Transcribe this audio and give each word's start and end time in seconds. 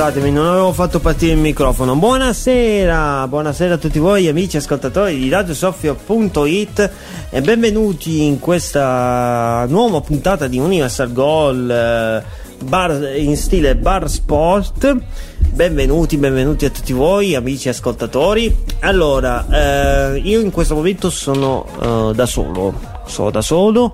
scusatemi, 0.00 0.30
non 0.30 0.46
avevo 0.46 0.72
fatto 0.72 0.98
partire 0.98 1.32
il 1.32 1.38
microfono. 1.38 1.94
Buonasera, 1.94 3.28
buonasera 3.28 3.74
a 3.74 3.76
tutti 3.76 3.98
voi 3.98 4.28
amici 4.28 4.56
ascoltatori 4.56 5.18
di 5.18 5.28
radiosoffio.it 5.28 6.90
e 7.28 7.40
benvenuti 7.42 8.24
in 8.24 8.38
questa 8.38 9.66
nuova 9.68 10.00
puntata 10.00 10.46
di 10.46 10.58
Universal 10.58 11.12
Goal 11.12 11.70
eh, 11.70 12.24
bar, 12.64 13.14
in 13.14 13.36
stile 13.36 13.76
bar 13.76 14.08
sport. 14.08 14.96
Benvenuti, 15.36 16.16
benvenuti 16.16 16.64
a 16.64 16.70
tutti 16.70 16.94
voi 16.94 17.34
amici 17.34 17.68
ascoltatori. 17.68 18.56
Allora, 18.78 20.14
eh, 20.14 20.18
io 20.24 20.40
in 20.40 20.50
questo 20.50 20.76
momento 20.76 21.10
sono 21.10 21.66
eh, 21.78 22.14
da 22.14 22.24
solo, 22.24 22.72
sono 23.04 23.30
da 23.30 23.42
solo 23.42 23.92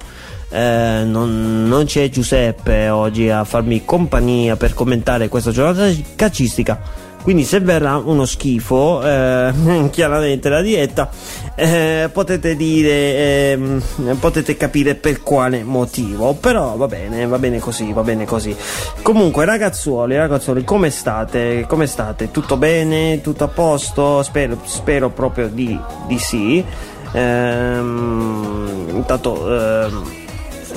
eh, 0.48 1.02
non, 1.04 1.66
non, 1.66 1.84
c'è 1.84 2.08
Giuseppe 2.08 2.88
oggi 2.88 3.28
a 3.28 3.44
farmi 3.44 3.84
compagnia 3.84 4.56
per 4.56 4.74
commentare 4.74 5.28
questa 5.28 5.50
giornata 5.50 5.90
calcistica. 6.14 7.04
Quindi 7.26 7.42
se 7.42 7.58
verrà 7.58 7.96
uno 7.96 8.24
schifo, 8.24 9.02
eh, 9.04 9.52
chiaramente 9.90 10.48
la 10.48 10.60
dieta, 10.60 11.10
eh, 11.56 12.08
potete 12.12 12.54
dire, 12.54 13.50
ehm, 13.50 13.82
potete 14.20 14.56
capire 14.56 14.94
per 14.94 15.24
quale 15.24 15.64
motivo. 15.64 16.34
Però 16.34 16.76
va 16.76 16.86
bene, 16.86 17.26
va 17.26 17.40
bene 17.40 17.58
così, 17.58 17.92
va 17.92 18.02
bene 18.02 18.26
così. 18.26 18.54
Comunque, 19.02 19.44
ragazzuoli, 19.44 20.16
ragazzuoli, 20.16 20.62
come 20.62 20.90
state? 20.90 21.64
Come 21.66 21.88
state? 21.88 22.30
Tutto 22.30 22.56
bene? 22.56 23.20
Tutto 23.20 23.42
a 23.42 23.48
posto? 23.48 24.22
Spero, 24.22 24.60
spero 24.62 25.10
proprio 25.10 25.48
di, 25.48 25.76
di 26.06 26.18
sì. 26.20 26.64
Ehm, 27.10 28.90
intanto 28.94 29.52
ehm, 29.52 30.25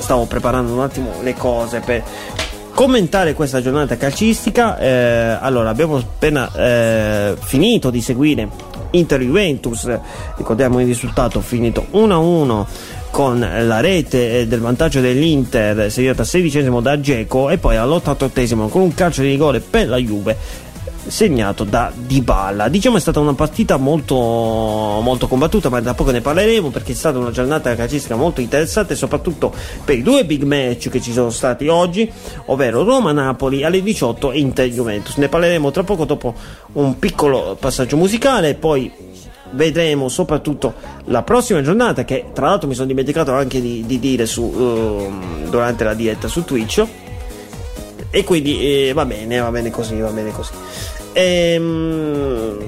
stavo 0.00 0.26
preparando 0.26 0.72
un 0.72 0.80
attimo 0.80 1.12
le 1.22 1.34
cose 1.34 1.80
per 1.80 2.02
commentare 2.74 3.34
questa 3.34 3.60
giornata 3.60 3.96
calcistica. 3.96 4.78
Eh, 4.78 5.38
allora, 5.40 5.70
abbiamo 5.70 5.96
appena 5.96 6.50
eh, 6.54 7.36
finito 7.38 7.90
di 7.90 8.00
seguire 8.00 8.48
Inter 8.92 9.20
Juventus, 9.20 9.88
ricordiamo 10.36 10.80
il 10.80 10.86
risultato 10.86 11.40
finito 11.40 11.86
1-1 11.92 12.64
con 13.10 13.38
la 13.40 13.80
rete 13.80 14.46
del 14.46 14.60
vantaggio 14.60 15.00
dell'Inter 15.00 15.90
segnata 15.90 16.22
sedicesimo 16.22 16.80
da 16.80 17.00
Geco 17.00 17.50
e 17.50 17.58
poi 17.58 17.76
all'88esimo 17.76 18.68
con 18.68 18.82
un 18.82 18.94
calcio 18.94 19.22
di 19.22 19.28
rigore 19.30 19.60
per 19.60 19.88
la 19.88 19.96
Juve 19.96 20.36
segnato 21.06 21.64
da 21.64 21.92
Dybala. 21.94 22.68
Diciamo 22.68 22.96
è 22.96 23.00
stata 23.00 23.20
una 23.20 23.34
partita 23.34 23.76
molto, 23.76 24.14
molto 24.14 25.28
combattuta, 25.28 25.68
ma 25.68 25.80
da 25.80 25.94
poco 25.94 26.10
ne 26.10 26.20
parleremo 26.20 26.70
perché 26.70 26.92
è 26.92 26.94
stata 26.94 27.18
una 27.18 27.30
giornata 27.30 27.74
calcistica 27.74 28.16
molto 28.16 28.40
interessante, 28.40 28.94
soprattutto 28.94 29.52
per 29.84 29.96
i 29.96 30.02
due 30.02 30.24
big 30.24 30.42
match 30.42 30.88
che 30.88 31.00
ci 31.00 31.12
sono 31.12 31.30
stati 31.30 31.68
oggi, 31.68 32.10
ovvero 32.46 32.84
Roma-Napoli 32.84 33.64
alle 33.64 33.82
18 33.82 34.32
e 34.32 34.38
Inter-Juventus. 34.38 35.16
Ne 35.16 35.28
parleremo 35.28 35.70
tra 35.70 35.82
poco 35.82 36.04
dopo 36.04 36.34
un 36.72 36.98
piccolo 36.98 37.56
passaggio 37.58 37.96
musicale, 37.96 38.54
poi 38.54 39.08
vedremo 39.52 40.08
soprattutto 40.08 40.74
la 41.06 41.22
prossima 41.22 41.60
giornata 41.60 42.04
che 42.04 42.26
tra 42.32 42.46
l'altro 42.46 42.68
mi 42.68 42.74
sono 42.74 42.86
dimenticato 42.86 43.32
anche 43.32 43.60
di, 43.60 43.84
di 43.84 43.98
dire 43.98 44.26
su, 44.26 44.42
uh, 44.42 45.48
durante 45.48 45.82
la 45.82 45.94
diretta 45.94 46.28
su 46.28 46.44
Twitch 46.44 46.86
e 48.10 48.24
quindi 48.24 48.88
eh, 48.88 48.92
va 48.92 49.04
bene, 49.04 49.38
va 49.38 49.50
bene 49.50 49.70
così, 49.70 49.98
va 49.98 50.10
bene 50.10 50.32
così. 50.32 50.52
Ehm, 51.12 52.58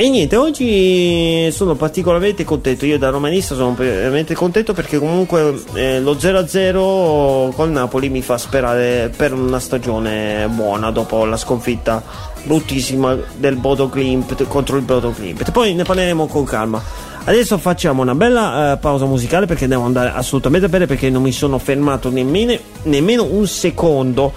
e 0.00 0.08
niente, 0.08 0.36
oggi 0.36 1.50
sono 1.52 1.74
particolarmente 1.74 2.42
contento. 2.44 2.86
Io 2.86 2.96
da 2.96 3.10
romanista 3.10 3.54
sono 3.54 3.74
veramente 3.74 4.34
contento 4.34 4.72
perché 4.72 4.98
comunque 4.98 5.62
eh, 5.74 6.00
lo 6.00 6.14
0-0 6.14 7.52
col 7.52 7.70
Napoli 7.70 8.08
mi 8.08 8.22
fa 8.22 8.38
sperare 8.38 9.12
per 9.14 9.34
una 9.34 9.60
stagione 9.60 10.48
buona 10.48 10.90
dopo 10.90 11.26
la 11.26 11.36
sconfitta 11.36 12.02
bruttissima 12.44 13.14
del 13.36 13.56
Bodo 13.56 13.90
Klimt 13.90 14.46
contro 14.46 14.78
il 14.78 14.84
Bodo 14.84 15.10
Klimt. 15.10 15.50
Poi 15.50 15.74
ne 15.74 15.82
parleremo 15.82 16.26
con 16.26 16.44
calma. 16.44 16.82
Adesso 17.22 17.58
facciamo 17.58 18.00
una 18.00 18.14
bella 18.14 18.72
uh, 18.72 18.78
pausa 18.78 19.04
musicale 19.04 19.44
perché 19.44 19.68
devo 19.68 19.84
andare 19.84 20.10
assolutamente 20.14 20.70
bene 20.70 20.86
perché 20.86 21.10
non 21.10 21.20
mi 21.20 21.32
sono 21.32 21.58
fermato 21.58 22.10
nemmeno, 22.10 22.56
nemmeno 22.84 23.24
un 23.24 23.46
secondo 23.46 24.32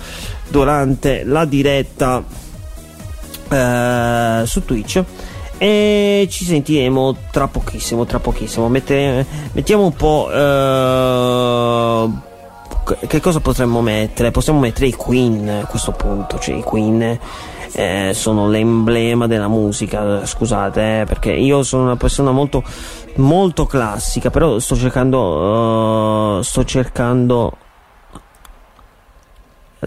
durante 0.50 1.24
la 1.24 1.46
diretta 1.46 2.24
uh, 3.50 4.46
su 4.46 4.66
Twitch. 4.66 5.04
E 5.58 6.28
ci 6.30 6.44
sentiremo 6.46 7.16
tra 7.31 7.48
pochissimo 7.48 8.06
tra 8.06 8.20
pochissimo. 8.20 8.68
Mette, 8.68 9.26
mettiamo 9.54 9.86
un 9.86 9.94
po' 9.94 10.28
uh, 10.30 12.12
che 13.08 13.22
cosa 13.22 13.40
potremmo 13.40 13.81
mettere? 13.81 14.31
Possiamo 14.31 14.59
mettere 14.59 14.88
i 14.88 14.94
Queen 14.94 15.62
a 15.64 15.66
questo 15.66 15.92
punto. 15.92 16.38
Cioè 16.38 16.56
i 16.56 16.64
Queen 16.64 17.18
eh, 17.74 18.12
sono 18.14 18.50
l'emblema 18.50 19.25
della 19.28 19.48
musica, 19.48 20.25
scusate, 20.25 21.02
eh, 21.02 21.06
perché 21.06 21.31
io 21.31 21.64
sono 21.64 21.84
una 21.84 21.96
persona 21.96 22.31
molto, 22.31 22.64
molto 23.16 23.66
classica, 23.66 24.30
però 24.30 24.60
sto 24.60 24.75
cercando, 24.75 26.38
uh, 26.38 26.42
sto 26.42 26.66
cercando 26.66 27.58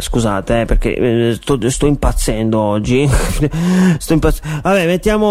Scusate, 0.00 0.62
eh, 0.62 0.64
perché 0.64 0.94
eh, 0.94 1.34
sto, 1.34 1.58
sto, 1.68 1.86
impazzendo 1.86 2.58
oggi. 2.58 3.08
sto 3.98 4.12
impazzendo. 4.12 4.60
Vabbè, 4.62 4.86
mettiamo. 4.86 5.28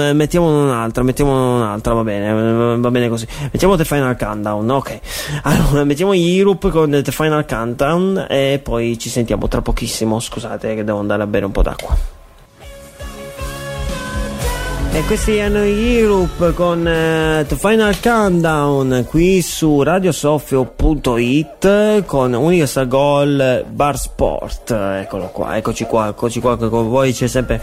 Eh, 0.00 0.12
mettiamo 0.12 0.64
un'altra. 0.64 1.02
Mettiamo 1.02 1.56
un'altra, 1.56 1.94
va 1.94 2.02
bene. 2.02 2.76
Va 2.76 2.90
bene 2.90 3.08
così. 3.08 3.26
Mettiamo 3.50 3.76
The 3.76 3.84
Final 3.84 4.16
Countdown. 4.16 4.70
Ok. 4.70 5.00
Allora, 5.42 5.84
mettiamo 5.84 6.12
Europe 6.12 6.70
con 6.70 6.90
The 6.90 7.12
Final 7.12 7.46
Countdown. 7.46 8.26
E 8.28 8.60
poi 8.62 8.98
ci 8.98 9.08
sentiamo 9.08 9.48
tra 9.48 9.62
pochissimo. 9.62 10.20
Scusate, 10.20 10.74
che 10.74 10.84
devo 10.84 10.98
andare 10.98 11.22
a 11.22 11.26
bere 11.26 11.44
un 11.44 11.52
po' 11.52 11.62
d'acqua. 11.62 12.22
E 14.94 15.02
questi 15.06 15.40
hanno 15.40 15.64
Europe 15.64 16.54
con 16.54 16.78
uh, 16.78 17.44
The 17.44 17.56
Final 17.56 18.00
Countdown 18.00 19.04
qui 19.08 19.42
su 19.42 19.82
radiosoffio.it 19.82 22.04
con 22.04 22.32
Universal 22.32 22.86
Goal 22.86 23.64
Bar 23.68 23.98
Sport. 23.98 24.70
Eccolo 24.70 25.30
qua, 25.30 25.56
eccoci 25.56 25.86
qua, 25.86 26.10
eccoci 26.10 26.38
qua, 26.38 26.56
con 26.56 26.88
voi 26.88 27.12
c'è 27.12 27.26
sempre 27.26 27.60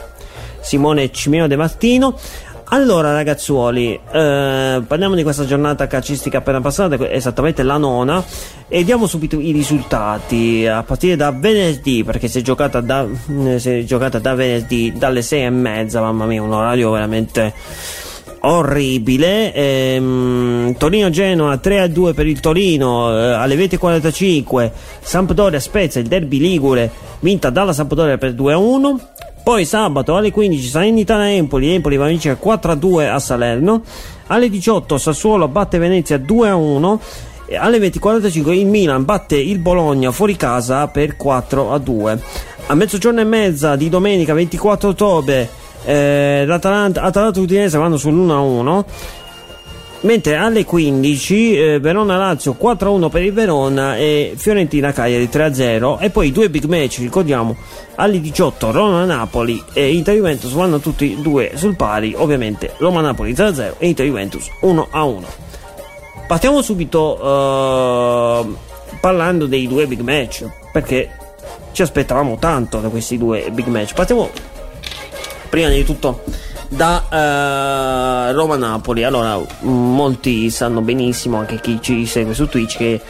Simone 0.60 1.10
Cimino 1.10 1.48
De 1.48 1.56
Martino. 1.56 2.20
Allora 2.74 3.12
ragazzuoli, 3.12 4.00
eh, 4.14 4.82
parliamo 4.88 5.14
di 5.14 5.24
questa 5.24 5.44
giornata 5.46 5.88
calcistica 5.88 6.38
appena 6.38 6.62
passata, 6.62 6.98
esattamente 7.10 7.64
la 7.64 7.76
nona, 7.76 8.24
e 8.70 8.86
diamo 8.86 9.08
subito 9.08 9.42
i 9.42 9.52
risultati 9.52 10.66
a 10.66 10.82
partire 10.82 11.18
da 11.18 11.32
venerdì, 11.32 12.06
perché 12.06 12.30
si 12.30 12.40
è 12.40 12.42
giocata 12.42 12.80
da, 12.80 13.06
si 13.58 13.70
è 13.70 13.84
giocata 13.84 14.20
da 14.20 14.36
venerdì 14.36 14.94
dalle 14.96 15.22
sei 15.22 15.44
e 15.44 15.50
mezza, 15.50 16.00
mamma 16.00 16.26
mia, 16.26 16.42
un 16.42 16.54
orario 16.54 16.92
veramente 16.92 17.54
orribile. 18.40 19.54
Ehm, 19.54 20.74
Torino-Genoa 20.78 21.60
3-2 21.62 22.14
per 22.14 22.26
il 22.26 22.40
Torino, 22.40 23.12
eh, 23.12 23.34
alle 23.34 23.56
20.45 23.56 24.72
Sampdoria-Spezia, 25.02 26.00
il 26.00 26.08
derby 26.08 26.40
ligure, 26.40 26.90
vinta 27.20 27.50
dalla 27.50 27.74
Sampdoria 27.74 28.18
per 28.18 28.34
2-1. 28.34 28.96
Poi 29.44 29.66
sabato 29.66 30.16
alle 30.16 30.32
15 30.32 30.68
Salernitana 30.68 31.32
Empoli, 31.32 31.80
va 31.98 32.06
a 32.06 32.10
vincere 32.10 32.38
4-2 32.42 33.10
a 33.10 33.20
Salerno. 33.20 33.82
Alle 34.28 34.50
18 34.50 34.98
Sassuolo 34.98 35.48
batte 35.48 35.78
Venezia 35.78 36.18
2-1. 36.18 36.98
Alle 37.58 37.78
20.45 37.80 38.52
il 38.52 38.66
Milan 38.68 39.04
batte 39.04 39.36
il 39.36 39.60
Bologna 39.60 40.12
fuori 40.12 40.36
casa 40.36 40.88
per 40.88 41.18
4-2. 41.22 42.20
A 42.68 42.76
mezzogiorno 42.76 43.20
e 43.20 43.26
mezza 43.26 43.76
di 43.76 43.90
domenica 43.90 44.34
24 44.34 44.90
ottobre 44.90 45.50
eh, 45.84 46.44
l'Atalanta 46.46 47.02
Atalanta 47.02 47.40
Udinese 47.40 47.78
vanno 47.78 47.96
sull'1-1 47.96 48.84
mentre 50.02 50.36
alle 50.36 50.66
15 50.66 51.58
eh, 51.58 51.80
Verona-Lazio 51.80 52.56
4-1 52.60 53.10
per 53.10 53.22
il 53.24 53.34
Verona 53.34 53.98
e 53.98 54.34
Fiorentina-Cagliari 54.36 55.30
3-0 55.32 55.98
e 56.00 56.10
poi 56.10 56.32
due 56.32 56.50
big 56.50 56.66
match 56.66 56.98
ricordiamo 57.00 57.56
alle 57.96 58.20
18 58.20 58.72
Roma-Napoli 58.72 59.64
e 59.74 59.94
Inter-Juventus 59.94 60.52
vanno 60.52 60.80
tutti 60.80 61.14
e 61.14 61.22
due 61.22 61.52
sul 61.56 61.76
pari 61.76 62.14
ovviamente 62.16 62.74
Roma-Napoli 62.78 63.34
0-0 63.34 63.74
e 63.78 63.88
Inter-Juventus 63.88 64.50
1-1 64.62 65.24
partiamo 66.28 66.62
subito 66.62 67.18
uh, 67.22 68.56
parlando 69.00 69.46
dei 69.46 69.68
due 69.68 69.88
big 69.88 70.02
match 70.02 70.46
perché 70.72 71.10
ci 71.72 71.82
aspettavamo 71.82 72.38
tanto 72.38 72.80
da 72.80 72.90
questi 72.90 73.18
due 73.18 73.50
big 73.52 73.68
match. 73.68 73.94
Partiamo 73.94 74.30
prima 75.50 75.70
di 75.70 75.84
tutto 75.84 76.24
da 76.72 78.30
uh, 78.30 78.34
Roma-Napoli. 78.34 79.04
Allora, 79.04 79.38
molti 79.62 80.50
sanno 80.50 80.82
benissimo, 80.82 81.38
anche 81.38 81.60
chi 81.60 81.80
ci 81.82 82.06
segue 82.06 82.34
su 82.34 82.48
Twitch, 82.48 82.78
che 82.78 83.02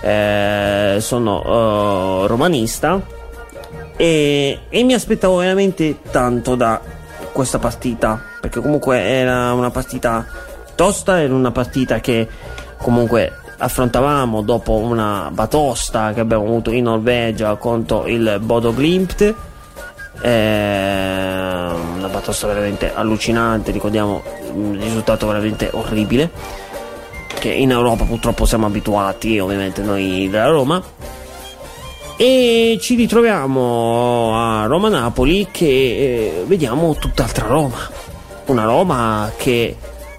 eh, 0.00 1.00
sono 1.00 2.22
uh, 2.22 2.26
romanista 2.26 3.00
e, 3.96 4.58
e, 4.68 4.82
mi 4.84 4.92
aspettavo 4.92 5.36
veramente 5.36 5.98
tanto 6.10 6.54
da 6.54 6.80
questa 7.32 7.58
partita, 7.58 8.20
perché 8.40 8.60
comunque 8.60 9.00
era 9.00 9.52
una 9.52 9.70
partita 9.70 10.26
tosta, 10.74 11.20
era 11.20 11.34
una 11.34 11.50
partita 11.50 12.00
che 12.00 12.28
comunque 12.76 13.32
affrontavamo 13.58 14.42
dopo 14.42 14.72
una 14.74 15.30
batosta 15.32 16.12
che 16.12 16.20
abbiamo 16.20 16.44
avuto 16.44 16.70
in 16.70 16.84
Norvegia 16.84 17.56
contro 17.56 18.06
il 18.06 18.38
Bodo 18.42 18.74
Glimt. 18.74 19.34
Eh, 20.20 20.75
batosta 22.26 22.48
veramente 22.48 22.92
allucinante, 22.92 23.70
ricordiamo 23.70 24.20
un 24.52 24.76
risultato 24.80 25.28
veramente 25.28 25.70
orribile. 25.72 26.30
Che 27.38 27.48
in 27.52 27.70
Europa 27.70 28.04
purtroppo 28.04 28.46
siamo 28.46 28.66
abituati, 28.66 29.38
ovviamente 29.38 29.82
noi 29.82 30.28
della 30.28 30.48
Roma. 30.48 30.82
E 32.16 32.78
ci 32.80 32.94
ritroviamo 32.96 34.32
a 34.34 34.66
Roma-Napoli 34.66 35.48
che 35.52 35.66
eh, 35.66 36.44
vediamo 36.46 36.96
tutt'altra 36.96 37.46
Roma. 37.46 37.78
Una 38.46 38.64
Roma 38.64 39.30
che 39.36 39.76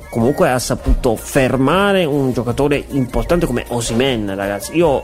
comunque 0.10 0.50
ha 0.50 0.60
saputo 0.60 1.16
fermare 1.18 2.06
un 2.06 2.32
giocatore 2.32 2.86
importante 2.92 3.46
come 3.46 3.66
Osimen, 3.70 4.34
ragazzi. 4.34 4.78
Io 4.78 5.04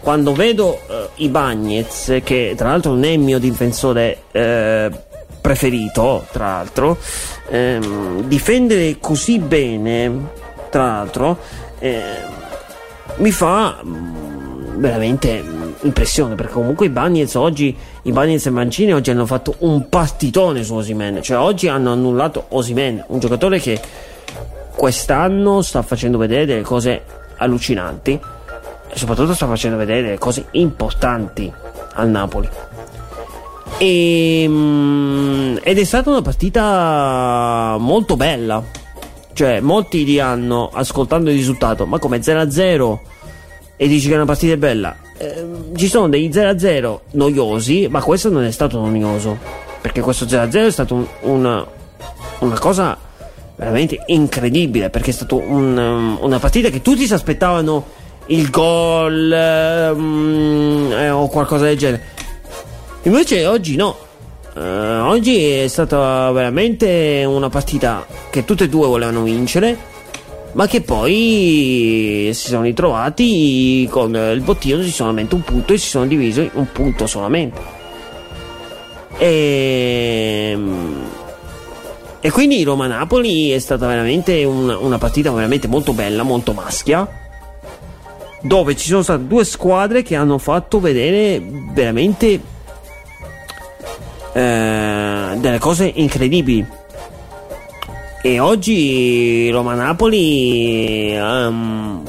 quando 0.00 0.32
vedo 0.32 0.80
uh, 0.86 0.94
i 1.16 1.28
Bagnets, 1.28 2.20
che 2.24 2.54
tra 2.56 2.70
l'altro 2.70 2.92
non 2.92 3.04
è 3.04 3.10
il 3.10 3.20
mio 3.20 3.38
difensore 3.38 4.22
eh, 4.32 4.90
preferito, 5.52 6.26
tra 6.32 6.46
l'altro, 6.46 6.96
ehm, 7.50 8.22
difendere 8.22 8.96
così 8.98 9.38
bene, 9.38 10.30
tra 10.70 10.84
l'altro, 10.84 11.38
eh, 11.78 12.00
mi 13.16 13.30
fa 13.30 13.76
mh, 13.82 13.88
mm, 13.88 14.80
veramente 14.80 15.42
mm, 15.42 15.72
impressione 15.82 16.36
perché 16.36 16.54
comunque 16.54 16.86
i 16.86 16.88
Bagnets 16.88 17.34
oggi 17.34 17.76
i 18.02 18.12
Bagnets 18.12 18.46
e 18.46 18.50
Mancini 18.50 18.94
oggi 18.94 19.10
hanno 19.10 19.26
fatto 19.26 19.56
un 19.58 19.88
partitone 19.90 20.64
su 20.64 20.74
Osimen 20.74 21.22
cioè 21.22 21.36
oggi 21.36 21.68
hanno 21.68 21.92
annullato 21.92 22.46
Osimen 22.50 23.04
un 23.08 23.18
giocatore 23.18 23.58
che 23.58 23.78
quest'anno 24.74 25.60
sta 25.60 25.82
facendo 25.82 26.16
vedere 26.16 26.46
delle 26.46 26.62
cose 26.62 27.02
allucinanti 27.36 28.18
e 28.88 28.96
soprattutto 28.96 29.34
sta 29.34 29.46
facendo 29.46 29.76
vedere 29.76 30.02
delle 30.02 30.18
cose 30.18 30.46
importanti 30.52 31.52
al 31.94 32.08
Napoli. 32.08 32.48
E, 33.78 34.44
mm, 34.48 35.56
ed 35.62 35.78
è 35.78 35.84
stata 35.84 36.10
una 36.10 36.22
partita 36.22 37.76
molto 37.78 38.16
bella. 38.16 38.62
Cioè, 39.32 39.60
molti 39.60 40.04
diranno, 40.04 40.70
ascoltando 40.72 41.30
il 41.30 41.36
risultato, 41.36 41.86
ma 41.86 41.98
come 41.98 42.18
0-0 42.18 42.98
e 43.76 43.88
dici 43.88 44.06
che 44.06 44.12
è 44.12 44.16
una 44.16 44.26
partita 44.26 44.56
bella. 44.56 44.94
Eh, 45.16 45.44
ci 45.76 45.88
sono 45.88 46.08
degli 46.08 46.28
0-0 46.28 47.00
noiosi, 47.12 47.88
ma 47.88 48.02
questo 48.02 48.30
non 48.30 48.44
è 48.44 48.50
stato 48.50 48.78
noioso. 48.78 49.36
Perché 49.80 50.00
questo 50.00 50.26
0-0 50.26 50.66
è 50.66 50.70
stato 50.70 50.94
un, 50.94 51.06
una, 51.22 51.66
una 52.40 52.58
cosa 52.58 52.96
veramente 53.56 54.02
incredibile 54.06 54.90
perché 54.90 55.10
è 55.10 55.12
stata 55.12 55.34
un, 55.34 55.76
um, 55.76 56.18
una 56.20 56.38
partita 56.38 56.68
che 56.68 56.82
tutti 56.82 57.06
si 57.06 57.14
aspettavano 57.14 57.84
il 58.26 58.50
gol 58.50 59.92
um, 59.94 60.92
eh, 60.92 61.10
o 61.10 61.28
qualcosa 61.28 61.64
del 61.64 61.78
genere. 61.78 62.02
Invece 63.02 63.46
oggi 63.46 63.76
no. 63.76 63.96
Uh, 64.54 65.06
oggi 65.06 65.44
è 65.44 65.66
stata 65.66 66.30
veramente 66.30 67.24
una 67.26 67.48
partita 67.48 68.06
che 68.30 68.44
tutte 68.44 68.64
e 68.64 68.68
due 68.68 68.86
volevano 68.86 69.22
vincere, 69.22 69.76
ma 70.52 70.66
che 70.66 70.82
poi 70.82 72.30
si 72.32 72.48
sono 72.48 72.62
ritrovati 72.62 73.88
con 73.90 74.14
il 74.14 74.40
bottino 74.42 74.78
di 74.78 74.90
solamente 74.90 75.34
un 75.34 75.42
punto 75.42 75.72
e 75.72 75.78
si 75.78 75.88
sono 75.88 76.06
divisi 76.06 76.48
un 76.52 76.66
punto 76.70 77.06
solamente. 77.06 77.60
E 79.18 80.50
ehm, 80.52 81.10
e 82.24 82.30
quindi 82.30 82.62
Roma-Napoli 82.62 83.50
è 83.50 83.58
stata 83.58 83.88
veramente 83.88 84.44
un, 84.44 84.68
una 84.68 84.96
partita 84.96 85.32
veramente 85.32 85.66
molto 85.66 85.92
bella, 85.92 86.22
molto 86.22 86.52
maschia. 86.52 87.04
Dove 88.40 88.76
ci 88.76 88.86
sono 88.86 89.02
state 89.02 89.26
due 89.26 89.44
squadre 89.44 90.02
che 90.02 90.14
hanno 90.14 90.38
fatto 90.38 90.78
vedere 90.78 91.42
veramente 91.72 92.40
eh, 94.32 95.36
delle 95.36 95.58
cose 95.58 95.90
incredibili. 95.94 96.66
E 98.24 98.38
oggi 98.38 99.50
Roma-Napoli, 99.50 101.16
um, 101.18 102.04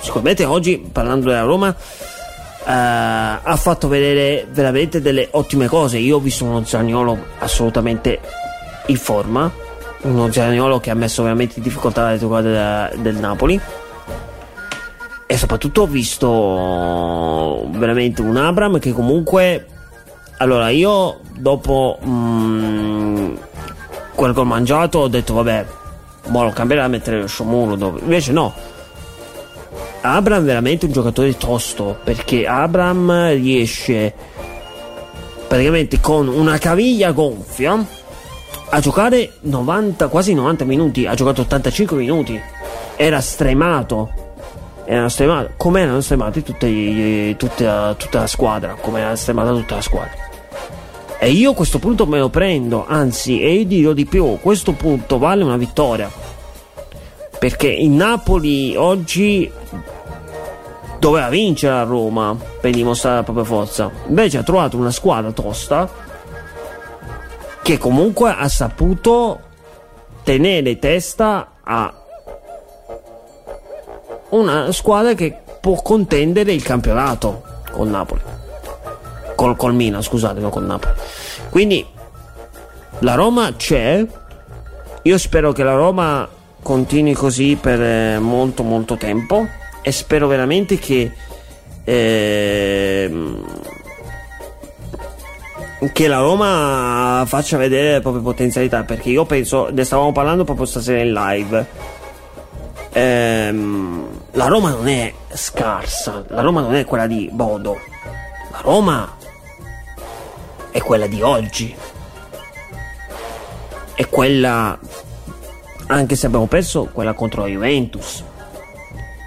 sicuramente 0.00 0.44
oggi 0.44 0.78
parlando 0.92 1.28
della 1.28 1.40
Roma, 1.40 1.68
uh, 1.68 2.64
ha 2.66 3.56
fatto 3.56 3.88
vedere 3.88 4.46
veramente 4.50 5.00
delle 5.00 5.28
ottime 5.30 5.66
cose. 5.66 5.96
Io 5.98 6.16
ho 6.16 6.20
visto 6.20 6.44
uno 6.44 6.64
Zagnolo 6.64 7.16
assolutamente 7.38 8.20
in 8.86 8.96
forma, 8.96 9.50
uno 10.02 10.30
Zaniolo 10.30 10.80
che 10.80 10.90
ha 10.90 10.94
messo 10.94 11.22
veramente 11.22 11.54
in 11.56 11.62
difficoltà 11.62 12.02
la 12.02 12.10
retrograda 12.10 12.90
del 12.96 13.16
Napoli 13.16 13.58
e 15.26 15.36
soprattutto 15.38 15.82
ho 15.82 15.86
visto 15.86 17.66
veramente 17.70 18.20
un 18.20 18.36
Abram 18.36 18.78
che 18.78 18.92
comunque 18.92 19.66
allora 20.38 20.68
io 20.70 21.20
dopo 21.36 21.98
mm, 22.04 23.34
quel 24.14 24.32
gol 24.32 24.46
mangiato 24.46 25.00
ho 25.00 25.08
detto 25.08 25.34
vabbè 25.34 25.66
mo 26.26 26.44
lo 26.44 26.50
cambierà 26.50 26.84
a 26.84 26.88
mettere 26.88 27.20
lo 27.20 27.26
Shomuro 27.26 27.76
dove 27.76 28.00
invece 28.00 28.32
no. 28.32 28.52
Abram 30.00 30.42
è 30.42 30.44
veramente 30.44 30.86
un 30.86 30.92
giocatore 30.92 31.36
tosto 31.36 31.98
perché 32.04 32.46
Abram 32.46 33.30
riesce 33.30 34.12
praticamente 35.48 36.00
con 36.00 36.28
una 36.28 36.58
caviglia 36.58 37.12
gonfia 37.12 38.02
a 38.70 38.80
giocare 38.80 39.34
90, 39.40 40.08
quasi 40.08 40.34
90 40.34 40.64
minuti, 40.64 41.06
ha 41.06 41.14
giocato 41.14 41.42
85 41.42 41.96
minuti, 41.96 42.40
era 42.96 43.20
stremato, 43.20 44.10
erano 44.84 45.08
stremati, 45.08 45.52
come 45.56 45.82
erano 45.82 46.00
stremati 46.00 46.42
tutte, 46.42 47.36
tutta, 47.38 47.94
tutta 47.96 48.20
la 48.20 48.26
squadra, 48.26 48.76
come 48.80 49.00
era 49.00 49.14
stremata 49.14 49.52
tutta 49.52 49.76
la 49.76 49.80
squadra. 49.80 50.23
E 51.18 51.30
io 51.30 51.52
a 51.52 51.54
questo 51.54 51.78
punto 51.78 52.06
me 52.06 52.18
lo 52.18 52.28
prendo, 52.28 52.84
anzi, 52.86 53.40
e 53.40 53.54
io 53.54 53.64
dirò 53.64 53.92
di 53.92 54.04
più, 54.04 54.38
questo 54.40 54.72
punto 54.72 55.18
vale 55.18 55.42
una 55.42 55.56
vittoria. 55.56 56.10
Perché 57.38 57.68
il 57.68 57.90
Napoli 57.90 58.74
oggi 58.76 59.50
doveva 60.98 61.28
vincere 61.28 61.74
a 61.74 61.82
Roma 61.82 62.36
per 62.60 62.72
dimostrare 62.72 63.16
la 63.16 63.22
propria 63.22 63.44
forza. 63.44 63.90
Invece 64.08 64.38
ha 64.38 64.42
trovato 64.42 64.76
una 64.76 64.90
squadra 64.90 65.32
tosta 65.32 65.90
che 67.62 67.78
comunque 67.78 68.34
ha 68.36 68.48
saputo 68.48 69.40
tenere 70.22 70.78
testa 70.78 71.52
a 71.62 71.92
una 74.30 74.72
squadra 74.72 75.14
che 75.14 75.36
può 75.60 75.80
contendere 75.80 76.52
il 76.52 76.62
campionato 76.62 77.42
con 77.70 77.90
Napoli. 77.90 78.20
Col, 79.44 79.56
col 79.56 79.74
Milan, 79.74 80.02
scusate, 80.02 80.40
non 80.40 80.48
con 80.48 80.64
Napoli. 80.64 80.94
Quindi 81.50 81.84
la 83.00 83.14
Roma 83.14 83.52
c'è. 83.54 84.02
Io 85.02 85.18
spero 85.18 85.52
che 85.52 85.62
la 85.62 85.74
Roma 85.74 86.26
continui 86.62 87.12
così 87.12 87.58
per 87.60 87.78
eh, 87.78 88.18
molto 88.18 88.62
molto 88.62 88.96
tempo. 88.96 89.46
E 89.82 89.92
spero 89.92 90.28
veramente 90.28 90.78
che 90.78 91.12
eh, 91.84 93.42
che 95.92 96.08
la 96.08 96.20
Roma 96.20 97.24
faccia 97.26 97.58
vedere 97.58 97.92
le 97.92 98.00
proprie 98.00 98.22
potenzialità. 98.22 98.84
Perché 98.84 99.10
io 99.10 99.26
penso, 99.26 99.68
ne 99.70 99.84
stavamo 99.84 100.12
parlando 100.12 100.44
proprio 100.44 100.64
stasera 100.64 101.02
in 101.02 101.12
live. 101.12 101.66
Ehm, 102.92 104.06
la 104.30 104.46
Roma 104.46 104.70
non 104.70 104.88
è 104.88 105.12
scarsa. 105.34 106.24
La 106.28 106.40
Roma 106.40 106.62
non 106.62 106.74
è 106.76 106.86
quella 106.86 107.06
di 107.06 107.28
Bodo. 107.30 107.76
La 108.50 108.60
Roma 108.62 109.16
è 110.74 110.80
quella 110.80 111.06
di 111.06 111.22
oggi 111.22 111.72
è 113.94 114.08
quella 114.08 114.76
anche 115.86 116.16
se 116.16 116.26
abbiamo 116.26 116.46
perso 116.46 116.88
quella 116.92 117.12
contro 117.12 117.42
la 117.42 117.48
Juventus 117.48 118.24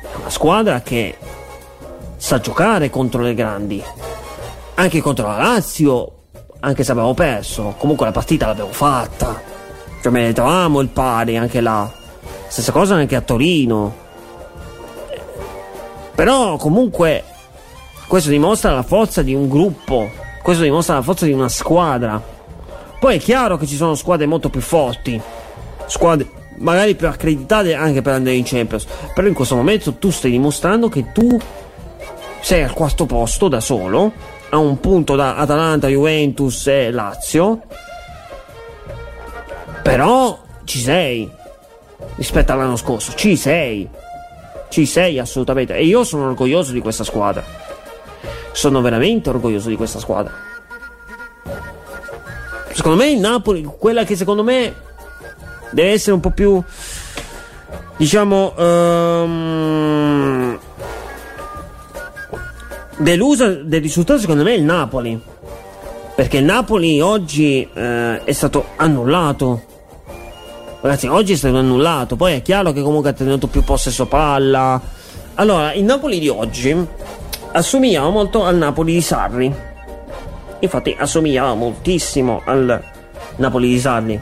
è 0.01 0.15
una 0.17 0.29
squadra 0.29 0.81
che 0.81 1.17
sa 2.17 2.41
giocare 2.41 2.89
contro 2.89 3.21
le 3.21 3.33
grandi 3.33 3.81
anche 4.75 4.99
contro 4.99 5.27
la 5.27 5.37
Lazio 5.37 6.17
anche 6.59 6.83
se 6.83 6.91
abbiamo 6.91 7.13
perso, 7.13 7.75
comunque 7.77 8.05
la 8.05 8.11
partita 8.11 8.47
l'abbiamo 8.47 8.71
fatta. 8.71 9.41
Cioè 10.01 10.11
meritavamo 10.11 10.79
il 10.79 10.89
pari 10.89 11.37
anche 11.37 11.61
là. 11.61 11.91
Stessa 12.47 12.71
cosa 12.71 12.95
anche 12.95 13.15
a 13.15 13.21
Torino. 13.21 14.05
Però 16.15 16.57
comunque 16.57 17.23
questo 18.07 18.29
dimostra 18.29 18.73
la 18.73 18.83
forza 18.83 19.21
di 19.21 19.35
un 19.35 19.47
gruppo, 19.47 20.09
questo 20.47 20.63
dimostra 20.63 20.95
la 20.95 21.01
forza 21.01 21.25
di 21.25 21.33
una 21.33 21.49
squadra. 21.49 22.23
Poi 23.01 23.17
è 23.17 23.19
chiaro 23.19 23.57
che 23.57 23.67
ci 23.67 23.75
sono 23.75 23.95
squadre 23.95 24.27
molto 24.27 24.49
più 24.49 24.61
forti, 24.61 25.21
squadre 25.87 26.25
magari 26.59 26.95
più 26.95 27.05
accreditate 27.05 27.73
anche 27.73 28.01
per 28.01 28.13
andare 28.13 28.37
in 28.37 28.45
Champions, 28.45 28.87
però 29.13 29.27
in 29.27 29.33
questo 29.33 29.57
momento 29.57 29.95
tu 29.95 30.09
stai 30.09 30.31
dimostrando 30.31 30.87
che 30.87 31.11
tu 31.11 31.37
sei 32.39 32.63
al 32.63 32.71
quarto 32.71 33.05
posto 33.05 33.49
da 33.49 33.59
solo 33.59 34.09
a 34.47 34.57
un 34.57 34.79
punto 34.79 35.17
da 35.17 35.35
Atalanta, 35.35 35.89
Juventus 35.89 36.65
e 36.67 36.91
Lazio. 36.91 37.63
Però 39.83 40.39
ci 40.63 40.79
sei 40.79 41.29
rispetto 42.15 42.53
all'anno 42.53 42.77
scorso, 42.77 43.11
ci 43.15 43.35
sei. 43.35 43.85
Ci 44.69 44.85
sei 44.85 45.19
assolutamente. 45.19 45.75
E 45.75 45.83
io 45.83 46.05
sono 46.05 46.27
orgoglioso 46.27 46.71
di 46.71 46.79
questa 46.79 47.03
squadra. 47.03 47.66
Sono 48.51 48.81
veramente 48.81 49.29
orgoglioso 49.29 49.69
di 49.69 49.75
questa 49.75 49.99
squadra. 49.99 50.33
Secondo 52.71 52.97
me 52.97 53.09
il 53.09 53.19
Napoli, 53.19 53.63
quella 53.63 54.03
che 54.03 54.15
secondo 54.15 54.43
me 54.43 54.73
deve 55.71 55.91
essere 55.91 56.13
un 56.13 56.19
po' 56.19 56.29
più 56.29 56.63
diciamo 57.97 58.53
um, 58.55 60.59
delusa 62.97 63.47
del 63.47 63.81
risultato 63.81 64.19
secondo 64.19 64.43
me 64.43 64.53
è 64.53 64.57
il 64.57 64.63
Napoli. 64.63 65.19
Perché 66.15 66.37
il 66.37 66.45
Napoli 66.45 66.99
oggi 66.99 67.67
eh, 67.71 68.23
è 68.23 68.31
stato 68.31 68.69
annullato. 68.75 69.61
Ragazzi 70.81 71.05
oggi 71.05 71.33
è 71.33 71.35
stato 71.35 71.57
annullato. 71.57 72.15
Poi 72.15 72.33
è 72.33 72.41
chiaro 72.41 72.71
che 72.71 72.81
comunque 72.81 73.11
ha 73.11 73.13
tenuto 73.13 73.47
più 73.47 73.63
possesso 73.63 74.07
palla. 74.07 74.81
Allora 75.35 75.73
il 75.73 75.83
Napoli 75.83 76.17
di 76.17 76.27
oggi 76.27 76.75
assomigliava 77.51 78.09
molto 78.09 78.43
al 78.43 78.55
Napoli 78.57 78.93
di 78.93 79.01
Sarri 79.01 79.53
infatti 80.59 80.95
assomigliava 80.97 81.53
moltissimo 81.53 82.41
al 82.45 82.83
Napoli 83.37 83.69
di 83.69 83.79
Sarri 83.79 84.21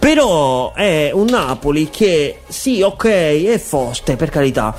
però 0.00 0.72
è 0.72 1.10
un 1.12 1.26
Napoli 1.26 1.90
che 1.90 2.40
sì, 2.48 2.80
ok, 2.80 3.04
è 3.04 3.58
forte 3.58 4.16
per 4.16 4.30
carità. 4.30 4.74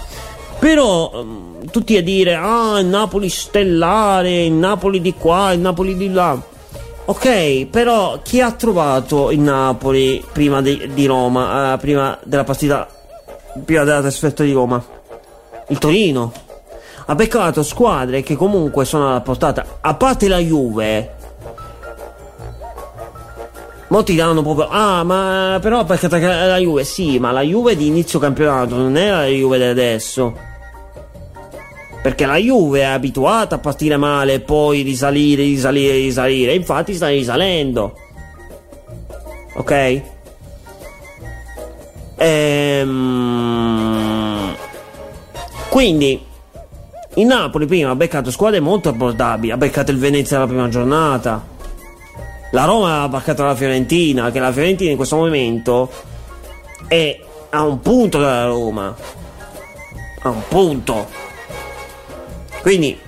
Però 0.57 1.11
um, 1.13 1.69
tutti 1.69 1.95
a 1.95 2.01
dire 2.01 2.33
ah, 2.33 2.79
il 2.79 2.87
Napoli 2.87 3.29
stellare, 3.29 4.45
il 4.45 4.51
Napoli 4.51 4.99
di 4.99 5.13
qua, 5.13 5.51
il 5.51 5.59
Napoli 5.59 5.95
di 5.95 6.11
là. 6.11 6.37
Ok, 7.05 7.65
però 7.67 8.19
chi 8.23 8.41
ha 8.41 8.51
trovato 8.51 9.29
il 9.29 9.39
Napoli 9.39 10.23
prima 10.33 10.61
di, 10.61 10.89
di 10.91 11.05
Roma, 11.05 11.75
uh, 11.75 11.77
prima 11.77 12.17
della 12.23 12.43
partita, 12.43 12.87
prima 13.63 13.83
della 13.83 14.01
trasferta 14.01 14.43
di 14.43 14.51
Roma? 14.51 14.83
Il 15.67 15.77
Torino. 15.77 16.31
Ha 17.05 17.15
beccato 17.15 17.63
squadre 17.63 18.21
che 18.21 18.35
comunque 18.35 18.85
sono 18.85 19.09
alla 19.09 19.21
portata, 19.21 19.65
a 19.81 19.93
parte 19.95 20.27
la 20.27 20.37
Juve, 20.37 21.19
Molti 23.91 24.13
diranno 24.13 24.41
proprio, 24.41 24.69
ah, 24.69 25.03
ma 25.03 25.59
però 25.61 25.83
perché 25.83 26.07
la 26.07 26.55
Juve, 26.55 26.85
sì, 26.85 27.19
ma 27.19 27.33
la 27.33 27.41
Juve 27.41 27.75
di 27.75 27.87
inizio 27.87 28.19
campionato 28.19 28.77
non 28.77 28.95
è 28.95 29.09
la 29.09 29.25
Juve 29.25 29.57
di 29.57 29.65
adesso. 29.65 30.33
Perché 32.01 32.25
la 32.25 32.37
Juve 32.37 32.79
è 32.79 32.85
abituata 32.85 33.55
a 33.55 33.59
partire 33.59 33.97
male 33.97 34.35
e 34.35 34.39
poi 34.39 34.81
risalire, 34.81 35.43
risalire, 35.43 35.95
risalire. 35.95 36.53
Infatti 36.53 36.93
sta 36.93 37.09
risalendo. 37.09 37.97
Ok? 39.55 40.01
Ehm... 42.15 43.31
Quindi 45.71 46.21
il 47.15 47.25
Napoli 47.25 47.65
prima 47.65 47.89
ha 47.89 47.95
beccato 47.95 48.29
squadre 48.29 48.59
molto 48.59 48.89
abbordabili. 48.89 49.51
Ha 49.51 49.57
beccato 49.57 49.89
il 49.89 49.97
Venezia 49.97 50.37
la 50.37 50.45
prima 50.45 50.67
giornata 50.67 51.51
la 52.51 52.65
Roma 52.65 53.01
ha 53.01 53.07
baccato 53.07 53.43
la 53.43 53.55
Fiorentina, 53.55 54.29
che 54.29 54.39
la 54.39 54.51
Fiorentina 54.51 54.91
in 54.91 54.97
questo 54.97 55.15
momento 55.15 55.89
è 56.87 57.17
a 57.49 57.63
un 57.63 57.79
punto 57.79 58.19
dalla 58.19 58.45
Roma. 58.45 58.95
A 60.23 60.29
un 60.29 60.41
punto. 60.47 61.07
Quindi, 62.61 62.99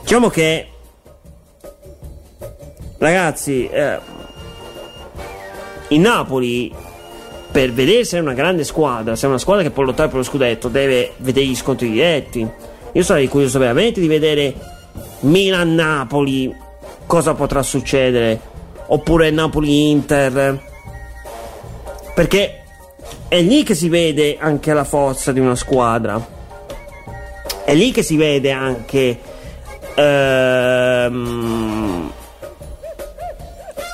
diciamo 0.00 0.28
che, 0.28 0.68
ragazzi, 2.98 3.68
eh, 3.68 3.98
il 5.88 6.00
Napoli, 6.00 6.72
per 7.50 7.72
vedersi 7.72 8.16
una 8.16 8.34
grande 8.34 8.64
squadra, 8.64 9.16
se 9.16 9.26
è 9.26 9.28
una 9.28 9.38
squadra 9.38 9.62
che 9.62 9.70
può 9.70 9.82
lottare 9.82 10.08
per 10.08 10.18
lo 10.18 10.24
scudetto, 10.24 10.68
deve 10.68 11.12
vedere 11.18 11.46
gli 11.46 11.56
scontri 11.56 11.90
diretti. 11.90 12.46
Io 12.92 13.02
sarei 13.02 13.28
curioso 13.28 13.58
veramente 13.58 14.00
di 14.00 14.06
vedere 14.06 14.54
Milan-Napoli 15.20 16.54
cosa 17.06 17.34
potrà 17.34 17.62
succedere. 17.62 18.48
Oppure 18.86 19.30
Napoli-Inter. 19.30 20.62
Perché 22.14 22.62
è 23.28 23.40
lì 23.40 23.62
che 23.64 23.74
si 23.74 23.88
vede 23.88 24.36
anche 24.38 24.72
la 24.72 24.84
forza 24.84 25.32
di 25.32 25.40
una 25.40 25.56
squadra. 25.56 26.24
È 27.64 27.74
lì 27.74 27.90
che 27.90 28.02
si 28.02 28.16
vede 28.16 28.52
anche 28.52 29.18
ehm, 29.94 32.12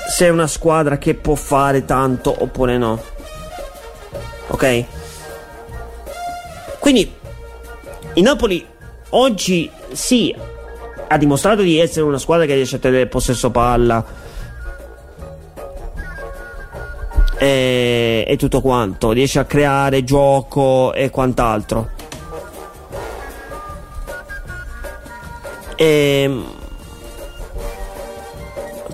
se 0.09 0.27
è 0.27 0.29
una 0.29 0.47
squadra 0.47 0.99
che 0.99 1.15
può 1.15 1.35
fare 1.35 1.85
tanto 1.85 2.35
oppure 2.39 2.79
no. 2.79 3.15
Ok? 4.57 4.85
Quindi 6.79 7.13
il 8.15 8.23
Napoli 8.23 8.67
oggi 9.11 9.71
sì 9.93 10.35
ha 11.09 11.19
dimostrato 11.19 11.61
di 11.61 11.79
essere 11.79 12.07
una 12.07 12.17
squadra 12.17 12.47
che 12.47 12.55
riesce 12.55 12.77
a 12.77 12.79
tenere 12.79 13.07
possesso 13.07 13.51
palla 13.51 14.03
e, 17.37 18.25
e 18.27 18.37
tutto 18.39 18.63
quanto, 18.63 19.11
riesce 19.11 19.41
a 19.41 19.45
creare 19.45 20.03
gioco 20.05 20.95
e 20.95 21.11
quant'altro. 21.11 21.91
E, 25.77 26.23
ehm, 26.23 26.47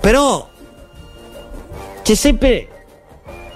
però 0.01 0.49
c'è 2.03 2.15
sempre 2.17 2.72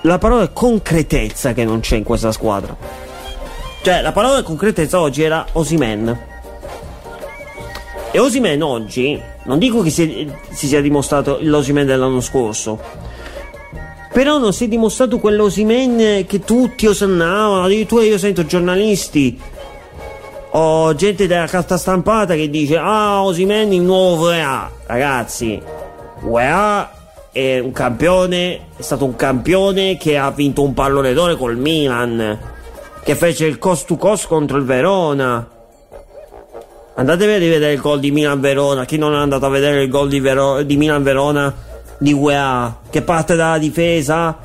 la 0.06 0.18
parola 0.18 0.48
concretezza 0.48 1.52
che 1.52 1.64
non 1.64 1.80
c'è 1.80 1.96
in 1.96 2.04
questa 2.04 2.30
squadra. 2.30 2.76
Cioè, 3.82 4.00
la 4.02 4.12
parola 4.12 4.42
concretezza 4.42 5.00
oggi 5.00 5.22
era 5.22 5.44
Osimen. 5.52 6.18
E 8.12 8.18
Osimen 8.18 8.62
oggi, 8.62 9.20
non 9.44 9.58
dico 9.58 9.82
che 9.82 9.90
si, 9.90 10.30
si 10.50 10.68
sia 10.68 10.80
dimostrato 10.80 11.38
l'Osimen 11.40 11.86
dell'anno 11.86 12.20
scorso, 12.20 12.80
però 14.12 14.38
non 14.38 14.52
si 14.52 14.64
è 14.64 14.68
dimostrato 14.68 15.18
quell'Osimen 15.18 16.24
che 16.26 16.38
tutti 16.40 16.86
osannavano, 16.86 17.64
addirittura 17.64 18.04
io 18.04 18.16
sento 18.16 18.46
giornalisti 18.46 19.38
o 20.50 20.94
gente 20.94 21.26
della 21.26 21.46
carta 21.46 21.76
stampata 21.76 22.34
che 22.34 22.48
dice 22.48 22.78
ah 22.78 23.22
Osimen 23.22 23.72
il 23.72 23.82
nuovo 23.82 24.28
UEA 24.28 24.70
ragazzi 24.86 25.60
UEA 26.22 26.95
è 27.36 27.58
un 27.58 27.72
campione 27.72 28.60
è 28.76 28.82
stato 28.82 29.04
un 29.04 29.14
campione 29.14 29.98
che 29.98 30.16
ha 30.16 30.30
vinto 30.30 30.62
un 30.62 30.72
pallone 30.72 31.12
d'oro 31.12 31.36
col 31.36 31.58
Milan 31.58 32.38
che 33.04 33.14
fece 33.14 33.44
il 33.44 33.58
cost 33.58 33.86
to 33.86 33.96
cost 33.96 34.26
contro 34.26 34.56
il 34.56 34.64
Verona 34.64 35.50
Andatevi 36.98 37.32
a 37.34 37.36
rivedere 37.36 37.74
il 37.74 37.80
gol 37.82 38.00
di 38.00 38.10
Milan-Verona. 38.10 38.86
Chi 38.86 38.96
non 38.96 39.12
è 39.12 39.18
andato 39.18 39.44
a 39.44 39.50
vedere 39.50 39.82
il 39.82 39.90
gol 39.90 40.08
di, 40.08 40.18
Vero- 40.18 40.62
di 40.62 40.78
Milan-Verona 40.78 41.54
di 41.98 42.14
UEA, 42.14 42.78
che 42.88 43.02
parte 43.02 43.36
dalla 43.36 43.58
difesa 43.58 44.38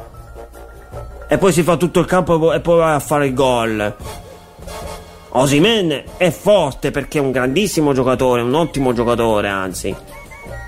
e 1.30 1.38
poi 1.38 1.54
si 1.54 1.64
fa 1.64 1.78
tutto 1.78 2.02
il 2.02 2.06
campo 2.06 2.52
e 2.52 2.60
poi 2.60 2.78
va 2.78 2.96
a 2.96 3.00
fare 3.00 3.28
il 3.28 3.34
gol. 3.34 3.96
Osimen 5.30 6.04
è 6.18 6.30
forte 6.30 6.92
perché 6.92 7.20
è 7.20 7.22
un 7.22 7.32
grandissimo 7.32 7.94
giocatore, 7.94 8.42
un 8.42 8.54
ottimo 8.54 8.92
giocatore, 8.92 9.48
anzi. 9.48 9.96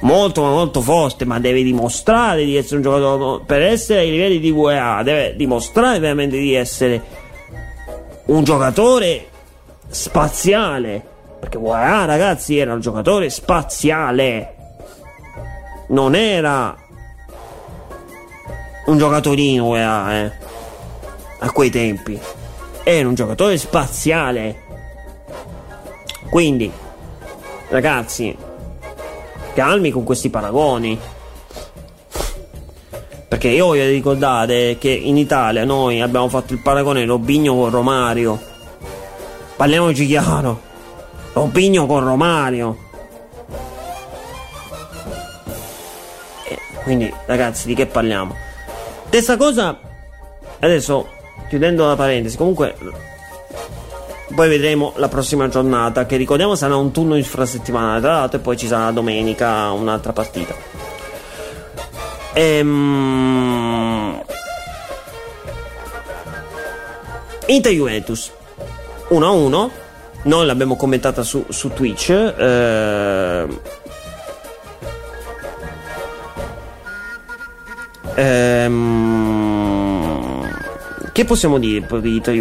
Molto 0.01 0.42
ma 0.42 0.50
molto 0.50 0.82
forte, 0.82 1.25
ma 1.25 1.39
deve 1.39 1.63
dimostrare 1.63 2.44
di 2.44 2.58
essere 2.58 2.77
un 2.77 2.82
giocatore. 2.82 3.44
Per 3.46 3.62
essere 3.62 4.00
ai 4.00 4.12
livelli 4.12 4.39
di 4.39 4.51
UEA, 4.51 5.01
deve 5.03 5.36
dimostrare 5.36 6.00
veramente 6.00 6.38
di 6.38 6.53
essere 6.53 7.01
un 8.25 8.44
giocatore 8.44 9.27
spaziale 9.88 11.12
perché 11.44 11.58
voilà, 11.58 12.06
ragazzi, 12.06 12.58
era 12.58 12.72
un 12.72 12.80
giocatore 12.80 13.30
spaziale. 13.30 14.56
Non 15.88 16.15
era 16.15 16.74
un 18.86 18.98
giocatorino, 18.98 19.65
voilà, 19.65 20.24
eh. 20.24 20.32
A 21.39 21.51
quei 21.51 21.70
tempi. 21.70 22.18
Era 22.84 23.10
un 23.10 23.13
giocatore 23.13 23.58
spaziale. 23.58 24.63
Quindi, 26.30 26.72
ragazzi, 27.68 28.34
calmi 29.53 29.91
con 29.91 30.03
questi 30.03 30.29
paragoni. 30.29 31.00
Perché 33.27 33.48
io 33.50 33.67
voglio 33.67 33.88
ricordare 33.88 34.77
che 34.77 34.89
in 34.89 35.17
Italia 35.17 35.65
noi 35.65 36.01
abbiamo 36.01 36.29
fatto 36.29 36.53
il 36.53 36.60
paragone 36.60 37.05
Robigno 37.05 37.55
con 37.55 37.69
Romario. 37.69 38.39
Parliamoci 39.55 40.05
chiaro. 40.05 40.72
Robinho 41.33 41.86
con 41.88 42.03
Romario. 42.03 42.77
Eh, 46.48 46.60
quindi, 46.83 47.12
ragazzi, 47.25 47.65
di 47.65 47.74
che 47.74 47.88
parliamo? 47.88 48.36
Stessa 49.07 49.38
cosa, 49.38 49.79
adesso 50.60 51.07
chiudendo 51.50 51.88
la 51.88 51.95
parentesi, 51.95 52.38
comunque 52.38 52.75
poi 54.36 54.50
vedremo 54.50 54.94
la 54.98 55.08
prossima 55.08 55.48
giornata 55.48 56.06
che 56.06 56.18
ricordiamo 56.18 56.56
sarà 56.56 56.75
un 56.75 56.92
turno 56.92 57.16
infrasettimanale 57.16 58.02
tra 58.02 58.12
l'altro 58.13 58.40
e 58.40 58.42
poi 58.42 58.58
ci 58.58 58.68
sarà 58.68 58.92
domenica 58.92 59.72
un'altra 59.72 60.13
partita. 60.13 60.56
Ehm... 62.34 64.22
Inter 67.46 67.74
Juventus 67.74 68.32
1-1 69.10 69.70
noi 70.24 70.46
l'abbiamo 70.46 70.78
commentata 70.78 71.24
su, 71.24 71.46
su 71.50 71.74
Twitch 71.74 72.10
eh, 72.10 73.48
ehm, 78.16 79.04
che 81.12 81.25
possiamo 81.25 81.60
dire 81.60 81.86
di 82.00 82.16
Inter 82.16 82.34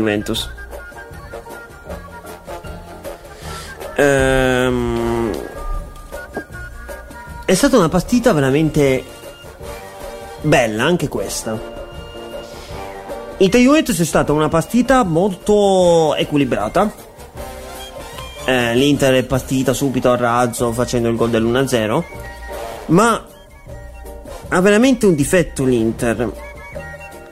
ehm, 3.97 5.31
è 7.45 7.55
stata 7.55 7.77
una 7.77 7.89
partita 7.89 8.33
veramente 8.33 9.05
bella 10.43 10.85
anche 10.85 11.09
questa 11.09 11.73
Inter 13.43 13.61
Juventus 13.61 13.99
è 14.01 14.05
stata 14.05 14.33
una 14.33 14.49
partita 14.49 15.03
molto 15.03 16.15
equilibrata. 16.15 16.93
Eh, 18.45 18.75
L'Inter 18.77 19.15
è 19.15 19.25
partita 19.25 19.73
subito 19.73 20.13
a 20.13 20.17
razzo 20.17 20.71
facendo 20.71 21.09
il 21.09 21.17
gol 21.17 21.31
dell'1-0. 21.31 22.05
Ma 22.87 23.27
ha 24.49 24.61
veramente 24.61 25.07
un 25.07 25.17
difetto 25.17 25.65
l'Inter. 25.65 26.31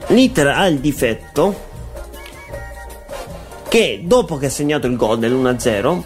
L'Inter 0.07 0.47
ha 0.47 0.67
il 0.67 0.79
difetto 0.79 1.69
che 3.69 4.01
dopo 4.03 4.35
che 4.35 4.47
ha 4.47 4.49
segnato 4.49 4.87
il 4.87 4.97
gol 4.97 5.17
dell'1-0 5.17 6.03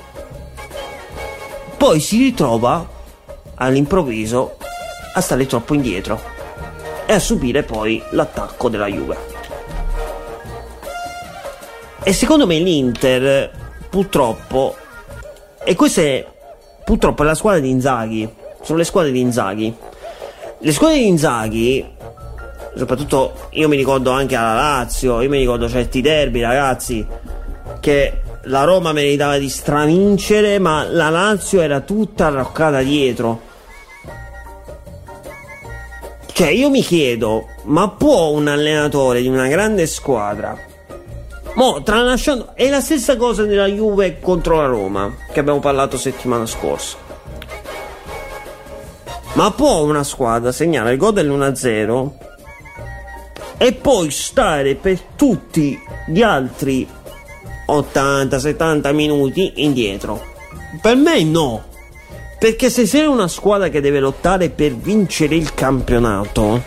poi 1.85 1.99
si 1.99 2.17
ritrova 2.17 2.83
all'improvviso 3.57 4.57
a 5.13 5.21
stare 5.21 5.45
troppo 5.45 5.75
indietro 5.75 6.19
e 7.05 7.13
a 7.13 7.19
subire 7.19 7.61
poi 7.61 8.01
l'attacco 8.09 8.69
della 8.69 8.87
Juve. 8.87 9.15
E 12.01 12.11
secondo 12.11 12.47
me 12.47 12.57
l'Inter, 12.57 13.51
purtroppo, 13.87 14.75
e 15.63 15.75
questa 15.75 16.01
è 16.01 16.25
purtroppo 16.83 17.21
la 17.21 17.35
squadra 17.35 17.59
di 17.59 17.69
Inzaghi, 17.69 18.33
sono 18.63 18.79
le 18.79 18.83
squadre 18.83 19.11
di 19.11 19.19
Inzaghi. 19.19 19.75
Le 20.57 20.71
squadre 20.71 20.97
di 20.97 21.07
Inzaghi, 21.07 21.87
soprattutto 22.75 23.49
io 23.51 23.67
mi 23.67 23.77
ricordo 23.77 24.09
anche 24.09 24.35
alla 24.35 24.55
Lazio, 24.55 25.21
io 25.21 25.29
mi 25.29 25.37
ricordo 25.37 25.69
certi 25.69 26.01
derby, 26.01 26.41
ragazzi, 26.41 27.05
che 27.79 28.21
la 28.45 28.63
Roma 28.63 28.91
meritava 28.93 29.37
di 29.37 29.49
stravincere, 29.49 30.59
ma 30.59 30.83
la 30.83 31.09
Lazio 31.09 31.61
era 31.61 31.81
tutta 31.81 32.27
arroccata 32.27 32.81
dietro. 32.81 33.41
Cioè, 36.31 36.47
io 36.49 36.69
mi 36.69 36.81
chiedo, 36.81 37.47
ma 37.63 37.89
può 37.89 38.29
un 38.29 38.47
allenatore 38.47 39.21
di 39.21 39.27
una 39.27 39.47
grande 39.47 39.87
squadra 39.87 40.73
Mo, 41.55 41.81
tralasciando, 41.83 42.53
è 42.53 42.69
la 42.69 42.81
stessa 42.81 43.15
cosa 43.15 43.45
della 43.45 43.67
Juve 43.67 44.19
contro 44.19 44.57
la 44.57 44.65
Roma, 44.65 45.15
che 45.31 45.39
abbiamo 45.39 45.59
parlato 45.59 45.97
settimana 45.97 46.45
scorsa. 46.45 46.97
Ma 49.35 49.51
può 49.51 49.83
una 49.83 50.03
squadra 50.03 50.51
segnare 50.51 50.91
il 50.91 50.97
gol 50.97 51.13
dell'1-0 51.13 52.09
e 53.57 53.71
poi 53.71 54.11
stare 54.11 54.75
per 54.75 54.99
tutti 55.15 55.79
gli 56.07 56.21
altri 56.21 56.85
80-70 57.67 58.93
minuti 58.93 59.53
indietro? 59.55 60.33
Per 60.81 60.95
me 60.95 61.23
no. 61.23 61.63
Perché 62.37 62.69
se 62.69 62.85
sei 62.85 63.05
una 63.05 63.27
squadra 63.27 63.69
che 63.69 63.81
deve 63.81 63.99
lottare 63.99 64.49
per 64.49 64.75
vincere 64.75 65.35
il 65.35 65.53
campionato, 65.53 66.61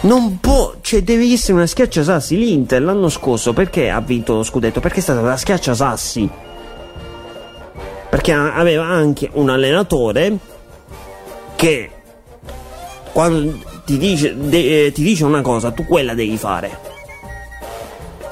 non 0.00 0.38
può, 0.38 0.74
cioè 0.80 1.02
deve 1.02 1.32
essere 1.32 1.54
una 1.54 1.66
schiacciasassi. 1.66 2.36
L'Inter 2.36 2.82
l'anno 2.82 3.08
scorso 3.08 3.52
perché 3.52 3.90
ha 3.90 4.00
vinto 4.00 4.34
lo 4.34 4.42
scudetto? 4.42 4.80
Perché 4.80 4.98
è 4.98 5.02
stata 5.02 5.20
una 5.20 5.36
schiacciasassi. 5.36 6.30
Perché 8.10 8.32
aveva 8.32 8.84
anche 8.84 9.28
un 9.32 9.50
allenatore 9.50 10.38
che 11.56 11.90
quando 13.12 13.58
ti 13.84 13.98
dice, 13.98 14.36
de, 14.36 14.86
eh, 14.86 14.92
ti 14.92 15.02
dice 15.02 15.24
una 15.24 15.40
cosa, 15.40 15.72
tu 15.72 15.84
quella 15.84 16.14
devi 16.14 16.36
fare. 16.36 16.87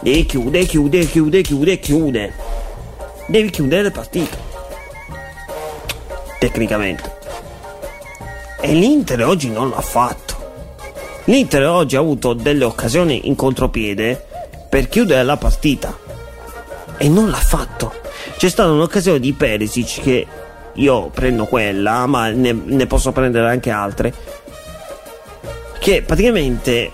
Devi 0.06 0.24
chiudere, 0.24 0.64
chiudere, 0.66 1.04
chiudere, 1.06 1.42
chiudere, 1.42 1.78
chiudere. 1.80 2.34
Devi 3.26 3.50
chiudere 3.50 3.82
le 3.82 3.90
partite. 3.90 4.38
Tecnicamente. 6.38 7.16
E 8.60 8.72
l'Inter 8.72 9.24
oggi 9.24 9.50
non 9.50 9.70
l'ha 9.70 9.80
fatto. 9.80 10.34
L'Inter 11.24 11.66
oggi 11.66 11.96
ha 11.96 11.98
avuto 11.98 12.34
delle 12.34 12.62
occasioni 12.62 13.26
in 13.26 13.34
contropiede 13.34 14.24
per 14.68 14.88
chiudere 14.88 15.24
la 15.24 15.36
partita 15.36 15.98
e 16.98 17.08
non 17.08 17.28
l'ha 17.28 17.34
fatto. 17.36 17.92
C'è 18.36 18.48
stata 18.48 18.70
un'occasione 18.70 19.18
di 19.18 19.32
Perisic 19.32 20.02
che 20.02 20.26
io 20.74 21.08
prendo 21.08 21.46
quella, 21.46 22.06
ma 22.06 22.28
ne, 22.28 22.52
ne 22.52 22.86
posso 22.86 23.10
prendere 23.10 23.48
anche 23.48 23.70
altre. 23.70 24.14
Che 25.80 26.02
praticamente 26.02 26.92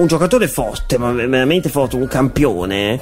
un 0.00 0.06
giocatore 0.06 0.48
forte, 0.48 0.98
ma 0.98 1.12
veramente 1.12 1.68
forte, 1.68 1.96
un 1.96 2.08
campione. 2.08 3.00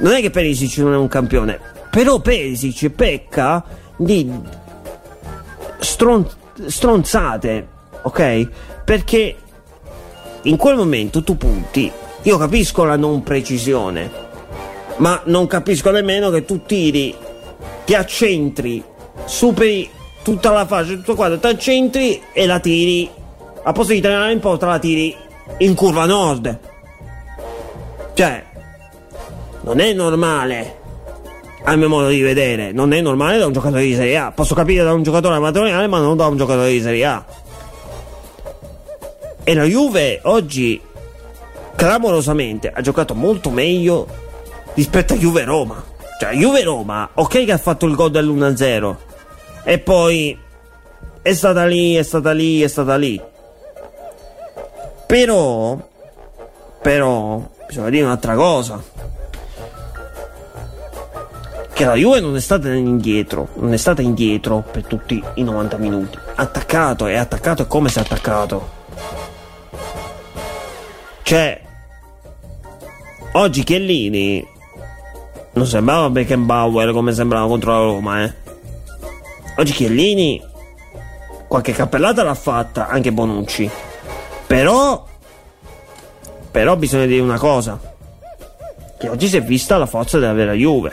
Non 0.00 0.12
è 0.12 0.20
che 0.20 0.30
Perisic 0.30 0.78
non 0.78 0.92
è 0.92 0.96
un 0.96 1.08
campione, 1.08 1.58
però 1.90 2.20
Perisic 2.20 2.90
pecca 2.90 3.64
di 3.96 4.30
stron- 5.78 6.28
stronzate, 6.66 7.68
ok? 8.02 8.48
Perché 8.84 9.36
in 10.42 10.56
quel 10.56 10.76
momento 10.76 11.22
tu 11.22 11.36
punti. 11.36 11.90
Io 12.22 12.38
capisco 12.38 12.84
la 12.84 12.96
non 12.96 13.22
precisione, 13.22 14.10
ma 14.96 15.20
non 15.26 15.46
capisco 15.46 15.90
nemmeno 15.90 16.30
che 16.30 16.44
tu 16.44 16.62
tiri, 16.64 17.14
ti 17.84 17.94
accentri, 17.94 18.82
superi 19.24 19.90
tutta 20.22 20.50
la 20.50 20.64
fase, 20.66 20.96
tutto 20.96 21.14
quadro, 21.14 21.38
ti 21.38 21.46
accentri 21.46 22.22
e 22.32 22.46
la 22.46 22.60
tiri. 22.60 23.10
A 23.66 23.72
posto 23.72 23.92
di 23.92 24.00
tirare 24.00 24.32
in 24.32 24.40
porta 24.40 24.66
la 24.66 24.78
tiri 24.78 25.14
in 25.58 25.74
curva 25.74 26.04
nord. 26.06 26.58
Cioè, 28.14 28.44
non 29.62 29.80
è 29.80 29.92
normale 29.92 30.82
a 31.64 31.76
mio 31.76 31.88
modo 31.88 32.08
di 32.08 32.20
vedere, 32.20 32.72
non 32.72 32.92
è 32.92 33.00
normale 33.00 33.38
da 33.38 33.46
un 33.46 33.52
giocatore 33.52 33.82
di 33.82 33.94
Serie 33.94 34.18
A. 34.18 34.32
Posso 34.32 34.54
capire 34.54 34.84
da 34.84 34.92
un 34.92 35.02
giocatore 35.02 35.36
amatoriale, 35.36 35.86
ma 35.86 35.98
non 35.98 36.16
da 36.16 36.26
un 36.26 36.36
giocatore 36.36 36.70
di 36.70 36.80
Serie 36.80 37.04
A. 37.04 37.24
E 39.42 39.54
la 39.54 39.64
Juve 39.64 40.20
oggi 40.24 40.80
clamorosamente 41.74 42.70
ha 42.70 42.80
giocato 42.80 43.14
molto 43.14 43.50
meglio 43.50 44.06
rispetto 44.74 45.14
a 45.14 45.16
Juve 45.16 45.44
Roma. 45.44 45.82
Cioè, 46.18 46.34
Juve 46.34 46.62
Roma, 46.62 47.10
ok 47.14 47.44
che 47.44 47.52
ha 47.52 47.58
fatto 47.58 47.86
il 47.86 47.94
gol 47.94 48.10
dell'1-0 48.10 48.96
e 49.64 49.78
poi 49.78 50.38
è 51.22 51.32
stata 51.32 51.64
lì, 51.64 51.94
è 51.94 52.02
stata 52.02 52.32
lì, 52.32 52.60
è 52.60 52.68
stata 52.68 52.96
lì. 52.96 53.20
Però, 55.14 55.78
però, 56.82 57.40
bisogna 57.68 57.88
dire 57.88 58.02
un'altra 58.02 58.34
cosa. 58.34 58.82
Che 61.72 61.84
la 61.84 61.94
Juve 61.94 62.18
non 62.18 62.34
è 62.34 62.40
stata 62.40 62.72
indietro, 62.72 63.50
non 63.58 63.72
è 63.72 63.76
stata 63.76 64.02
indietro 64.02 64.64
per 64.68 64.82
tutti 64.86 65.22
i 65.34 65.44
90 65.44 65.76
minuti. 65.76 66.18
Attaccato 66.34 67.06
e 67.06 67.14
attaccato 67.14 67.68
come 67.68 67.90
si 67.90 67.98
è 67.98 68.00
attaccato. 68.00 68.68
Cioè, 71.22 71.60
oggi 73.34 73.62
Chiellini 73.62 74.44
non 75.52 75.66
sembrava 75.66 76.10
Beckenbauer 76.10 76.90
come 76.90 77.12
sembrava 77.12 77.46
contro 77.46 77.70
la 77.70 77.78
Roma, 77.78 78.24
eh. 78.24 78.34
Oggi 79.58 79.74
Chiellini 79.74 80.42
qualche 81.46 81.70
cappellata 81.70 82.24
l'ha 82.24 82.34
fatta, 82.34 82.88
anche 82.88 83.12
Bonucci. 83.12 83.92
Però 84.46 85.06
però 86.54 86.76
bisogna 86.76 87.06
dire 87.06 87.20
una 87.20 87.36
cosa. 87.36 87.80
Che 88.96 89.08
oggi 89.08 89.26
si 89.26 89.36
è 89.36 89.42
vista 89.42 89.76
la 89.76 89.86
forza 89.86 90.20
della 90.20 90.34
vera 90.34 90.52
Juve. 90.52 90.92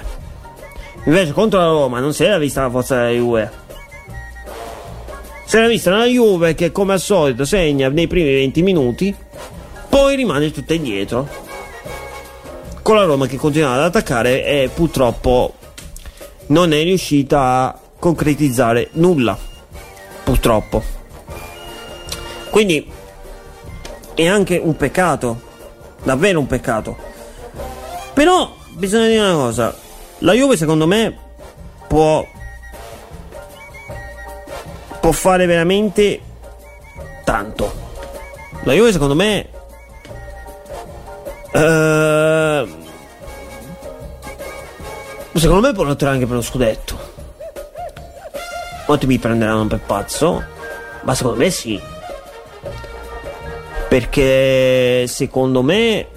Invece 1.04 1.34
contro 1.34 1.60
la 1.60 1.68
Roma 1.68 2.00
non 2.00 2.16
si 2.16 2.24
era 2.24 2.40
vista 2.40 2.64
la 2.64 2.72
forza 2.72 2.96
della 2.96 3.12
Juve. 3.12 3.52
Si 5.46 5.58
era 5.58 5.68
vista 5.68 5.92
una 5.92 6.06
Juve 6.06 6.56
che 6.56 6.72
come 6.72 6.94
al 6.94 7.00
solito 7.00 7.46
segna 7.46 7.90
nei 7.90 8.08
primi 8.08 8.34
20 8.34 8.62
minuti 8.64 9.16
poi 9.88 10.16
rimane 10.16 10.50
tutta 10.50 10.74
indietro. 10.74 11.30
Con 12.82 12.96
la 12.96 13.04
Roma 13.04 13.28
che 13.28 13.38
continuava 13.38 13.76
ad 13.76 13.84
attaccare 13.84 14.44
e 14.44 14.72
purtroppo 14.74 15.54
non 16.48 16.74
è 16.74 16.82
riuscita 16.82 17.40
a 17.40 17.80
concretizzare 18.00 18.90
nulla. 18.94 19.38
Purtroppo. 20.24 20.82
Quindi 22.50 23.00
è 24.24 24.28
anche 24.28 24.58
un 24.58 24.76
peccato, 24.76 25.42
davvero 26.04 26.40
un 26.40 26.48
peccato. 26.48 26.96
Però 28.14 28.56
bisogna 28.72 29.08
dire 29.08 29.20
una 29.20 29.34
cosa, 29.34 29.76
la 30.20 30.34
Juve 30.34 30.58
secondo 30.58 30.88
me 30.88 31.18
può 31.88 32.26
può 35.00 35.12
fare 35.12 35.46
veramente 35.46 36.22
tanto. 37.24 37.90
La 38.64 38.74
Juve 38.74 38.92
secondo 38.92 39.16
me 39.16 39.50
Uh, 41.54 42.66
secondo 45.34 45.68
me 45.68 45.74
può 45.74 45.84
lottare 45.84 46.14
anche 46.14 46.26
per 46.26 46.36
lo 46.36 46.42
scudetto. 46.42 46.98
Molti 48.88 49.06
mi 49.06 49.18
prenderanno 49.18 49.68
per 49.68 49.82
pazzo, 49.82 50.42
ma 51.02 51.14
secondo 51.14 51.40
me 51.40 51.50
sì. 51.50 51.78
Perché 53.92 55.06
secondo 55.06 55.62
me 55.62 56.08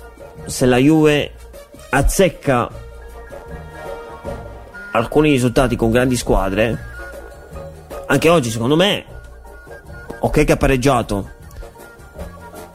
se 0.44 0.64
la 0.64 0.76
Juve 0.76 1.32
azzecca 1.90 2.70
alcuni 4.92 5.30
risultati 5.30 5.74
con 5.74 5.90
grandi 5.90 6.16
squadre, 6.16 6.78
anche 8.06 8.28
oggi 8.28 8.50
secondo 8.50 8.76
me, 8.76 9.04
ok 10.20 10.44
che 10.44 10.52
ha 10.52 10.56
pareggiato, 10.56 11.28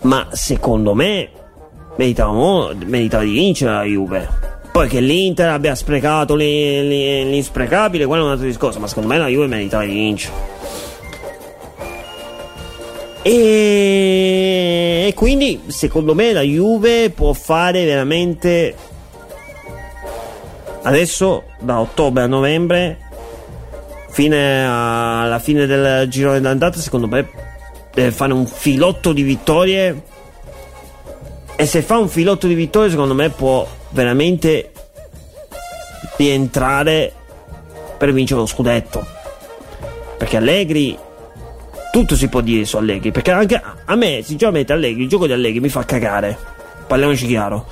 ma 0.02 0.28
secondo 0.32 0.94
me 0.94 1.30
meritava, 1.96 2.74
meritava 2.86 3.24
di 3.24 3.32
vincere 3.32 3.72
la 3.72 3.84
Juve. 3.84 4.28
Poi 4.70 4.90
che 4.90 5.00
l'Inter 5.00 5.48
abbia 5.48 5.76
sprecato 5.76 6.36
l'insprecabile, 6.36 8.06
quello 8.06 8.24
è 8.24 8.26
un 8.26 8.32
altro 8.32 8.48
discorso, 8.48 8.82
ma 8.82 8.88
secondo 8.88 9.08
me 9.08 9.18
la 9.18 9.28
Juve 9.28 9.48
meritava 9.48 9.86
di 9.86 9.94
vincere. 9.94 10.58
E 13.22 14.49
quindi 15.14 15.62
secondo 15.68 16.14
me 16.14 16.34
la 16.34 16.42
Juve 16.42 17.10
può 17.10 17.34
fare 17.34 17.86
veramente 17.86 18.76
adesso 20.82 21.44
da 21.60 21.80
ottobre 21.80 22.24
a 22.24 22.28
novembre 22.28 22.98
fine 24.10 24.66
alla 24.66 25.40
fine 25.40 25.66
del 25.66 26.08
girone 26.10 26.42
d'andata 26.42 26.80
secondo 26.80 27.08
me 27.08 27.48
deve 27.94 28.12
fare 28.12 28.34
un 28.34 28.46
filotto 28.46 29.14
di 29.14 29.24
vittorie. 29.24 30.04
E 31.56 31.66
se 31.66 31.82
fa 31.82 31.98
un 31.98 32.08
filotto 32.08 32.48
di 32.48 32.54
vittorie 32.54 32.90
secondo 32.90 33.14
me 33.14 33.30
può 33.30 33.68
veramente 33.90 34.72
rientrare 36.16 37.14
per 37.98 38.14
vincere 38.14 38.40
lo 38.40 38.46
scudetto. 38.46 39.06
Perché 40.18 40.38
Allegri 40.38 40.98
tutto 41.92 42.16
si 42.16 42.28
può 42.28 42.42
dire 42.42 42.66
su 42.66 42.78
Allegri 42.78 43.12
perché 43.12 43.32
anche 43.32 43.62
a 43.86 43.96
me 43.96 44.22
sinceramente 44.24 44.74
Allegri 44.74 45.04
il 45.04 45.10
gioco 45.10 45.26
di 45.26 45.34
Allegri 45.34 45.60
mi 45.60 45.70
fa 45.70 45.86
cagare. 45.86 46.38
Parliamoci 46.88 47.28
chiaro. 47.28 47.68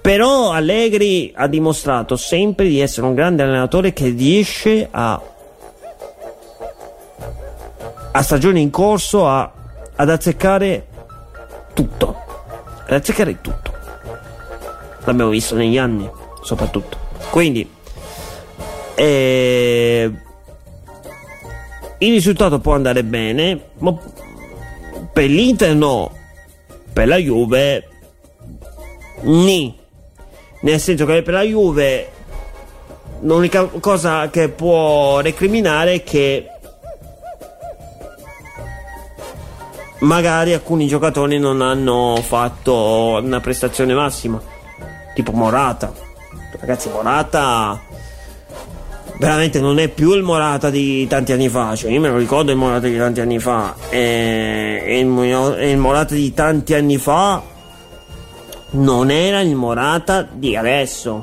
Però 0.00 0.50
Allegri 0.50 1.32
ha 1.34 1.46
dimostrato 1.46 2.16
sempre 2.16 2.66
di 2.66 2.80
essere 2.80 3.06
un 3.06 3.14
grande 3.14 3.42
allenatore 3.42 3.92
che 3.92 4.08
riesce 4.08 4.88
a 4.90 5.20
a 8.12 8.22
stagione 8.22 8.58
in 8.58 8.70
corso 8.70 9.28
a, 9.28 9.52
ad 9.94 10.10
azzeccare 10.10 10.86
tutto. 11.74 12.16
Ad 12.86 12.92
azzeccare 12.92 13.40
tutto. 13.40 13.72
L'abbiamo 15.04 15.30
visto 15.30 15.54
negli 15.54 15.78
anni 15.78 16.08
soprattutto. 16.42 16.96
Quindi 17.30 17.68
eh, 18.94 20.12
il 22.02 22.12
risultato 22.12 22.60
può 22.60 22.74
andare 22.74 23.04
bene, 23.04 23.60
ma 23.78 23.94
per 25.12 25.28
l'Inter 25.28 25.74
no, 25.74 26.10
per 26.92 27.06
la 27.06 27.16
Juve 27.16 27.88
ni. 29.22 29.76
Nel 30.62 30.80
senso 30.80 31.04
che 31.04 31.22
per 31.22 31.34
la 31.34 31.42
Juve 31.42 32.10
l'unica 33.20 33.64
cosa 33.64 34.30
che 34.30 34.48
può 34.48 35.20
recriminare 35.20 35.94
è 35.94 36.02
che 36.02 36.46
magari 39.98 40.54
alcuni 40.54 40.86
giocatori 40.86 41.38
non 41.38 41.60
hanno 41.60 42.18
fatto 42.22 43.20
una 43.22 43.40
prestazione 43.40 43.92
massima, 43.92 44.40
tipo 45.14 45.32
Morata. 45.32 45.92
Ragazzi, 46.58 46.88
Morata 46.88 47.88
veramente 49.20 49.60
non 49.60 49.78
è 49.78 49.88
più 49.88 50.14
il 50.14 50.22
Morata 50.22 50.70
di 50.70 51.06
tanti 51.06 51.32
anni 51.32 51.50
fa, 51.50 51.76
cioè 51.76 51.90
io 51.90 52.00
me 52.00 52.08
lo 52.08 52.16
ricordo 52.16 52.52
il 52.52 52.56
Morata 52.56 52.86
di 52.86 52.96
tanti 52.96 53.20
anni 53.20 53.38
fa 53.38 53.74
e, 53.90 54.98
il, 54.98 55.66
il 55.68 55.76
Morata 55.76 56.14
di 56.14 56.32
tanti 56.32 56.72
anni 56.72 56.96
fa 56.96 57.42
non 58.70 59.10
era 59.10 59.40
il 59.40 59.54
Morata 59.54 60.22
di 60.22 60.56
adesso, 60.56 61.22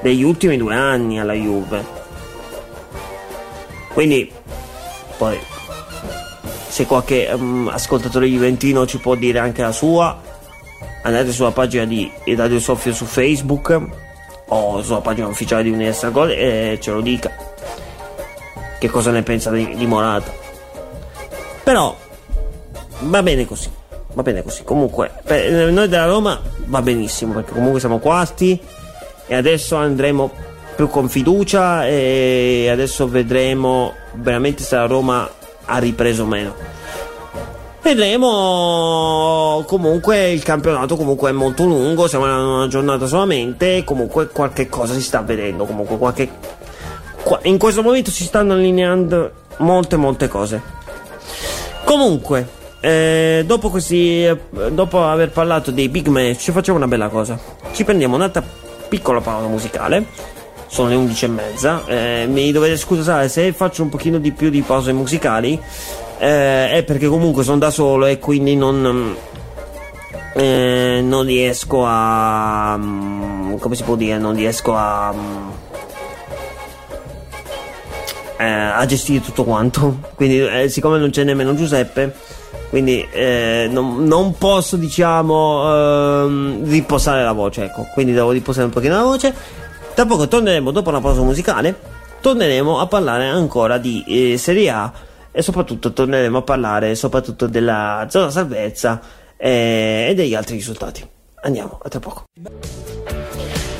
degli 0.00 0.22
ultimi 0.22 0.56
due 0.56 0.74
anni 0.74 1.20
alla 1.20 1.34
Juve. 1.34 1.84
Quindi, 3.92 4.32
poi, 5.18 5.38
se 6.66 6.86
qualche 6.86 7.28
um, 7.30 7.68
ascoltatore 7.70 8.26
juventino 8.26 8.86
ci 8.86 8.98
può 9.00 9.14
dire 9.16 9.38
anche 9.38 9.60
la 9.60 9.72
sua, 9.72 10.18
andate 11.02 11.30
sulla 11.30 11.50
pagina 11.50 11.84
di 11.84 12.10
Radio 12.34 12.58
Soffio 12.58 12.94
su 12.94 13.04
Facebook 13.04 14.05
o 14.48 14.82
sulla 14.82 15.00
pagina 15.00 15.26
ufficiale 15.26 15.62
di 15.62 15.70
Universal 15.70 16.12
Gold 16.12 16.30
e 16.30 16.78
ce 16.80 16.90
lo 16.90 17.00
dica. 17.00 17.30
Che 18.78 18.88
cosa 18.88 19.10
ne 19.10 19.22
pensa 19.22 19.50
di, 19.50 19.74
di 19.74 19.86
Morata. 19.86 20.32
Però 21.62 21.96
va 23.00 23.22
bene 23.22 23.46
così 23.46 23.70
va 24.16 24.22
bene 24.22 24.42
così. 24.42 24.64
Comunque 24.64 25.10
per 25.22 25.70
noi 25.70 25.88
della 25.88 26.06
Roma 26.06 26.40
va 26.64 26.82
benissimo 26.82 27.34
perché 27.34 27.52
comunque 27.52 27.80
siamo 27.80 27.98
quarti 27.98 28.58
e 29.26 29.34
adesso 29.34 29.76
andremo 29.76 30.30
più 30.74 30.88
con 30.88 31.08
fiducia 31.08 31.86
e 31.86 32.68
adesso 32.70 33.08
vedremo 33.08 33.92
veramente 34.14 34.62
se 34.62 34.74
la 34.74 34.86
Roma 34.86 35.30
ha 35.66 35.78
ripreso 35.78 36.22
o 36.22 36.26
meno 36.26 36.54
Vedremo 37.86 39.62
comunque 39.64 40.32
il 40.32 40.42
campionato 40.42 40.96
comunque 40.96 41.30
è 41.30 41.32
molto 41.32 41.62
lungo, 41.66 42.08
siamo 42.08 42.24
a 42.24 42.56
una 42.56 42.66
giornata 42.66 43.06
solamente, 43.06 43.84
comunque 43.84 44.26
qualche 44.26 44.68
cosa 44.68 44.92
si 44.92 45.00
sta 45.00 45.22
vedendo, 45.22 45.66
comunque 45.66 45.96
qualche 45.96 46.28
in 47.42 47.58
questo 47.58 47.82
momento 47.82 48.10
si 48.10 48.24
stanno 48.24 48.54
allineando 48.54 49.30
molte 49.58 49.94
molte 49.94 50.26
cose. 50.26 50.60
Comunque, 51.84 52.48
eh, 52.80 53.44
dopo, 53.46 53.70
questi, 53.70 54.36
dopo 54.72 55.06
aver 55.06 55.30
parlato 55.30 55.70
dei 55.70 55.88
big 55.88 56.08
match, 56.08 56.50
facciamo 56.50 56.78
una 56.78 56.88
bella 56.88 57.06
cosa. 57.06 57.38
Ci 57.70 57.84
prendiamo 57.84 58.16
un'altra 58.16 58.42
piccola 58.88 59.20
pausa 59.20 59.46
musicale. 59.46 60.06
Sono 60.66 60.88
le 60.88 60.96
11 60.96 61.24
e 61.24 61.28
mezza. 61.28 61.84
Eh, 61.86 62.26
mi 62.28 62.50
dovete 62.50 62.76
scusare 62.76 63.28
se 63.28 63.52
faccio 63.52 63.84
un 63.84 63.90
pochino 63.90 64.18
di 64.18 64.32
più 64.32 64.50
di 64.50 64.62
pause 64.62 64.92
musicali 64.92 65.62
eh, 66.18 66.70
è 66.70 66.82
perché 66.84 67.06
comunque 67.06 67.44
sono 67.44 67.58
da 67.58 67.70
solo 67.70 68.06
e 68.06 68.18
quindi 68.18 68.56
non, 68.56 68.80
mm, 68.80 69.14
eh, 70.34 71.00
non 71.02 71.24
riesco 71.24 71.84
a 71.84 72.76
mm, 72.78 73.56
come 73.56 73.74
si 73.74 73.82
può 73.82 73.96
dire 73.96 74.18
non 74.18 74.34
riesco 74.34 74.74
a 74.74 75.12
mm, 75.12 75.48
eh, 78.38 78.44
a 78.44 78.84
gestire 78.86 79.24
tutto 79.24 79.44
quanto. 79.44 79.98
Quindi 80.14 80.44
eh, 80.46 80.68
siccome 80.68 80.98
non 80.98 81.10
c'è 81.10 81.24
nemmeno 81.24 81.54
Giuseppe 81.54 82.34
quindi 82.68 83.06
eh, 83.12 83.68
non, 83.70 84.04
non, 84.04 84.36
posso 84.36 84.76
diciamo 84.76 86.24
ehm, 86.24 86.68
riposare 86.68 87.22
la 87.22 87.32
voce 87.32 87.64
ecco. 87.64 87.86
Quindi 87.92 88.12
devo 88.12 88.32
riposare 88.32 88.66
un 88.66 88.72
pochino 88.72 88.96
la 88.96 89.02
voce. 89.02 89.34
Tra 89.94 90.04
poco 90.04 90.26
torneremo 90.28 90.70
dopo 90.72 90.88
una 90.88 91.00
pausa 91.00 91.22
musicale. 91.22 91.74
Torneremo 92.20 92.80
a 92.80 92.86
parlare 92.86 93.28
ancora 93.28 93.78
di 93.78 94.04
eh, 94.06 94.36
Serie 94.36 94.70
A 94.70 94.92
e 95.36 95.42
soprattutto 95.42 95.92
torneremo 95.92 96.38
a 96.38 96.42
parlare 96.42 96.94
soprattutto 96.94 97.46
della 97.46 98.06
zona 98.08 98.30
salvezza 98.30 99.02
e, 99.36 100.06
e 100.08 100.14
degli 100.14 100.34
altri 100.34 100.54
risultati. 100.54 101.06
Andiamo, 101.42 101.78
a 101.82 101.88
tra 101.90 102.00
poco. 102.00 102.24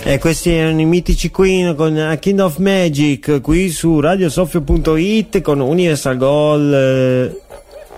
E 0.03 0.19
questi 0.19 0.53
erano 0.53 0.83
i 0.83 0.85
mitici 0.85 1.31
Queen 1.31 1.75
con 1.75 1.97
A 1.97 2.15
Kind 2.17 2.41
of 2.41 2.59
Magic 2.59 3.41
qui 3.41 3.71
su 3.71 4.01
radiosofio.it 4.01 5.41
con 5.41 5.61
Universal 5.61 6.19
Goal 6.19 6.75
eh, 6.75 7.41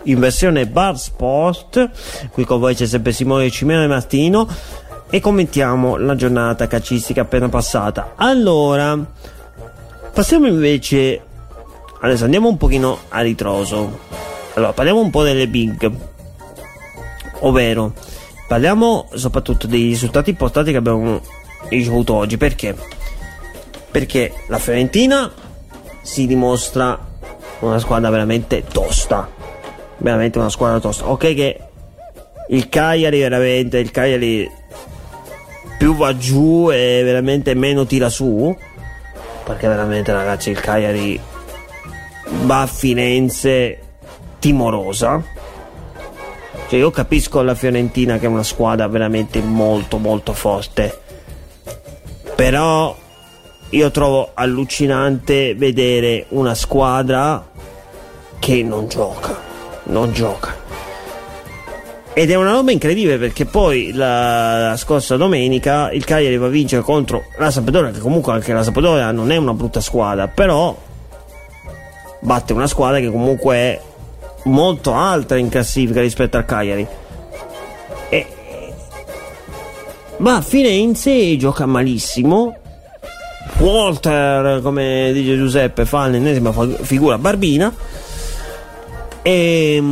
in 0.05 0.21
versione 0.21 0.69
Bar 0.69 0.97
Sport. 0.97 1.91
Qui 2.31 2.45
con 2.45 2.61
voi 2.61 2.77
c'è 2.77 2.87
sempre 2.87 3.11
Simone 3.11 3.51
Cimeno 3.51 3.83
e 3.83 3.89
Martino 3.89 4.49
e 5.11 5.19
commentiamo 5.19 5.97
la 5.97 6.15
giornata 6.15 6.69
calcistica 6.69 7.23
appena 7.23 7.49
passata. 7.49 8.13
Allora, 8.15 8.97
passiamo 10.13 10.47
invece 10.47 11.23
Adesso 12.01 12.25
andiamo 12.25 12.49
un 12.49 12.57
pochino 12.57 12.99
a 13.09 13.21
ritroso. 13.21 13.99
Allora, 14.55 14.73
parliamo 14.73 15.01
un 15.01 15.11
po' 15.11 15.23
delle 15.23 15.49
big. 15.49 15.91
Ovvero, 17.41 17.93
parliamo 18.47 19.09
soprattutto 19.15 19.67
dei 19.67 19.83
risultati 19.83 20.31
importanti 20.31 20.71
che 20.71 20.77
abbiamo 20.77 21.21
ricevuto 21.69 22.15
oggi. 22.15 22.37
Perché? 22.37 22.77
Perché 23.91 24.33
la 24.47 24.59
Fiorentina 24.59 25.31
si 26.03 26.27
dimostra 26.27 26.99
una 27.61 27.79
squadra 27.79 28.11
veramente 28.11 28.65
tosta. 28.65 29.29
Veramente 29.97 30.39
una 30.39 30.51
squadra 30.51 30.79
tosta. 30.79 31.09
Ok 31.09 31.35
che 31.35 31.61
il 32.51 32.69
Cagliari 32.69 33.19
veramente, 33.19 33.79
il 33.79 33.91
Cagliari 33.91 34.49
più 35.79 35.95
va 35.95 36.17
giù 36.17 36.71
e 36.71 37.03
veramente 37.03 37.55
meno 37.55 37.87
tira 37.87 38.09
su. 38.09 38.57
Perché 39.45 39.67
veramente 39.67 40.13
ragazzi 40.13 40.51
il 40.51 40.61
Cagliari 40.61 41.21
va 42.43 42.63
a 42.63 42.67
Firenze 42.67 43.79
timorosa. 44.39 45.23
Cioè 46.69 46.79
io 46.79 46.91
capisco 46.91 47.43
la 47.43 47.55
Fiorentina 47.55 48.19
che 48.19 48.27
è 48.27 48.29
una 48.29 48.43
squadra 48.43 48.87
veramente 48.89 49.41
molto 49.41 49.99
molto 49.99 50.33
forte. 50.33 51.01
Però 52.35 52.97
io 53.71 53.91
trovo 53.91 54.31
allucinante 54.35 55.55
vedere 55.55 56.27
una 56.31 56.55
squadra 56.55 57.51
che 58.39 58.63
non 58.63 58.89
gioca, 58.89 59.37
non 59.85 60.13
gioca. 60.13 60.57
Ed 62.13 62.31
è 62.31 62.35
una 62.35 62.51
roba 62.51 62.73
incredibile 62.73 63.17
perché 63.17 63.45
poi 63.45 63.93
la, 63.93 64.71
la 64.71 64.77
scorsa 64.77 65.17
domenica 65.17 65.91
il 65.93 66.05
Cagliari 66.05 66.37
va 66.37 66.47
a 66.47 66.51
vincere 66.51 66.83
contro 66.83 67.25
la 67.39 67.51
Sampdoria, 67.51 67.91
che 67.91 68.01
comunque 68.01 68.33
anche 68.33 68.53
la 68.53 68.63
Sampdoria 68.63 69.11
non 69.13 69.31
è 69.31 69.37
una 69.37 69.53
brutta 69.53 69.81
squadra, 69.81 70.27
però 70.27 70.77
batte 72.21 72.53
una 72.53 72.67
squadra 72.67 73.01
che 73.01 73.11
comunque 73.11 73.57
è 73.57 73.81
molto 74.45 74.95
alta 74.95 75.37
in 75.37 75.49
classifica 75.49 76.01
rispetto 76.01 76.37
al 76.37 76.45
Cagliari. 76.45 76.87
E, 78.09 78.27
ma 80.19 80.41
Firenze 80.41 81.37
gioca 81.37 81.67
malissimo. 81.67 82.57
Walter, 83.59 84.61
come 84.63 85.11
dice 85.13 85.37
Giuseppe, 85.37 85.85
fa 85.85 86.07
l'ennesima 86.07 86.53
figura 86.83 87.19
barbina. 87.19 87.75
E, 89.23 89.83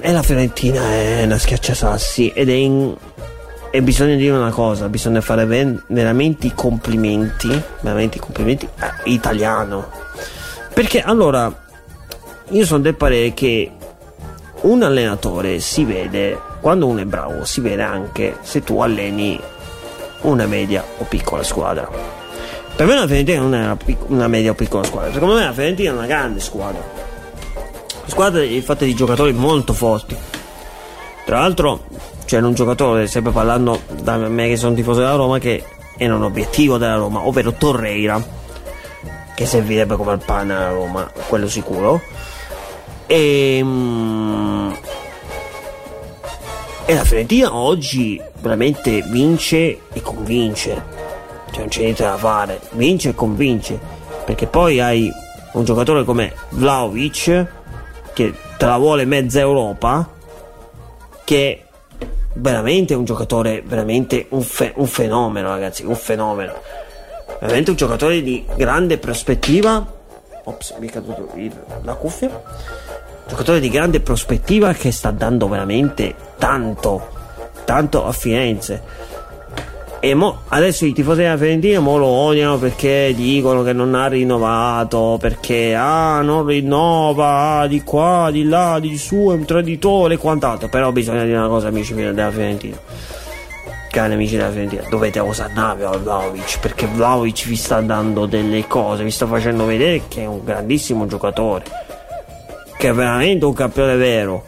e, 0.00 0.12
la 0.12 0.22
Fiorentina 0.22 0.82
è 0.90 1.22
una 1.24 1.38
schiacciasassi 1.38 2.32
ed 2.34 2.48
è 2.48 2.52
in, 2.52 2.94
e 3.70 3.82
bisogna 3.82 4.16
dire 4.16 4.36
una 4.36 4.50
cosa, 4.50 4.88
bisogna 4.88 5.20
fare 5.20 5.44
ven- 5.44 5.80
veramente 5.88 6.46
i 6.46 6.52
complimenti, 6.54 7.48
veramente 7.80 8.16
i 8.16 8.20
complimenti 8.20 8.68
italiano. 9.04 9.88
Perché 10.72 11.02
allora 11.02 11.68
io 12.50 12.64
sono 12.64 12.80
del 12.80 12.94
parere 12.94 13.32
che 13.32 13.70
un 14.62 14.82
allenatore 14.82 15.60
si 15.60 15.84
vede, 15.84 16.38
quando 16.60 16.86
uno 16.86 17.00
è 17.00 17.04
bravo, 17.04 17.44
si 17.44 17.60
vede 17.60 17.82
anche 17.82 18.38
se 18.42 18.62
tu 18.62 18.80
alleni 18.80 19.40
una 20.22 20.46
media 20.46 20.84
o 20.98 21.04
piccola 21.04 21.42
squadra. 21.42 21.88
Per 22.74 22.86
me 22.86 22.94
la 22.94 23.06
Fiorentina 23.06 23.40
non 23.40 23.54
è 23.54 23.62
una, 23.62 23.76
una 24.08 24.28
media 24.28 24.50
o 24.50 24.54
piccola 24.54 24.82
squadra, 24.84 25.12
secondo 25.12 25.34
me 25.34 25.44
la 25.44 25.52
Fiorentina 25.52 25.90
è 25.90 25.94
una 25.94 26.06
grande 26.06 26.40
squadra. 26.40 26.82
Squadra 28.06 28.42
fatta 28.62 28.84
di 28.84 28.94
giocatori 28.94 29.32
molto 29.32 29.72
forti. 29.72 30.16
Tra 31.24 31.38
l'altro 31.38 31.84
c'era 32.24 32.46
un 32.46 32.54
giocatore, 32.54 33.06
sempre 33.06 33.30
parlando 33.30 33.82
da 34.02 34.16
me 34.16 34.48
che 34.48 34.56
sono 34.56 34.74
tifoso 34.74 35.00
della 35.00 35.14
Roma, 35.14 35.38
che 35.38 35.62
era 35.96 36.16
un 36.16 36.24
obiettivo 36.24 36.78
della 36.78 36.96
Roma, 36.96 37.24
ovvero 37.26 37.52
Torreira, 37.52 38.20
che 39.34 39.46
servirebbe 39.46 39.94
come 39.94 40.14
il 40.14 40.22
pane 40.24 40.54
alla 40.54 40.70
Roma, 40.70 41.10
quello 41.28 41.48
sicuro 41.48 42.00
e, 43.10 43.56
ehm, 43.56 44.78
e 46.86 46.94
la 46.94 47.04
Fiorentina 47.04 47.52
oggi 47.52 48.22
veramente 48.40 49.02
vince 49.02 49.80
e 49.92 50.00
convince. 50.00 50.98
Cioè 51.50 51.58
non 51.58 51.68
c'è 51.68 51.80
niente 51.80 52.04
da 52.04 52.16
fare. 52.16 52.60
Vince 52.72 53.08
e 53.08 53.14
convince. 53.14 53.78
Perché 54.24 54.46
poi 54.46 54.78
hai 54.78 55.12
un 55.52 55.64
giocatore 55.64 56.04
come 56.04 56.32
Vlaovic 56.50 57.46
che 58.12 58.34
te 58.56 58.66
la 58.66 58.76
vuole 58.76 59.04
mezza 59.04 59.40
Europa 59.40 60.08
che 61.24 61.64
veramente 62.34 62.94
è 62.94 62.96
un 62.96 63.04
giocatore 63.04 63.62
veramente 63.64 64.26
un, 64.30 64.42
fe- 64.42 64.72
un 64.76 64.86
fenomeno 64.86 65.48
ragazzi 65.48 65.84
un 65.84 65.96
fenomeno 65.96 66.54
veramente 67.40 67.70
un 67.70 67.76
giocatore 67.76 68.22
di 68.22 68.44
grande 68.56 68.98
prospettiva 68.98 69.84
ops 70.44 70.74
mi 70.78 70.88
è 70.88 70.90
caduto 70.90 71.28
la 71.82 71.94
cuffia 71.94 72.42
giocatore 73.30 73.60
di 73.60 73.70
grande 73.70 74.00
prospettiva 74.00 74.72
che 74.72 74.90
sta 74.90 75.12
dando 75.12 75.48
veramente 75.48 76.14
tanto, 76.36 77.08
tanto 77.64 78.04
a 78.04 78.10
Firenze. 78.10 78.82
E 80.00 80.14
mo, 80.14 80.40
adesso 80.48 80.84
i 80.84 80.92
tifosi 80.92 81.20
della 81.20 81.36
Fiorentina 81.36 81.78
mo 81.78 81.96
lo 81.96 82.06
odiano 82.06 82.58
perché 82.58 83.12
dicono 83.14 83.62
che 83.62 83.72
non 83.72 83.94
ha 83.94 84.08
rinnovato, 84.08 85.16
perché 85.20 85.74
ah 85.76 86.22
non 86.22 86.44
rinnova, 86.44 87.60
ah, 87.60 87.66
di 87.68 87.82
qua, 87.82 88.30
di 88.32 88.44
là, 88.44 88.78
di 88.80 88.98
su, 88.98 89.28
è 89.30 89.34
un 89.34 89.44
traditore 89.44 90.14
e 90.14 90.16
quant'altro. 90.16 90.68
Però 90.68 90.90
bisogna 90.90 91.22
dire 91.22 91.36
una 91.36 91.48
cosa 91.48 91.68
amici 91.68 91.94
della 91.94 92.32
Fiorentina. 92.32 92.78
Cari 93.90 94.12
amici 94.14 94.36
della 94.36 94.50
Fiorentina, 94.50 94.82
dovete 94.88 95.20
osannare 95.20 95.84
a 95.84 95.96
Vlaovic 95.96 96.58
perché 96.60 96.86
Vlaovic 96.86 97.46
vi 97.46 97.56
sta 97.56 97.80
dando 97.80 98.26
delle 98.26 98.66
cose, 98.66 99.04
vi 99.04 99.10
sta 99.10 99.26
facendo 99.26 99.66
vedere 99.66 100.02
che 100.08 100.22
è 100.22 100.26
un 100.26 100.40
grandissimo 100.42 101.06
giocatore 101.06 101.89
che 102.80 102.88
è 102.88 102.92
veramente 102.94 103.44
un 103.44 103.52
campione 103.52 103.94
vero. 103.96 104.42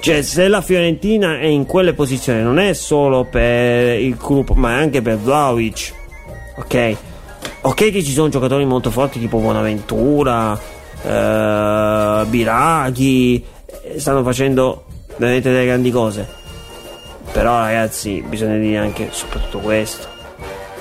Cioè, 0.00 0.20
se 0.20 0.48
la 0.48 0.60
Fiorentina 0.60 1.38
è 1.38 1.46
in 1.46 1.64
quelle 1.64 1.94
posizioni, 1.94 2.42
non 2.42 2.58
è 2.58 2.74
solo 2.74 3.24
per 3.24 3.98
il 3.98 4.14
gruppo, 4.16 4.52
ma 4.52 4.76
anche 4.76 5.00
per 5.00 5.16
Vlaovic. 5.16 5.94
Ok? 6.58 6.96
Ok 7.62 7.90
che 7.90 8.04
ci 8.04 8.12
sono 8.12 8.28
giocatori 8.28 8.66
molto 8.66 8.90
forti 8.90 9.18
tipo 9.18 9.38
Bonaventura, 9.38 10.60
eh, 11.02 12.24
Biraghi, 12.26 13.42
eh, 13.84 13.98
stanno 13.98 14.22
facendo 14.22 14.84
veramente 15.16 15.50
delle 15.50 15.64
grandi 15.64 15.90
cose. 15.90 16.28
Però 17.32 17.60
ragazzi, 17.60 18.22
bisogna 18.28 18.58
dire 18.58 18.76
anche 18.76 19.08
soprattutto 19.10 19.60
questo. 19.60 20.06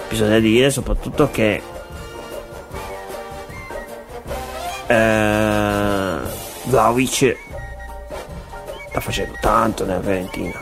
Bisogna 0.10 0.40
dire 0.40 0.70
soprattutto 0.70 1.30
che 1.32 1.62
eh, 4.88 5.47
Vlaovic 6.68 7.36
sta 8.90 9.00
facendo 9.00 9.34
tanto 9.40 9.86
nella 9.86 10.02
Fiorentina. 10.02 10.60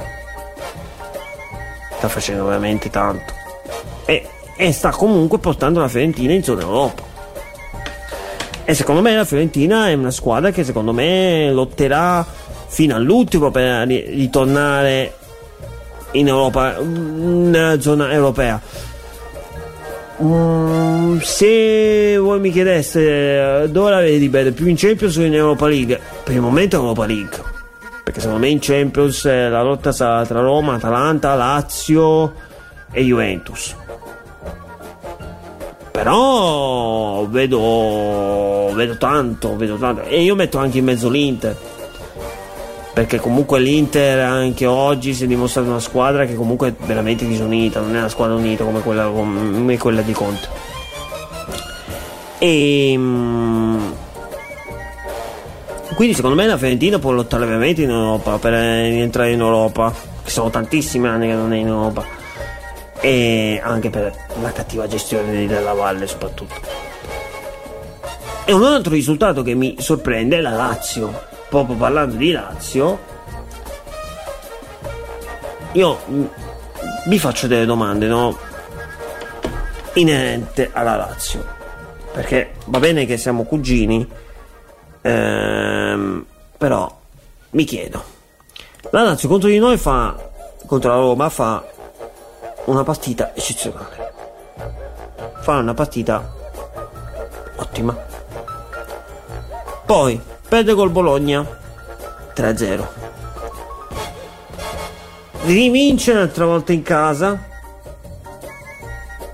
Sta 1.97 2.07
facendo 2.07 2.45
veramente 2.45 2.89
tanto. 2.89 3.33
E, 4.05 4.27
e 4.55 4.71
sta 4.71 4.91
comunque 4.91 5.39
portando 5.39 5.79
la 5.79 5.87
Fiorentina 5.87 6.33
in 6.33 6.43
zona 6.43 6.61
Europa. 6.61 7.03
E 8.63 8.73
secondo 8.73 9.01
me 9.01 9.15
la 9.15 9.25
Fiorentina 9.25 9.87
è 9.89 9.93
una 9.93 10.11
squadra 10.11 10.51
che 10.51 10.63
secondo 10.63 10.91
me 10.91 11.51
lotterà 11.51 12.25
fino 12.67 12.95
all'ultimo 12.95 13.51
per 13.51 13.87
ritornare 13.87 15.13
in 16.11 16.27
Europa 16.27 16.79
nella 16.79 17.79
zona 17.79 18.11
europea 18.11 18.59
Mm, 20.23 21.17
se 21.19 22.17
voi 22.17 22.39
mi 22.39 22.49
chiedeste 22.49 23.63
eh, 23.63 23.69
dove 23.69 23.89
la 23.89 23.99
vedi 23.99 24.29
bene, 24.29 24.51
più 24.51 24.67
in 24.67 24.77
Champions 24.77 25.17
o 25.17 25.23
in 25.23 25.33
Europa 25.33 25.67
League? 25.67 25.99
Per 26.23 26.33
il 26.33 26.41
momento 26.41 26.77
è 26.77 26.79
Europa 26.79 27.05
League. 27.05 27.37
Perché 28.03 28.19
secondo 28.21 28.41
me 28.41 28.49
in 28.49 28.59
Champions 28.61 29.25
eh, 29.25 29.49
la 29.49 29.61
lotta 29.61 29.91
sarà 29.91 30.25
tra 30.25 30.39
Roma, 30.39 30.75
Atalanta, 30.75 31.33
Lazio 31.35 32.33
e 32.91 33.03
Juventus. 33.03 33.75
Però 35.91 37.25
vedo, 37.27 38.71
vedo 38.73 38.97
tanto, 38.97 39.55
vedo 39.55 39.75
tanto. 39.75 40.03
E 40.03 40.21
io 40.21 40.35
metto 40.35 40.57
anche 40.57 40.77
in 40.77 40.85
mezzo 40.85 41.09
l'Inter 41.09 41.57
perché 42.95 43.19
comunque 43.19 43.59
l'Inter 43.59 44.19
anche 44.19 44.65
oggi 44.65 45.13
si 45.13 45.25
è 45.25 45.27
dimostrata 45.27 45.67
una 45.67 45.81
squadra 45.81 46.25
che 46.25 46.33
comunque 46.33 46.69
è 46.69 46.73
veramente 46.85 47.27
disunita, 47.27 47.81
non 47.81 47.93
è 47.93 47.97
una 47.99 48.07
squadra 48.07 48.37
unita 48.37 48.63
come 48.63 48.79
quella, 48.79 49.07
come 49.07 49.77
quella 49.77 50.01
di 50.01 50.13
Conte. 50.13 50.47
E 52.37 52.91
ehm, 52.93 53.93
quindi 55.93 56.15
secondo 56.15 56.37
me 56.37 56.47
la 56.47 56.55
Fiorentina 56.55 56.97
può 56.97 57.11
lottare 57.11 57.45
veramente 57.45 57.81
in 57.81 57.89
Europa 57.89 58.37
per 58.37 58.53
entrare 58.53 59.31
in 59.31 59.41
Europa, 59.41 59.93
che 60.23 60.29
sono 60.29 60.49
tantissimi 60.49 61.05
anni 61.05 61.27
che 61.27 61.33
non 61.33 61.51
è 61.51 61.57
in 61.57 61.67
Europa. 61.67 62.05
E 63.01 63.59
anche 63.61 63.89
per 63.89 64.15
la 64.41 64.53
cattiva 64.53 64.87
gestione 64.87 65.45
della 65.45 65.73
Valle 65.73 66.07
soprattutto. 66.07 66.55
E 68.45 68.53
un 68.53 68.63
altro 68.63 68.93
risultato 68.93 69.41
che 69.41 69.53
mi 69.53 69.75
sorprende 69.79 70.37
è 70.37 70.39
la 70.39 70.51
Lazio 70.51 71.33
proprio 71.49 71.75
parlando 71.75 72.15
di 72.15 72.31
Lazio, 72.31 72.99
io 75.73 75.99
vi 77.07 77.19
faccio 77.19 77.47
delle 77.47 77.65
domande, 77.65 78.07
no? 78.07 78.37
Inerente 79.93 80.69
alla 80.73 80.95
Lazio. 80.95 81.45
Perché 82.13 82.53
va 82.65 82.79
bene 82.79 83.05
che 83.05 83.17
siamo 83.17 83.43
cugini, 83.43 84.07
ehm, 85.01 86.25
però 86.57 86.99
mi 87.51 87.63
chiedo. 87.65 88.03
La 88.91 89.03
Lazio 89.03 89.27
contro 89.27 89.49
di 89.49 89.59
noi 89.59 89.77
fa, 89.77 90.15
contro 90.65 90.89
la 90.89 90.95
Roma, 90.95 91.29
fa 91.29 91.63
una 92.65 92.83
partita 92.83 93.35
eccezionale. 93.35 94.13
Fa 95.41 95.57
una 95.57 95.73
partita 95.73 96.33
ottima. 97.57 97.95
Poi 99.85 100.19
perde 100.47 100.73
col 100.73 100.89
Bologna. 100.89 101.63
3-0 102.35 102.87
rivince 105.45 106.11
un'altra 106.11 106.45
volta 106.45 106.73
in 106.73 106.81
casa. 106.81 107.39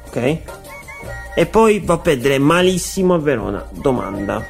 Ok. 0.07 0.37
E 1.33 1.45
poi 1.45 1.79
va 1.79 1.93
a 1.93 1.99
perdere 1.99 2.37
malissimo 2.37 3.13
a 3.13 3.17
Verona. 3.17 3.65
Domanda. 3.71 4.45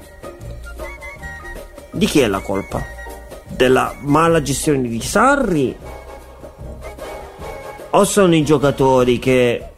Di 1.91 2.06
chi 2.08 2.19
è 2.21 2.28
la 2.28 2.39
colpa? 2.39 3.00
della 3.62 3.93
mala 4.00 4.41
gestione 4.41 4.88
di 4.88 5.02
Sarri? 5.02 5.78
O 7.91 8.04
sono 8.06 8.36
i 8.36 8.43
giocatori 8.43 9.19
che 9.19 9.70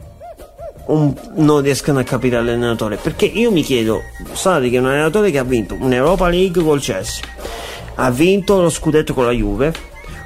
un, 0.88 1.14
non 1.36 1.62
riescano 1.62 2.00
a 2.00 2.04
capire 2.04 2.36
l'allenatore? 2.38 2.98
Perché 2.98 3.26
io 3.26 3.52
mi 3.52 3.62
chiedo, 3.62 4.02
Sarri 4.34 4.70
che 4.70 4.78
è 4.78 4.80
un 4.80 4.88
allenatore 4.88 5.32
che 5.32 5.38
ha 5.38 5.44
vinto 5.44 5.76
un'Europa 5.80 6.28
League 6.30 6.64
col 6.64 6.80
Chelsea, 6.80 7.24
ha 7.96 8.10
vinto 8.10 8.62
lo 8.62 8.70
scudetto 8.70 9.14
con 9.14 9.26
la 9.26 9.32
Juve, 9.32 9.74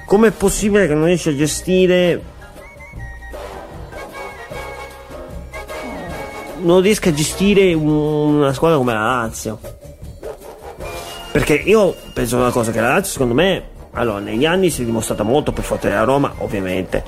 com'è 0.05 0.31
possibile 0.31 0.87
che 0.87 0.93
non 0.93 1.05
riesce 1.05 1.31
a 1.31 1.35
gestire 1.35 2.35
non 6.59 6.81
riesca 6.81 7.09
a 7.09 7.13
gestire 7.13 7.73
una 7.73 8.53
squadra 8.53 8.77
come 8.77 8.93
la 8.93 9.21
Lazio? 9.21 9.59
Perché 11.31 11.53
io 11.53 11.95
penso 12.13 12.37
una 12.37 12.51
cosa, 12.51 12.71
che 12.71 12.81
la 12.81 12.89
Lazio 12.89 13.11
secondo 13.11 13.33
me, 13.33 13.63
allora, 13.91 14.19
negli 14.19 14.45
anni 14.45 14.69
si 14.69 14.81
è 14.81 14.85
dimostrata 14.85 15.23
molto 15.23 15.51
più 15.51 15.61
forte 15.61 15.89
della 15.89 16.03
Roma, 16.03 16.33
ovviamente, 16.39 17.03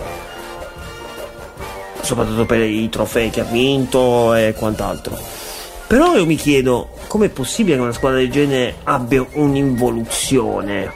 soprattutto 2.02 2.46
per 2.46 2.62
i 2.62 2.90
trofei 2.90 3.30
che 3.30 3.42
ha 3.42 3.46
vinto 3.46 4.34
e 4.34 4.54
quant'altro. 4.58 5.18
Però 5.88 6.16
io 6.16 6.26
mi 6.26 6.36
chiedo, 6.36 6.90
com'è 7.08 7.30
possibile 7.30 7.76
che 7.76 7.82
una 7.82 7.92
squadra 7.92 8.20
del 8.20 8.30
genere 8.30 8.76
abbia 8.84 9.26
un'involuzione? 9.34 10.94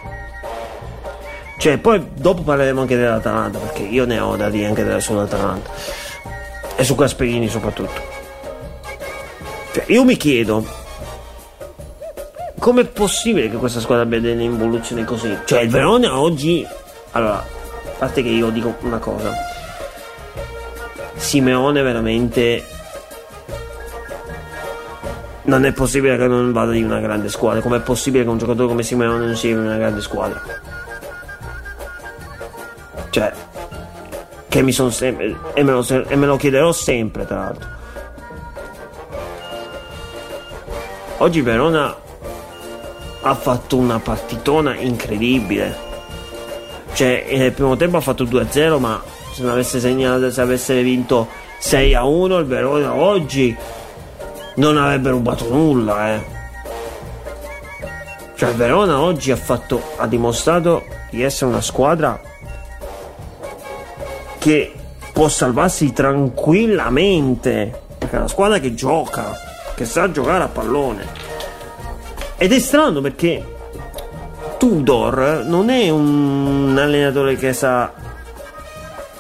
Cioè, 1.58 1.78
poi 1.78 2.10
dopo 2.13 2.42
parleremo 2.44 2.82
anche 2.82 2.96
dell'Atalanta, 2.96 3.58
perché 3.58 3.84
io 3.84 4.06
ne 4.06 4.20
ho 4.20 4.36
da 4.36 4.50
dire 4.50 4.68
anche 4.68 5.00
sull'Atalanta. 5.00 5.70
E 6.76 6.84
su 6.84 6.94
Gasperini 6.94 7.48
soprattutto. 7.48 8.02
Cioè, 9.72 9.86
io 9.88 10.04
mi 10.04 10.18
chiedo, 10.18 10.63
com'è 12.60 12.86
possibile 12.86 13.50
che 13.50 13.58
questa 13.58 13.80
squadra 13.80 14.04
abbia 14.04 14.20
delle 14.20 14.44
involuzioni 14.44 15.04
così? 15.06 15.36
Cioè, 15.46 15.62
il 15.62 15.70
Verona 15.70 16.20
oggi. 16.20 16.68
Allora, 17.12 17.38
a 17.38 17.98
parte 17.98 18.22
che 18.22 18.30
io 18.30 18.50
dico 18.50 18.76
una 18.82 19.00
cosa. 19.00 19.53
Simeone 21.24 21.82
veramente. 21.82 22.64
Non 25.44 25.66
è 25.66 25.72
possibile 25.72 26.18
che 26.18 26.28
non 26.28 26.52
vada 26.52 26.76
in 26.76 26.86
una 26.86 27.00
grande 27.00 27.30
squadra. 27.30 27.62
Com'è 27.62 27.80
possibile 27.80 28.24
che 28.24 28.30
un 28.30 28.38
giocatore 28.38 28.68
come 28.68 28.84
Simeone 28.84 29.26
non 29.26 29.36
sia 29.36 29.52
in 29.52 29.60
una 29.60 29.78
grande 29.78 30.02
squadra? 30.02 30.42
Cioè, 33.10 33.32
che 34.50 34.62
mi 34.62 34.72
sono 34.72 34.90
sempre. 34.90 35.36
E 35.54 35.64
me, 35.64 35.72
lo, 35.72 35.86
e 35.88 36.16
me 36.16 36.26
lo 36.26 36.36
chiederò 36.36 36.72
sempre, 36.72 37.26
tra 37.26 37.38
l'altro. 37.38 37.70
Oggi 41.18 41.42
Verona 41.42 41.96
ha 43.22 43.36
fatto 43.36 43.78
una 43.78 44.00
partitona 44.00 44.76
incredibile. 44.76 45.92
Cioè, 46.94 47.26
nel 47.32 47.54
primo 47.54 47.78
tempo 47.78 47.98
ha 47.98 48.02
fatto 48.02 48.26
2-0, 48.26 48.80
ma 48.80 49.02
se 49.34 49.41
non 49.41 49.52
avesse 49.52 49.80
segnato, 49.80 50.30
se 50.30 50.41
avesse 50.41 50.82
vinto 50.84 51.28
6-1, 51.60 52.39
il 52.39 52.46
Verona 52.46 52.93
oggi 52.93 53.56
non 54.56 54.78
avrebbe 54.78 55.10
rubato 55.10 55.50
nulla, 55.50 56.13
eh. 56.13 56.41
Cioè, 58.36 58.50
il 58.50 58.56
Verona 58.56 59.00
oggi 59.00 59.32
ha, 59.32 59.36
fatto, 59.36 59.82
ha 59.98 60.06
dimostrato 60.06 60.84
di 61.10 61.24
essere 61.24 61.50
una 61.50 61.62
squadra 61.62 62.19
che 64.38 64.74
può 65.13 65.28
salvarsi 65.28 65.93
tranquillamente. 65.93 67.82
Perché 67.98 68.15
è 68.15 68.19
una 68.19 68.28
squadra 68.28 68.60
che 68.60 68.74
gioca, 68.74 69.36
che 69.76 69.86
sa 69.86 70.12
giocare 70.12 70.43
a 70.43 70.48
pallone. 70.48 71.06
Ed 72.38 72.52
è 72.52 72.60
strano 72.60 73.02
perché 73.02 73.43
Tudor 74.58 75.43
non 75.46 75.69
è 75.69 75.89
un 75.89 76.78
allenatore 76.78 77.36
che 77.36 77.54
sa 77.54 78.03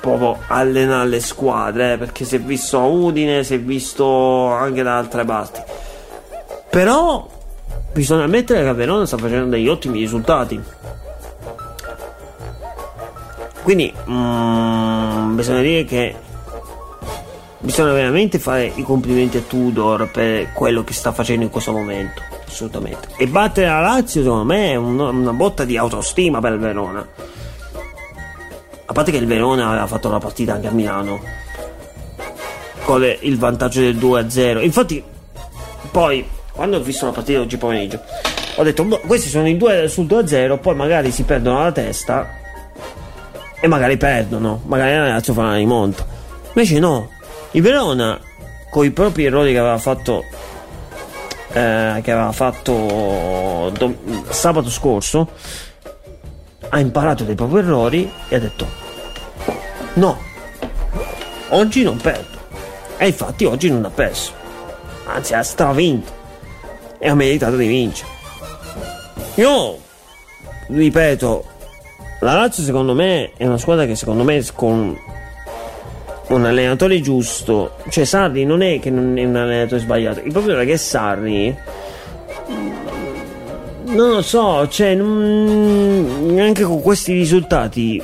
proprio 0.03 0.37
allenare 0.47 1.07
le 1.07 1.21
squadre, 1.21 1.93
eh, 1.93 1.97
perché 1.97 2.25
si 2.25 2.35
è 2.35 2.39
visto 2.41 2.77
a 2.77 2.83
Udine, 2.83 3.45
si 3.45 3.53
è 3.53 3.59
visto 3.59 4.47
anche 4.47 4.83
da 4.83 4.97
altre 4.97 5.23
parti. 5.23 5.61
Però 6.69 7.25
bisogna 7.93 8.25
ammettere 8.25 8.63
che 8.63 8.67
a 8.67 8.73
Verona 8.73 9.05
sta 9.05 9.17
facendo 9.17 9.51
degli 9.51 9.69
ottimi 9.69 9.99
risultati. 9.99 10.61
Quindi 13.61 13.93
mm, 14.09 15.35
bisogna 15.37 15.61
dire 15.61 15.85
che 15.85 16.13
bisogna 17.59 17.93
veramente 17.93 18.39
fare 18.39 18.73
i 18.75 18.83
complimenti 18.83 19.37
a 19.37 19.41
Tudor 19.41 20.11
per 20.11 20.51
quello 20.51 20.83
che 20.83 20.91
sta 20.91 21.13
facendo 21.13 21.45
in 21.45 21.49
questo 21.49 21.71
momento 21.71 22.21
assolutamente. 22.45 23.07
E 23.15 23.25
battere 23.25 23.67
la 23.67 23.79
Lazio, 23.79 24.21
secondo 24.21 24.43
me, 24.43 24.71
è 24.71 24.75
un, 24.75 24.99
una 24.99 25.31
botta 25.31 25.63
di 25.63 25.77
autostima 25.77 26.41
per 26.41 26.59
Verona. 26.59 27.07
A 28.93 28.95
parte 28.95 29.09
che 29.09 29.17
il 29.17 29.25
Verona 29.25 29.69
aveva 29.69 29.87
fatto 29.87 30.07
la 30.07 30.19
partita 30.19 30.53
anche 30.53 30.67
a 30.67 30.71
Milano 30.71 31.19
con 32.83 33.03
il 33.03 33.39
vantaggio 33.39 33.79
del 33.79 33.97
2-0. 33.97 34.61
Infatti, 34.61 35.03
poi 35.89 36.23
quando 36.51 36.77
ho 36.77 36.79
visto 36.79 37.07
la 37.07 37.11
partita 37.11 37.39
oggi 37.39 37.57
pomeriggio, 37.57 37.99
ho 38.53 38.61
detto: 38.61 38.83
boh, 38.83 38.99
questi 38.99 39.29
sono 39.29 39.47
i 39.47 39.57
due 39.57 39.87
sul 39.87 40.05
2-0. 40.05 40.59
Poi 40.59 40.75
magari 40.75 41.09
si 41.09 41.23
perdono 41.23 41.63
la 41.63 41.71
testa 41.71 42.37
e 43.59 43.67
magari 43.67 43.97
perdono. 43.97 44.61
Magari 44.67 44.95
la 44.95 45.07
Lazio 45.07 45.33
fa 45.33 45.41
una 45.41 45.55
rimonta. 45.55 46.05
Invece, 46.49 46.77
no, 46.77 47.09
il 47.53 47.63
Verona 47.63 48.19
con 48.69 48.85
i 48.85 48.91
propri 48.91 49.25
errori 49.25 49.53
che 49.53 49.57
aveva 49.57 49.79
fatto 49.79 50.23
eh, 51.51 51.99
che 52.03 52.11
aveva 52.11 52.31
fatto 52.31 53.71
do- 53.75 53.97
sabato 54.29 54.69
scorso 54.69 55.29
ha 56.73 56.79
imparato 56.79 57.23
dei 57.23 57.35
propri 57.35 57.59
errori 57.59 58.11
e 58.29 58.35
ha 58.35 58.39
detto 58.39 58.67
no 59.93 60.17
oggi 61.49 61.83
non 61.83 61.97
perdo. 61.97 62.41
E 62.97 63.07
infatti 63.07 63.45
oggi 63.45 63.69
non 63.69 63.85
ha 63.85 63.89
perso. 63.89 64.31
Anzi 65.05 65.35
ha 65.35 65.43
stravinto 65.43 66.11
e 66.97 67.09
ha 67.09 67.13
meritato 67.13 67.57
di 67.57 67.67
vincere. 67.67 68.09
Io 69.35 69.77
ripeto 70.67 71.45
la 72.21 72.33
Lazio 72.33 72.63
secondo 72.63 72.95
me 72.95 73.33
è 73.37 73.45
una 73.45 73.57
squadra 73.57 73.85
che 73.85 73.95
secondo 73.95 74.23
me 74.23 74.43
con 74.55 74.97
un 76.29 76.45
allenatore 76.45 77.01
giusto, 77.01 77.75
cioè 77.89 78.05
Sarri 78.05 78.45
non 78.45 78.63
è 78.63 78.79
che 78.79 78.89
non 78.89 79.15
è 79.17 79.25
un 79.25 79.35
allenatore 79.35 79.81
sbagliato, 79.81 80.21
il 80.21 80.31
problema 80.31 80.61
è 80.61 80.65
che 80.65 80.77
Sarri 80.77 81.55
non 83.93 84.09
lo 84.09 84.21
so, 84.21 84.67
cioè 84.67 84.95
non, 84.95 86.53
con 86.61 86.81
questi 86.81 87.13
risultati 87.13 88.01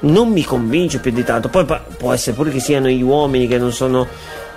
non 0.00 0.30
mi 0.30 0.42
convince 0.42 0.98
più 0.98 1.10
di 1.10 1.24
tanto. 1.24 1.48
Poi 1.48 1.64
può 1.96 2.12
essere 2.12 2.36
pure 2.36 2.50
che 2.50 2.60
siano 2.60 2.88
gli 2.88 3.02
uomini 3.02 3.46
che 3.46 3.58
non 3.58 3.72
sono 3.72 4.06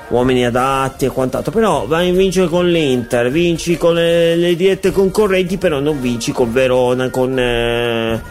uomini 0.09 0.45
adatti 0.45 1.05
e 1.05 1.09
quant'altro, 1.09 1.51
però 1.51 1.85
vai 1.85 2.09
a 2.09 2.13
vincere 2.13 2.47
con 2.47 2.69
l'Inter, 2.69 3.29
vinci 3.29 3.77
con 3.77 3.95
le, 3.95 4.35
le 4.35 4.55
dirette 4.55 4.91
concorrenti, 4.91 5.57
però 5.57 5.79
non 5.79 5.99
vinci 5.99 6.31
con 6.31 6.51
Verona, 6.53 7.09
con, 7.09 7.37
eh, 7.37 8.21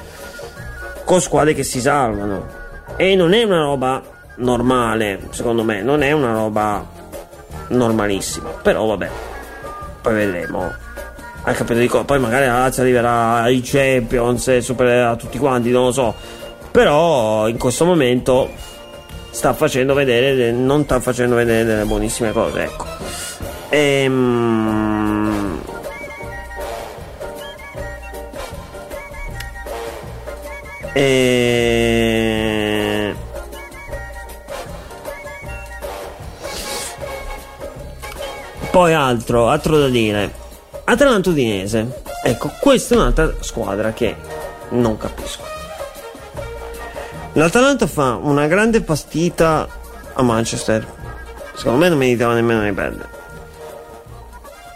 con 1.04 1.20
squadre 1.20 1.54
che 1.54 1.64
si 1.64 1.80
salvano. 1.80 2.64
E 2.96 3.14
non 3.14 3.34
è 3.34 3.42
una 3.42 3.60
roba 3.60 4.02
normale, 4.36 5.20
secondo 5.30 5.64
me, 5.64 5.82
non 5.82 6.02
è 6.02 6.12
una 6.12 6.32
roba 6.32 6.84
normalissima, 7.68 8.48
però 8.62 8.86
vabbè, 8.86 9.10
poi 10.00 10.14
vedremo. 10.14 10.84
Hai 11.46 11.54
capito 11.54 11.78
di? 11.78 11.88
Poi 12.04 12.18
magari 12.18 12.46
la 12.46 12.58
Lazio 12.58 12.82
arriverà 12.82 13.34
ai 13.42 13.60
Champions 13.62 14.48
e 14.48 14.60
supererà 14.60 15.14
tutti 15.14 15.38
quanti, 15.38 15.70
non 15.70 15.84
lo 15.84 15.92
so. 15.92 16.12
Però 16.72 17.46
in 17.46 17.56
questo 17.56 17.84
momento 17.84 18.50
sta 19.30 19.52
facendo 19.52 19.94
vedere, 19.94 20.50
non 20.50 20.82
sta 20.82 20.98
facendo 20.98 21.36
vedere 21.36 21.62
delle 21.62 21.84
buonissime 21.84 22.32
cose, 22.32 22.64
ecco. 22.64 22.84
Ehm... 23.68 25.60
E... 30.94 31.54
Poi 38.72 38.92
altro, 38.92 39.48
altro 39.48 39.78
da 39.78 39.88
dire. 39.88 40.44
Atalanta 40.88 41.30
Udinese. 41.30 42.02
Ecco, 42.22 42.52
questa 42.60 42.94
è 42.94 42.98
un'altra 42.98 43.34
squadra 43.40 43.92
che 43.92 44.14
non 44.70 44.96
capisco. 44.96 45.42
L'Atalanta 47.32 47.88
fa 47.88 48.14
una 48.14 48.46
grande 48.46 48.80
partita 48.82 49.66
a 50.12 50.22
Manchester. 50.22 50.86
Secondo 51.54 51.78
me 51.80 51.88
non 51.88 51.98
meritava 51.98 52.34
nemmeno 52.34 52.62
di 52.62 52.72
perdere. 52.72 53.08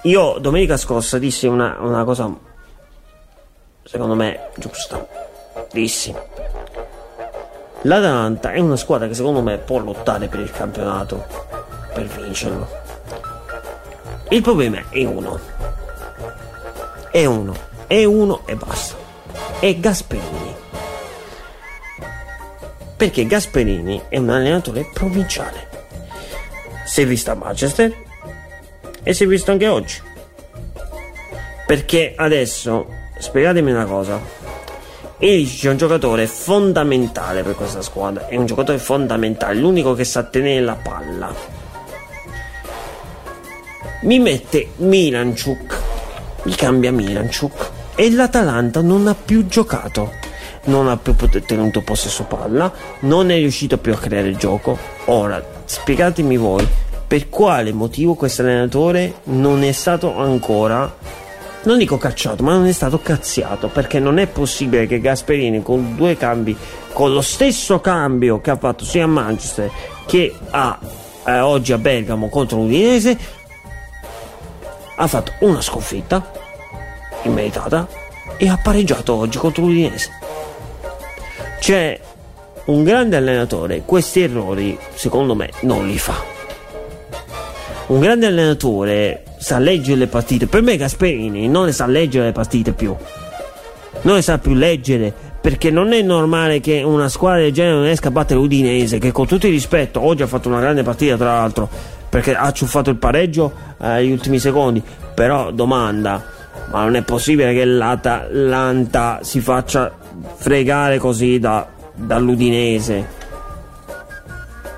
Io 0.02 0.38
domenica 0.40 0.76
scorsa 0.76 1.18
dissi 1.18 1.46
una, 1.46 1.76
una 1.78 2.02
cosa, 2.02 2.28
secondo 3.84 4.16
me, 4.16 4.48
giusta. 4.56 5.06
Dissi. 5.70 6.12
L'Atalanta 7.82 8.50
è 8.50 8.58
una 8.58 8.76
squadra 8.76 9.06
che 9.06 9.14
secondo 9.14 9.42
me 9.42 9.58
può 9.58 9.78
lottare 9.78 10.26
per 10.26 10.40
il 10.40 10.50
campionato, 10.50 11.24
per 11.94 12.06
vincerlo. 12.06 12.68
Il 14.30 14.42
problema 14.42 14.82
è 14.90 15.04
uno. 15.04 15.69
È 17.10 17.24
uno. 17.24 17.56
È 17.86 18.04
uno 18.04 18.42
e 18.46 18.54
basta. 18.54 18.94
È 19.58 19.74
Gasperini. 19.76 20.54
Perché 22.96 23.26
Gasperini 23.26 24.02
è 24.08 24.18
un 24.18 24.30
allenatore 24.30 24.88
provinciale. 24.92 25.68
si 26.84 27.02
è 27.02 27.06
visto 27.06 27.30
a 27.30 27.34
Manchester 27.34 27.94
e 29.02 29.12
si 29.14 29.24
è 29.24 29.26
visto 29.26 29.50
anche 29.50 29.68
oggi. 29.68 30.00
Perché 31.66 32.14
adesso, 32.16 32.86
spiegatemi 33.18 33.70
una 33.70 33.84
cosa, 33.84 34.20
Ilicic 35.18 35.66
è 35.66 35.70
un 35.70 35.76
giocatore 35.76 36.26
fondamentale 36.26 37.42
per 37.42 37.54
questa 37.54 37.82
squadra, 37.82 38.26
è 38.26 38.36
un 38.36 38.46
giocatore 38.46 38.78
fondamentale, 38.78 39.54
l'unico 39.54 39.94
che 39.94 40.04
sa 40.04 40.22
tenere 40.24 40.60
la 40.64 40.74
palla. 40.74 41.34
Mi 44.02 44.18
mette 44.18 44.70
Milanchuk, 44.76 45.89
mi 46.42 46.54
cambia 46.54 46.92
Milanchuk 46.92 47.70
e 47.94 48.10
l'Atalanta 48.10 48.80
non 48.80 49.06
ha 49.06 49.14
più 49.14 49.46
giocato, 49.46 50.12
non 50.64 50.88
ha 50.88 50.96
più 50.96 51.14
tenuto 51.46 51.82
possesso 51.82 52.24
palla, 52.24 52.72
non 53.00 53.30
è 53.30 53.36
riuscito 53.36 53.78
più 53.78 53.92
a 53.92 53.98
creare 53.98 54.34
gioco. 54.36 54.78
Ora, 55.06 55.44
spiegatemi 55.64 56.36
voi 56.36 56.66
per 57.06 57.28
quale 57.28 57.72
motivo 57.72 58.14
questo 58.14 58.42
allenatore 58.42 59.14
non 59.24 59.64
è 59.64 59.72
stato 59.72 60.16
ancora 60.16 60.94
non 61.62 61.76
dico 61.76 61.98
cacciato, 61.98 62.42
ma 62.42 62.54
non 62.54 62.66
è 62.66 62.72
stato 62.72 63.00
cazziato 63.00 63.68
perché 63.68 63.98
non 63.98 64.18
è 64.18 64.26
possibile 64.26 64.86
che 64.86 65.00
Gasperini 65.00 65.62
con 65.62 65.94
due 65.94 66.16
cambi, 66.16 66.56
con 66.92 67.12
lo 67.12 67.20
stesso 67.20 67.80
cambio 67.80 68.40
che 68.40 68.50
ha 68.50 68.56
fatto 68.56 68.84
sia 68.84 69.04
a 69.04 69.08
Manchester 69.08 69.70
che 70.06 70.34
a, 70.50 70.78
eh, 71.26 71.40
oggi 71.40 71.72
a 71.72 71.78
Bergamo 71.78 72.28
contro 72.28 72.58
l'Udinese, 72.58 73.18
ha 75.02 75.06
fatto 75.06 75.32
una 75.40 75.62
sconfitta 75.62 76.30
immeritata 77.22 77.88
e 78.36 78.48
ha 78.48 78.58
pareggiato 78.62 79.14
oggi 79.14 79.38
contro 79.38 79.64
l'Udinese. 79.64 80.10
C'è 81.58 81.98
un 82.66 82.84
grande 82.84 83.16
allenatore, 83.16 83.82
questi 83.86 84.20
errori 84.20 84.78
secondo 84.94 85.34
me 85.34 85.50
non 85.60 85.86
li 85.86 85.98
fa. 85.98 86.22
Un 87.86 87.98
grande 87.98 88.26
allenatore 88.26 89.24
sa 89.38 89.58
leggere 89.58 89.96
le 89.96 90.06
partite. 90.06 90.46
Per 90.46 90.60
me 90.60 90.76
Gasperini 90.76 91.48
non 91.48 91.64
ne 91.64 91.72
sa 91.72 91.86
leggere 91.86 92.26
le 92.26 92.32
partite 92.32 92.72
più. 92.72 92.94
Non 94.02 94.14
ne 94.16 94.22
sa 94.22 94.38
più 94.38 94.52
leggere 94.52 95.12
perché 95.40 95.70
non 95.70 95.94
è 95.94 96.02
normale 96.02 96.60
che 96.60 96.82
una 96.82 97.08
squadra 97.08 97.40
del 97.40 97.52
genere 97.52 97.74
non 97.74 97.84
riesca 97.84 98.08
a 98.08 98.12
battere 98.12 98.38
l'Udinese 98.38 98.98
che 98.98 99.12
con 99.12 99.26
tutto 99.26 99.46
il 99.46 99.52
rispetto 99.52 100.04
oggi 100.04 100.22
ha 100.22 100.26
fatto 100.26 100.48
una 100.48 100.60
grande 100.60 100.82
partita 100.82 101.16
tra 101.16 101.32
l'altro 101.32 101.68
perché 102.10 102.34
ha 102.34 102.52
ciuffato 102.52 102.90
il 102.90 102.96
pareggio 102.96 103.52
eh, 103.80 103.86
agli 103.86 104.10
ultimi 104.10 104.38
secondi. 104.38 104.82
Però 105.14 105.50
domanda 105.50 106.38
ma 106.70 106.84
non 106.84 106.94
è 106.94 107.02
possibile 107.02 107.52
che 107.52 107.64
l'Atalanta 107.64 109.20
si 109.22 109.40
faccia 109.40 109.92
fregare 110.36 110.98
così 110.98 111.40
da, 111.40 111.66
dall'Udinese? 111.94 113.18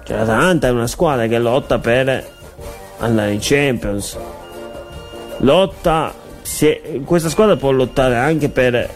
Cioè 0.05 0.17
l'Atalanta 0.17 0.69
è 0.69 0.71
una 0.71 0.87
squadra 0.87 1.27
che 1.27 1.39
lotta 1.39 1.79
per 1.79 2.31
andare 2.99 3.33
in 3.33 3.39
Champions. 3.43 4.17
Lotta 5.39 6.15
se, 6.41 7.03
questa 7.05 7.29
squadra 7.29 7.57
può 7.57 7.71
lottare 7.71 8.17
anche 8.17 8.49
per 8.49 8.89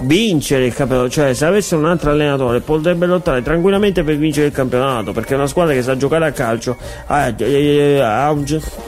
vincere 0.00 0.66
il 0.66 0.74
campionato. 0.74 1.08
Cioè 1.08 1.34
se 1.34 1.44
avesse 1.44 1.74
un 1.74 1.86
altro 1.86 2.10
allenatore 2.10 2.60
potrebbe 2.60 3.06
lottare 3.06 3.42
tranquillamente 3.42 4.02
per 4.02 4.16
vincere 4.16 4.46
il 4.46 4.52
campionato 4.52 5.12
perché 5.12 5.34
è 5.34 5.36
una 5.36 5.46
squadra 5.46 5.74
che 5.74 5.82
sa 5.82 5.96
giocare 5.96 6.26
a 6.26 6.32
calcio 6.32 6.76
ha, 7.06 7.32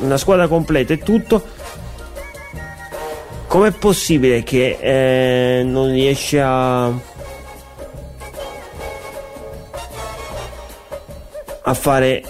una 0.01 0.17
squadra 0.17 0.47
completa 0.47 0.93
e 0.93 0.99
tutto. 0.99 1.43
Com'è 3.47 3.73
possibile 3.73 4.45
che 4.45 4.79
eh, 4.81 5.63
non 5.65 5.91
riesce 5.91 6.41
a 6.41 6.93
a 11.63 11.75
fare 11.75 12.23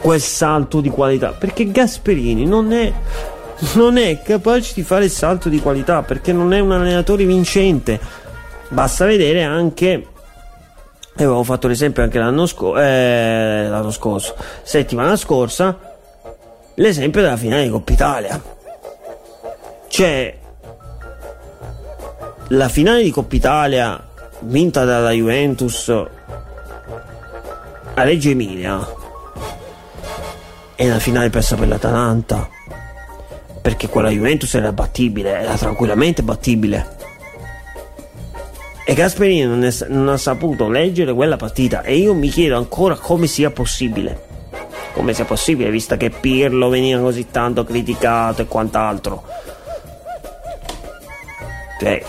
quel 0.00 0.20
salto 0.20 0.80
di 0.80 0.88
qualità? 0.88 1.32
Perché 1.32 1.70
Gasperini 1.70 2.46
non 2.46 2.72
è 2.72 2.92
non 3.74 3.96
è 3.96 4.20
capace 4.22 4.72
di 4.74 4.82
fare 4.82 5.04
il 5.04 5.10
salto 5.10 5.48
di 5.48 5.60
qualità 5.60 6.02
perché 6.02 6.32
non 6.32 6.52
è 6.52 6.60
un 6.60 6.72
allenatore 6.72 7.24
vincente. 7.24 8.00
Basta 8.68 9.04
vedere 9.04 9.42
anche 9.42 10.06
avevo 11.16 11.44
fatto 11.44 11.68
l'esempio 11.68 12.02
anche 12.02 12.18
l'anno, 12.18 12.46
sco- 12.46 12.76
eh, 12.76 13.66
l'anno 13.68 13.92
scorso 13.92 14.34
settimana 14.62 15.16
scorsa 15.16 15.78
l'esempio 16.74 17.20
della 17.20 17.36
finale 17.36 17.64
di 17.64 17.70
Coppa 17.70 17.92
Italia. 17.92 18.42
Cioè 19.88 20.38
la 22.48 22.68
finale 22.68 23.02
di 23.02 23.10
Coppa 23.10 23.36
Italia 23.36 24.08
vinta 24.40 24.84
dalla 24.84 25.10
Juventus 25.10 25.88
a 25.88 28.02
Reggio 28.02 28.30
Emilia 28.30 28.86
e 30.74 30.88
la 30.88 30.98
finale 30.98 31.30
persa 31.30 31.54
per 31.54 31.68
l'Atalanta 31.68 32.53
perché 33.64 33.88
quella 33.88 34.10
Juventus 34.10 34.52
era 34.56 34.72
battibile 34.72 35.38
era 35.38 35.56
tranquillamente 35.56 36.22
battibile. 36.22 36.96
E 38.84 38.92
Gasperini 38.92 39.46
non, 39.46 39.64
è, 39.64 39.70
non 39.88 40.08
ha 40.08 40.18
saputo 40.18 40.68
leggere 40.68 41.14
quella 41.14 41.36
partita. 41.36 41.80
E 41.80 41.96
io 41.96 42.12
mi 42.12 42.28
chiedo 42.28 42.58
ancora 42.58 42.94
come 42.94 43.26
sia 43.26 43.50
possibile. 43.50 44.22
Come 44.92 45.14
sia 45.14 45.24
possibile 45.24 45.70
visto 45.70 45.96
che 45.96 46.10
Pirlo 46.10 46.68
veniva 46.68 47.00
così 47.00 47.30
tanto 47.30 47.64
criticato 47.64 48.42
e 48.42 48.46
quant'altro. 48.46 49.24
Cioè 51.80 52.02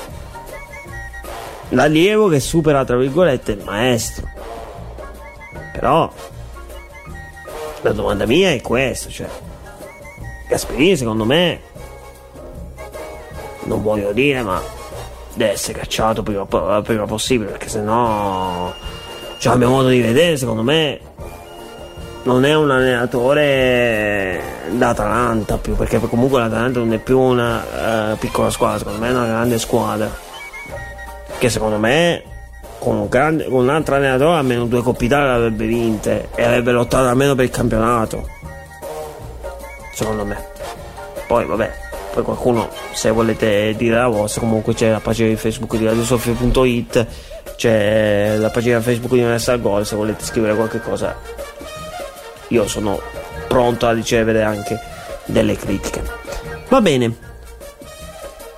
l'allievo 1.70 2.28
che 2.28 2.42
supera 2.42 2.84
tra 2.84 2.98
virgolette 2.98 3.54
il 3.54 3.64
maestro. 3.64 4.28
Però 5.72 6.12
la 7.80 7.92
domanda 7.94 8.26
mia 8.26 8.50
è 8.50 8.60
questa, 8.60 9.10
cioè 9.10 9.30
Gasperini 10.48 10.96
secondo 10.96 11.26
me 11.26 11.60
non 13.64 13.82
voglio 13.82 14.12
dire 14.12 14.42
ma 14.42 14.62
deve 15.34 15.52
essere 15.52 15.80
cacciato 15.80 16.24
prima, 16.24 16.46
prima 16.82 17.06
possibile 17.06 17.52
perché 17.52 17.68
sennò 17.68 18.74
cioè 19.38 19.54
a 19.54 19.58
mio 19.58 19.70
modo 19.70 19.90
di 19.90 20.02
vedere 20.02 20.38
secondo 20.38 20.64
me 20.64 21.00
non 22.24 22.46
è 22.46 22.56
un 22.56 22.72
allenatore 22.72 24.42
da 24.72 24.90
Atalanta 24.90 25.58
più 25.58 25.76
perché 25.76 26.00
comunque 26.00 26.40
l'Atalanta 26.40 26.80
non 26.80 26.94
è 26.94 26.98
più 26.98 27.20
una 27.20 28.12
uh, 28.14 28.18
piccola 28.18 28.50
squadra 28.50 28.80
secondo 28.80 29.00
me 29.00 29.10
è 29.10 29.12
una 29.12 29.28
grande 29.28 29.60
squadra 29.60 30.10
che 31.38 31.50
secondo 31.50 31.78
me 31.78 32.24
con 32.80 32.96
un, 32.98 33.08
grande, 33.08 33.46
con 33.46 33.64
un 33.64 33.70
altro 33.70 33.96
allenatore 33.96 34.38
almeno 34.38 34.66
due 34.66 34.82
Italia 35.00 35.34
l'avrebbe 35.34 35.66
vinte 35.66 36.30
e 36.36 36.44
avrebbe 36.44 36.72
lottato 36.72 37.08
almeno 37.08 37.36
per 37.36 37.46
il 37.46 37.52
campionato 37.52 38.30
secondo 39.96 40.26
me. 40.26 40.46
Poi 41.26 41.46
vabbè 41.46 41.84
poi 42.16 42.24
qualcuno 42.24 42.70
se 42.94 43.10
volete 43.12 43.74
dire 43.76 43.98
la 43.98 44.08
vostra 44.08 44.40
comunque 44.40 44.74
c'è 44.74 44.90
la 44.90 45.02
pagina 45.02 45.28
di 45.28 45.36
facebook 45.36 45.76
di 45.76 45.84
radiosofio.it 45.84 47.08
c'è 47.58 48.38
la 48.38 48.50
pagina 48.50 48.80
Facebook 48.80 49.14
di 49.14 49.20
Universal 49.20 49.60
Goal 49.60 49.86
se 49.86 49.96
volete 49.96 50.24
scrivere 50.24 50.56
qualche 50.56 50.80
cosa. 50.80 51.16
Io 52.50 52.68
sono 52.68 53.02
pronto 53.48 53.88
a 53.88 53.92
ricevere 53.92 54.44
anche 54.44 54.80
delle 55.26 55.56
critiche. 55.56 56.04
Va 56.70 56.82
bene. 56.82 57.16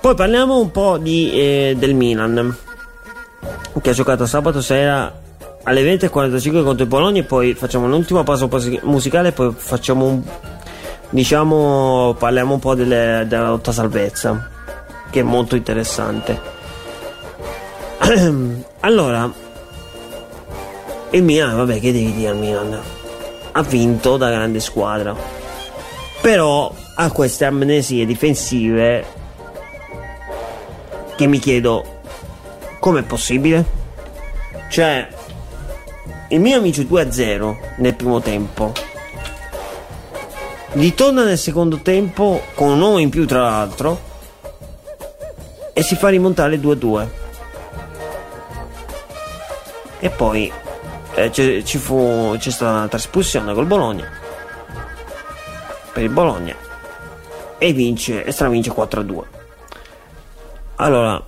Poi 0.00 0.14
parliamo 0.14 0.58
un 0.58 0.70
po' 0.70 0.98
di, 0.98 1.32
eh, 1.32 1.74
del 1.76 1.94
Milan 1.94 2.56
che 3.80 3.90
ha 3.90 3.92
giocato 3.92 4.26
sabato 4.26 4.60
sera 4.60 5.20
alle 5.62 5.82
20.45 5.82 6.62
contro 6.64 6.82
il 6.82 6.88
Bologna 6.88 7.20
e 7.20 7.24
poi 7.24 7.54
facciamo 7.54 7.86
un 7.86 7.92
ultimo 7.92 8.24
passo 8.24 8.48
musicale 8.82 9.28
e 9.28 9.32
poi 9.32 9.52
facciamo 9.56 10.06
un 10.06 10.22
diciamo 11.10 12.14
parliamo 12.18 12.54
un 12.54 12.60
po' 12.60 12.74
delle, 12.74 13.24
della 13.28 13.50
lotta 13.50 13.72
salvezza 13.72 14.50
che 15.10 15.20
è 15.20 15.22
molto 15.22 15.56
interessante 15.56 16.40
allora 18.80 19.30
il 21.10 21.22
Milan 21.22 21.56
vabbè 21.56 21.80
che 21.80 21.92
devi 21.92 22.12
dire 22.12 22.30
al 22.30 22.36
Milan 22.36 22.78
ha 23.52 23.62
vinto 23.62 24.16
da 24.16 24.30
grande 24.30 24.60
squadra 24.60 25.14
però 26.20 26.72
ha 26.94 27.10
queste 27.10 27.44
amnesie 27.44 28.04
difensive 28.04 29.16
che 31.16 31.26
mi 31.26 31.38
chiedo 31.38 31.96
Com'è 32.80 33.02
possibile? 33.02 33.64
Cioè, 34.70 35.08
il 36.28 36.40
mio 36.40 36.58
amico 36.58 36.80
2-0 36.82 37.56
nel 37.78 37.94
primo 37.94 38.20
tempo. 38.20 38.72
Ritorna 40.72 41.24
nel 41.24 41.38
secondo 41.38 41.78
tempo 41.78 42.42
con 42.54 42.70
un 42.70 42.80
uomo 42.80 42.98
in 42.98 43.08
più, 43.08 43.26
tra 43.26 43.40
l'altro, 43.40 44.00
e 45.72 45.82
si 45.82 45.96
fa 45.96 46.08
rimontare 46.08 46.56
2-2. 46.56 47.08
E 50.00 50.10
poi 50.10 50.52
eh, 51.14 51.30
c'è, 51.30 51.62
fu, 51.62 52.36
c'è 52.38 52.50
stata 52.50 52.72
un'altra 52.72 52.98
espulsione 52.98 53.54
col 53.54 53.66
Bologna. 53.66 54.08
Per 55.92 56.02
il 56.02 56.10
Bologna. 56.10 56.54
E 57.58 57.72
vince, 57.72 58.24
e 58.24 58.30
stravince 58.30 58.70
4-2. 58.70 59.22
Allora, 60.76 61.20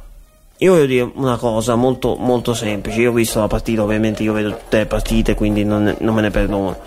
io 0.58 0.72
voglio 0.72 0.86
dire 0.86 1.10
una 1.14 1.36
cosa 1.38 1.74
molto, 1.74 2.14
molto 2.16 2.52
semplice. 2.52 3.00
Io 3.00 3.10
ho 3.10 3.14
visto 3.14 3.40
la 3.40 3.46
partita, 3.46 3.82
ovviamente 3.82 4.22
io 4.22 4.32
vedo 4.32 4.50
tutte 4.50 4.78
le 4.78 4.86
partite, 4.86 5.34
quindi 5.34 5.64
non, 5.64 5.96
non 5.98 6.14
me 6.14 6.20
ne 6.20 6.30
perdo 6.30 6.56
una. 6.56 6.78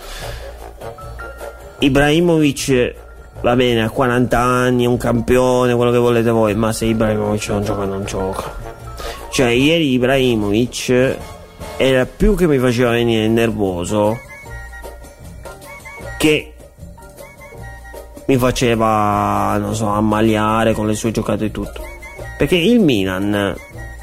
Ibrahimovic 1.84 2.95
va 3.41 3.55
bene, 3.57 3.84
ha 3.84 3.89
40 3.89 4.39
anni, 4.39 4.86
è 4.86 4.88
un 4.88 4.95
campione, 4.95 5.75
quello 5.75 5.91
che 5.91 5.97
volete 5.97 6.29
voi, 6.29 6.55
ma 6.55 6.71
se 6.71 6.86
Ibrahimovic 6.86 7.49
non 7.49 7.63
gioca, 7.63 7.84
non 7.84 8.05
gioca. 8.05 8.55
Cioè, 9.29 9.49
ieri 9.49 9.91
Ibrahimovic 9.91 11.17
era 11.75 12.05
più 12.05 12.36
che 12.36 12.47
mi 12.47 12.57
faceva 12.57 12.91
venire 12.91 13.27
nervoso 13.27 14.17
che 16.17 16.53
mi 18.27 18.38
faceva, 18.38 19.57
non 19.57 19.75
so, 19.75 19.88
ammaliare 19.88 20.71
con 20.71 20.88
le 20.88 20.95
sue 20.95 21.11
giocate 21.11 21.45
e 21.45 21.51
tutto. 21.51 21.84
Perché 22.38 22.55
il 22.55 22.79
Milan 22.79 23.53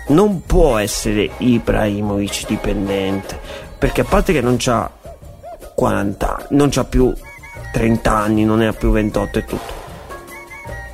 non 0.09 0.43
può 0.45 0.77
essere 0.77 1.31
Ibrahimovic 1.39 2.47
dipendente. 2.47 3.39
Perché 3.79 4.03
a 4.03 4.05
parte 4.05 4.35
che 4.35 4.43
non 4.43 4.57
c'ha 4.59 4.91
40 5.75 6.37
anni, 6.37 6.47
non 6.51 6.69
c'ha 6.69 6.85
più 6.85 7.11
30 7.73 8.13
anni, 8.13 8.45
non 8.45 8.59
ne 8.59 8.69
ha 8.69 8.73
più 8.73 8.91
28 8.91 9.39
e 9.39 9.45
tutto. 9.45 9.73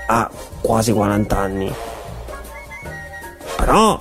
Ha 0.07 0.31
quasi 0.61 0.93
40 0.93 1.37
anni. 1.37 1.73
Però 3.57 4.01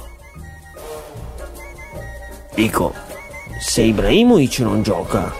dico, 2.53 2.93
se 3.59 3.81
Ibrahimovic 3.81 4.59
non 4.59 4.81
gioca, 4.81 5.33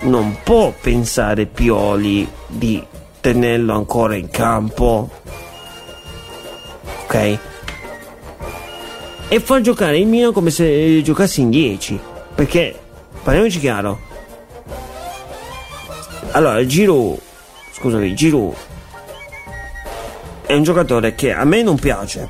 non 0.00 0.38
può 0.42 0.72
pensare 0.80 1.46
Pioli 1.46 2.30
di 2.46 2.84
tenerlo 3.20 3.74
ancora 3.74 4.14
in 4.14 4.30
campo. 4.30 5.10
Ok? 7.04 7.38
E 9.28 9.40
far 9.40 9.60
giocare 9.60 9.98
il 9.98 10.06
Milan 10.06 10.32
come 10.32 10.50
se 10.50 11.02
giocassi 11.02 11.40
in 11.42 11.50
10. 11.50 12.00
Perché, 12.34 12.78
parliamoci 13.22 13.58
chiaro, 13.58 13.98
allora, 16.32 16.64
Giroud, 16.64 17.18
scusami, 17.72 18.14
Giroud 18.14 18.54
è 20.46 20.54
un 20.54 20.62
giocatore 20.62 21.14
che 21.14 21.32
a 21.32 21.44
me 21.44 21.62
non 21.62 21.78
piace, 21.78 22.28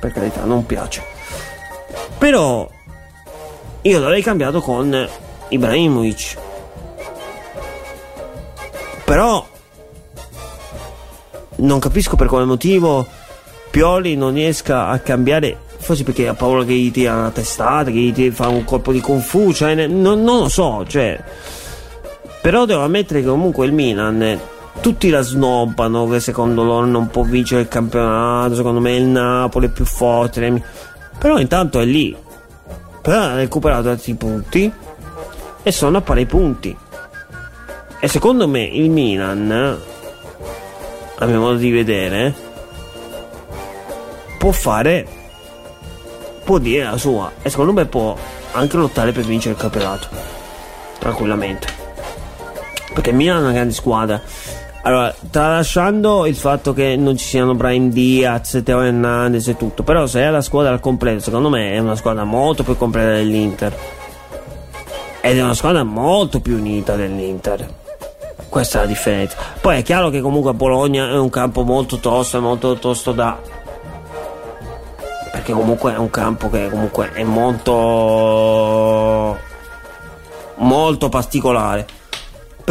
per 0.00 0.12
carità, 0.12 0.44
non 0.44 0.66
piace. 0.66 1.02
Però 2.18 2.68
io 3.82 3.98
l'avrei 3.98 4.22
cambiato 4.22 4.60
con 4.60 5.08
Ibrahimovic. 5.48 6.36
Però 9.04 9.46
non 11.56 11.78
capisco 11.78 12.16
per 12.16 12.26
quale 12.26 12.44
motivo 12.44 13.06
Pioli 13.70 14.16
non 14.16 14.34
riesca 14.34 14.88
a 14.88 14.98
cambiare 14.98 15.68
forse 15.78 16.04
perché 16.04 16.28
ha 16.28 16.34
paura 16.34 16.64
che 16.64 16.74
gli 16.74 16.90
tira 16.90 17.14
una 17.14 17.30
testata, 17.30 17.90
che 17.90 17.98
gli 17.98 18.30
fa 18.30 18.48
un 18.48 18.64
colpo 18.64 18.92
di 18.92 19.00
confuso, 19.00 19.54
cioè, 19.54 19.74
non, 19.86 20.22
non, 20.22 20.40
lo 20.40 20.48
so, 20.48 20.84
cioè 20.86 21.18
però 22.40 22.64
devo 22.64 22.82
ammettere 22.82 23.20
che 23.20 23.28
comunque 23.28 23.66
il 23.66 23.72
Milan 23.72 24.40
tutti 24.80 25.10
la 25.10 25.20
snobbano 25.20 26.08
che 26.08 26.20
secondo 26.20 26.62
loro 26.62 26.86
non 26.86 27.08
può 27.08 27.22
vincere 27.22 27.62
il 27.62 27.68
campionato, 27.68 28.54
secondo 28.54 28.80
me 28.80 28.96
il 28.96 29.04
Napoli 29.04 29.66
è 29.66 29.70
più 29.70 29.84
forte. 29.84 30.62
Però 31.18 31.38
intanto 31.38 31.80
è 31.80 31.84
lì. 31.84 32.16
Però 33.02 33.18
ha 33.18 33.34
recuperato 33.34 33.90
altri 33.90 34.14
punti 34.14 34.72
e 35.62 35.72
sono 35.72 35.98
a 35.98 36.00
pari 36.00 36.24
punti. 36.24 36.74
E 38.02 38.08
secondo 38.08 38.48
me 38.48 38.62
il 38.62 38.88
Milan, 38.88 39.78
a 41.18 41.26
mio 41.26 41.40
modo 41.40 41.56
di 41.56 41.70
vedere, 41.70 42.34
può 44.38 44.50
fare, 44.50 45.06
può 46.42 46.56
dire 46.56 46.84
la 46.84 46.96
sua. 46.96 47.32
E 47.42 47.50
secondo 47.50 47.72
me 47.72 47.84
può 47.84 48.16
anche 48.52 48.76
lottare 48.78 49.12
per 49.12 49.24
vincere 49.24 49.54
il 49.54 49.60
campionato. 49.60 50.08
Tranquillamente 50.98 51.79
perché 52.92 53.12
Milan 53.12 53.38
è 53.38 53.42
una 53.42 53.52
grande 53.52 53.72
squadra. 53.72 54.20
Allora, 54.82 55.14
tralasciando 55.30 56.24
il 56.24 56.34
fatto 56.34 56.72
che 56.72 56.96
non 56.96 57.14
ci 57.18 57.26
siano 57.26 57.54
Brian 57.54 57.90
Diaz, 57.90 58.62
Teo 58.64 58.80
Hernandez 58.80 59.46
e 59.48 59.56
tutto, 59.56 59.82
però 59.82 60.06
se 60.06 60.22
è 60.22 60.30
la 60.30 60.40
squadra 60.40 60.72
al 60.72 60.80
completo, 60.80 61.20
secondo 61.20 61.50
me 61.50 61.74
è 61.74 61.78
una 61.78 61.96
squadra 61.96 62.24
molto 62.24 62.62
più 62.62 62.78
completa 62.78 63.10
dell'Inter. 63.10 63.76
Ed 65.20 65.36
è 65.36 65.42
una 65.42 65.52
squadra 65.52 65.84
molto 65.84 66.40
più 66.40 66.56
unita 66.56 66.96
dell'Inter. 66.96 67.68
Questa 68.48 68.78
è 68.78 68.80
la 68.80 68.86
differenza. 68.86 69.36
Poi 69.60 69.76
è 69.76 69.82
chiaro 69.82 70.08
che 70.08 70.22
comunque 70.22 70.54
Bologna 70.54 71.10
è 71.10 71.18
un 71.18 71.28
campo 71.28 71.62
molto 71.62 71.98
tosto, 71.98 72.38
è 72.38 72.40
molto 72.40 72.74
tosto 72.76 73.12
da. 73.12 73.38
Perché 75.30 75.52
comunque 75.52 75.92
è 75.92 75.98
un 75.98 76.08
campo 76.08 76.48
che 76.48 76.70
comunque 76.70 77.12
è 77.12 77.22
molto. 77.22 77.72
molto 80.56 81.08
particolare 81.10 81.98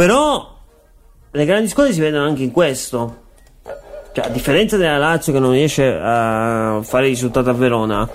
però 0.00 0.56
le 1.30 1.44
grandi 1.44 1.68
squadre 1.68 1.92
si 1.92 2.00
vedono 2.00 2.24
anche 2.24 2.42
in 2.42 2.52
questo. 2.52 3.18
Cioè, 4.12 4.24
a 4.24 4.28
differenza 4.30 4.78
della 4.78 4.96
Lazio 4.96 5.30
che 5.30 5.38
non 5.38 5.50
riesce 5.50 5.94
a 5.94 6.80
fare 6.82 7.08
risultato 7.08 7.50
a 7.50 7.52
Verona, 7.52 8.08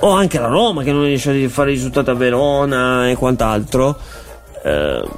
o 0.00 0.10
anche 0.10 0.38
la 0.38 0.48
Roma 0.48 0.82
che 0.82 0.92
non 0.92 1.04
riesce 1.04 1.30
a 1.42 1.48
fare 1.48 1.70
risultato 1.70 2.10
a 2.10 2.14
Verona 2.14 3.08
e 3.08 3.16
quant'altro. 3.16 3.96
Eh, 4.62 5.08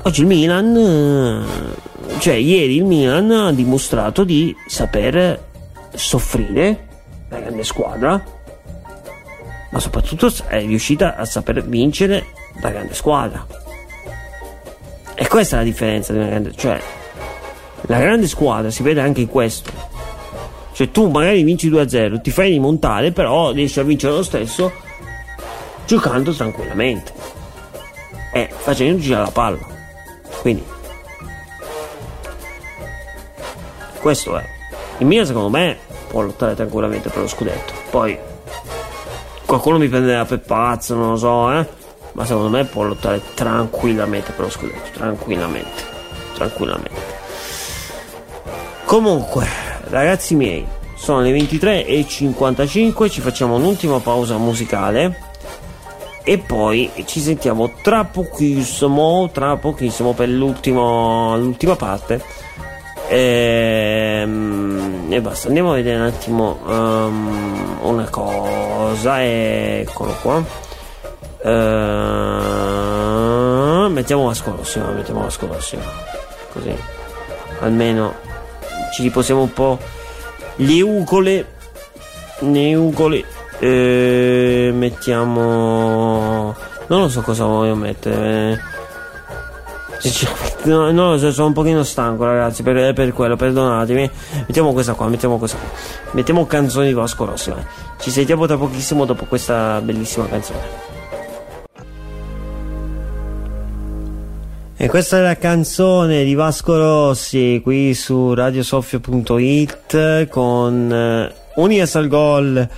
oggi 0.00 0.20
il 0.22 0.26
Milan, 0.26 1.44
cioè 2.18 2.32
ieri 2.32 2.76
il 2.76 2.84
Milan 2.84 3.30
ha 3.30 3.52
dimostrato 3.52 4.24
di 4.24 4.56
saper 4.66 5.38
soffrire 5.94 6.88
la 7.28 7.40
grande 7.40 7.62
squadra 7.62 8.38
ma 9.70 9.78
soprattutto 9.78 10.32
è 10.46 10.60
riuscita 10.60 11.16
a 11.16 11.24
saper 11.24 11.64
vincere 11.64 12.26
la 12.60 12.70
grande 12.70 12.94
squadra. 12.94 13.46
E 15.14 15.26
questa 15.28 15.56
è 15.56 15.58
la 15.58 15.64
differenza 15.64 16.12
di 16.12 16.18
una 16.18 16.28
grande, 16.28 16.52
cioè 16.54 16.80
la 17.82 17.98
grande 17.98 18.26
squadra 18.26 18.70
si 18.70 18.82
vede 18.82 19.00
anche 19.00 19.20
in 19.20 19.28
questo. 19.28 19.70
Cioè 20.72 20.90
tu 20.90 21.08
magari 21.10 21.42
vinci 21.42 21.70
2-0, 21.70 22.20
ti 22.20 22.30
fai 22.30 22.50
rimontare, 22.50 23.12
però 23.12 23.50
riesci 23.52 23.80
a 23.80 23.82
vincere 23.82 24.14
lo 24.14 24.22
stesso 24.22 24.72
giocando 25.86 26.32
tranquillamente 26.32 27.12
e 28.32 28.48
facendo 28.50 29.00
girare 29.00 29.24
la 29.24 29.30
palla. 29.30 29.58
Quindi 30.40 30.64
questo 34.00 34.38
è. 34.38 34.44
Il 34.98 35.06
Milan 35.06 35.26
secondo 35.26 35.50
me 35.50 35.76
può 36.08 36.22
lottare 36.22 36.54
tranquillamente 36.54 37.10
per 37.10 37.22
lo 37.22 37.28
scudetto. 37.28 37.72
Poi 37.90 38.18
qualcuno 39.50 39.78
mi 39.78 39.88
prenderà 39.88 40.24
per 40.24 40.38
pazzo, 40.38 40.94
non 40.94 41.10
lo 41.10 41.16
so, 41.16 41.50
eh. 41.50 41.66
Ma 42.12 42.24
secondo 42.24 42.48
me 42.50 42.64
può 42.66 42.84
lottare 42.84 43.20
tranquillamente 43.34 44.30
per 44.30 44.44
lo 44.44 44.50
scudetto. 44.50 44.90
Tranquillamente. 44.92 45.82
Tranquillamente. 46.34 47.18
Comunque, 48.84 49.48
ragazzi 49.88 50.36
miei, 50.36 50.64
sono 50.94 51.20
le 51.20 51.32
23.55. 51.32 53.10
Ci 53.10 53.20
facciamo 53.20 53.56
un'ultima 53.56 53.98
pausa 53.98 54.36
musicale. 54.36 55.28
E 56.22 56.38
poi 56.38 56.88
ci 57.06 57.18
sentiamo 57.18 57.72
tra 57.82 58.04
pochissimo. 58.04 59.30
Tra 59.32 59.56
pochissimo 59.56 60.12
per 60.12 60.28
l'ultima 60.28 61.74
parte 61.76 62.22
e, 63.10 64.20
ehm, 64.22 65.06
e 65.10 65.20
basta, 65.20 65.48
andiamo 65.48 65.72
a 65.72 65.74
vedere 65.74 65.96
un 65.96 66.06
attimo 66.06 66.58
um, 66.64 67.78
una 67.82 68.08
cosa. 68.08 68.69
Eccolo 68.94 70.16
qua. 70.22 70.44
Uh, 71.42 71.48
mettiamo 73.88 74.26
la 74.28 74.34
scorosima, 74.34 74.90
mettiamo 74.90 75.22
la 75.22 75.30
scorosima. 75.30 75.82
Così 76.52 76.76
almeno 77.60 78.14
ci 78.92 79.02
riposiamo 79.02 79.42
un 79.42 79.52
po' 79.52 79.78
le 80.56 80.82
ugole. 80.82 81.46
Le 82.40 82.74
ugole. 82.74 83.24
Eh, 83.58 84.70
mettiamo. 84.72 86.54
Non 86.86 87.00
lo 87.00 87.08
so 87.08 87.20
cosa 87.22 87.44
voglio 87.44 87.74
mettere. 87.74 88.68
No, 90.62 90.90
no, 90.90 91.18
sono 91.18 91.46
un 91.46 91.52
pochino 91.52 91.82
stanco, 91.84 92.24
ragazzi. 92.24 92.62
Per, 92.62 92.92
per, 92.92 93.12
quello, 93.12 93.36
perdonatemi. 93.36 94.10
Mettiamo 94.46 94.72
questa 94.72 94.94
qua, 94.94 95.08
mettiamo 95.08 95.38
questa 95.38 95.58
qua. 95.58 95.68
Mettiamo 96.12 96.46
canzoni 96.46 96.88
di 96.88 96.94
Vasco 96.94 97.24
Rossi. 97.24 97.52
Ci 98.00 98.10
sentiamo 98.10 98.46
tra 98.46 98.56
pochissimo 98.56 99.04
dopo 99.04 99.26
questa 99.26 99.80
bellissima 99.82 100.26
canzone. 100.26 100.88
E 104.76 104.88
questa 104.88 105.18
è 105.18 105.20
la 105.20 105.36
canzone 105.36 106.24
di 106.24 106.34
Vasco 106.34 106.78
Rossi 106.78 107.60
qui 107.62 107.92
su 107.92 108.32
radiosoffio.it 108.32 110.28
con 110.28 111.30
uh, 111.54 111.60
Universal 111.60 112.08
Goal 112.08 112.68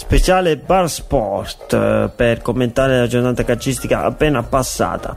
speciale 0.00 0.56
Bar 0.56 0.88
Sport 0.88 1.74
eh, 1.74 2.10
per 2.14 2.40
commentare 2.40 3.00
la 3.00 3.06
giornata 3.06 3.44
calcistica 3.44 4.04
appena 4.04 4.42
passata. 4.42 5.14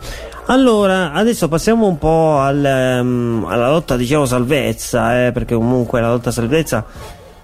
Allora, 0.47 1.13
adesso 1.13 1.47
passiamo 1.47 1.87
un 1.87 1.97
po' 1.97 2.37
al, 2.39 2.99
um, 3.01 3.45
alla 3.47 3.69
lotta, 3.69 3.95
diciamo, 3.95 4.25
salvezza, 4.25 5.27
eh, 5.27 5.31
perché 5.31 5.55
comunque 5.55 6.01
la 6.01 6.09
lotta 6.09 6.31
salvezza 6.31 6.83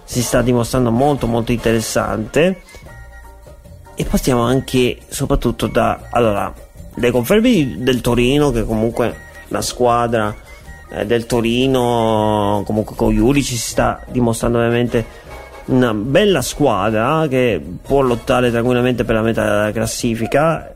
si 0.10 0.24
sta 0.24 0.42
dimostrando 0.42 0.90
molto 0.90 1.28
molto 1.28 1.52
interessante. 1.52 2.62
E 3.94 4.06
passiamo 4.06 4.42
anche, 4.42 4.98
soprattutto, 5.08 5.68
da 5.68 6.08
allora, 6.10 6.52
le 6.96 7.12
conferme 7.12 7.76
del 7.78 8.02
Torino, 8.02 8.50
che 8.50 8.66
comunque 8.66 9.16
la 9.50 9.62
squadra 9.62 10.36
eh, 10.90 11.06
del 11.06 11.28
Torino, 11.28 12.64
comunque 12.66 12.96
con 12.96 13.14
Iuri 13.14 13.44
ci 13.44 13.56
si 13.56 13.70
sta 13.70 14.02
dimostrando 14.10 14.58
veramente 14.58 15.06
una 15.66 15.94
bella 15.94 16.42
squadra 16.42 17.28
che 17.28 17.62
può 17.80 18.02
lottare 18.02 18.50
tranquillamente 18.50 19.04
per 19.04 19.14
la 19.14 19.22
metà 19.22 19.44
della 19.44 19.72
classifica 19.72 20.74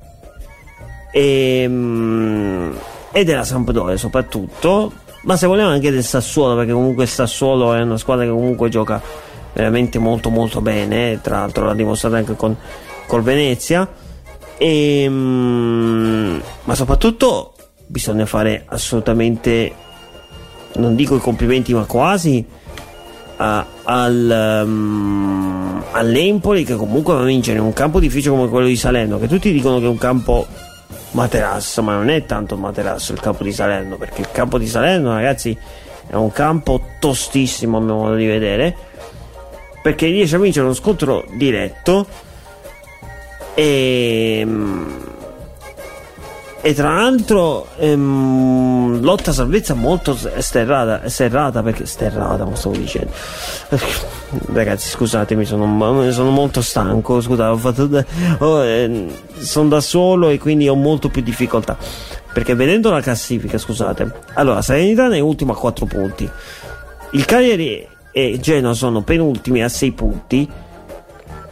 e, 1.11 1.65
um, 1.67 2.71
e 3.11 3.23
della 3.23 3.43
Sampdoria 3.43 3.97
soprattutto 3.97 5.01
ma 5.24 5.38
se 5.38 5.47
vogliamo 5.47 5.69
anche 5.69 5.91
del 5.91 6.03
Sassuolo 6.03 6.55
perché 6.55 6.71
comunque 6.71 7.03
il 7.03 7.09
Sassuolo 7.09 7.74
è 7.74 7.82
una 7.82 7.97
squadra 7.97 8.26
che 8.26 8.32
comunque 8.32 8.69
gioca 8.69 9.01
veramente 9.53 9.99
molto 9.99 10.30
molto 10.30 10.61
bene 10.61 11.19
tra 11.21 11.39
l'altro 11.39 11.65
l'ha 11.65 11.74
dimostrato 11.74 12.15
anche 12.15 12.36
con 12.36 12.55
col 13.07 13.21
Venezia. 13.21 13.88
E, 14.57 15.05
um, 15.07 16.41
ma 16.63 16.76
soprattutto 16.76 17.53
bisogna 17.88 18.26
fare 18.26 18.63
assolutamente 18.67 19.74
non 20.76 20.95
dico 20.95 21.15
i 21.15 21.19
complimenti 21.19 21.74
ma 21.74 21.86
quasi 21.86 22.45
a, 23.38 23.65
al, 23.84 24.61
um, 24.65 25.84
all'Empoli 25.91 26.63
che 26.63 26.76
comunque 26.76 27.13
va 27.13 27.21
a 27.21 27.26
vincere 27.26 27.57
in 27.57 27.63
un 27.63 27.74
campo 27.74 27.99
difficile 27.99 28.36
come 28.36 28.47
quello 28.47 28.67
di 28.67 28.76
Salerno 28.76 29.19
che 29.19 29.28
tutti 29.28 29.51
dicono 29.51 29.80
che 29.80 29.86
è 29.86 29.89
un 29.89 29.97
campo 29.97 30.47
materasso 31.11 31.81
ma 31.84 31.93
non 31.95 32.09
è 32.09 32.25
tanto 32.25 32.57
materasso 32.57 33.13
il 33.13 33.19
campo 33.19 33.43
di 33.43 33.51
Salerno 33.51 33.97
perché 33.97 34.21
il 34.21 34.31
campo 34.31 34.57
di 34.57 34.67
Salerno 34.67 35.13
ragazzi 35.13 35.57
è 36.07 36.15
un 36.15 36.31
campo 36.31 36.81
tostissimo 36.99 37.77
a 37.77 37.81
mio 37.81 37.95
modo 37.95 38.15
di 38.15 38.25
vedere 38.25 38.75
perché 39.81 40.07
riesce 40.07 40.36
a 40.36 40.39
vincere 40.39 40.65
uno 40.65 40.73
scontro 40.73 41.25
diretto 41.34 42.07
e 43.53 44.41
um, 44.45 45.12
e 46.66 46.74
tra 46.74 46.93
l'altro 46.93 47.68
ehm, 47.76 49.01
lotta 49.01 49.34
salvezza 49.34 49.74
molto 49.74 50.18
sterrata, 50.38 51.09
serrata 51.09 51.61
perché 51.61 51.86
sterrata 51.86 52.45
come 52.45 52.55
stavo 52.55 52.78
dicendo. 52.78 53.11
Ragazzi 54.53 54.88
scusatemi 54.88 55.43
sono, 55.43 56.09
sono 56.11 56.30
molto 56.30 56.61
stanco 56.61 57.20
scusate 57.20 57.49
ho 57.49 57.57
fatto 57.57 58.05
oh, 58.39 58.64
eh, 58.64 59.07
sono 59.39 59.68
da 59.68 59.82
solo 59.82 60.30
e 60.30 60.39
quindi 60.39 60.70
ho 60.70 60.76
molto 60.76 61.09
più 61.09 61.22
difficoltà. 61.22 61.76
Perché 62.32 62.55
vedendo 62.55 62.89
la 62.89 63.01
classifica 63.01 63.57
scusate 63.57 64.22
allora 64.36 64.61
Salernitana 64.61 65.16
è 65.16 65.20
ultima 65.20 65.51
a 65.51 65.57
4 65.57 65.86
punti. 65.86 66.30
Il 67.11 67.26
Cagliari 67.26 67.86
e 68.09 68.39
Genoa 68.39 68.74
sono 68.74 69.01
penultimi 69.01 69.61
a 69.61 69.68
6 69.68 69.91
punti. 69.91 70.49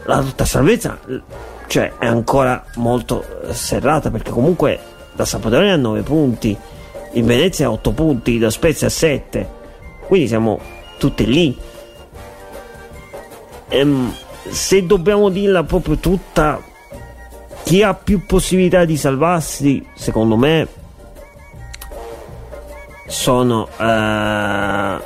La 0.04 0.20
lotta 0.20 0.46
salvezza 0.46 0.98
cioè 1.66 1.92
è 1.98 2.06
ancora 2.06 2.64
molto 2.76 3.24
serrata 3.52 4.10
perché 4.10 4.30
comunque 4.30 4.91
la 5.14 5.24
Sampdoria 5.24 5.74
a 5.74 5.76
9 5.76 6.02
punti, 6.02 6.56
il 7.12 7.24
Venezia 7.24 7.66
a 7.66 7.70
8 7.70 7.92
punti, 7.92 8.38
la 8.38 8.50
Spezia 8.50 8.86
a 8.86 8.90
7. 8.90 9.48
Quindi 10.06 10.28
siamo 10.28 10.58
tutti 10.98 11.26
lì. 11.26 11.56
Ehm, 13.68 14.14
se 14.48 14.84
dobbiamo 14.86 15.28
dirla 15.28 15.64
proprio 15.64 15.96
tutta, 15.96 16.60
chi 17.62 17.82
ha 17.82 17.94
più 17.94 18.26
possibilità 18.26 18.84
di 18.84 18.96
salvarsi, 18.96 19.84
secondo 19.94 20.36
me, 20.36 20.68
sono 23.06 23.62
uh, 23.62 25.02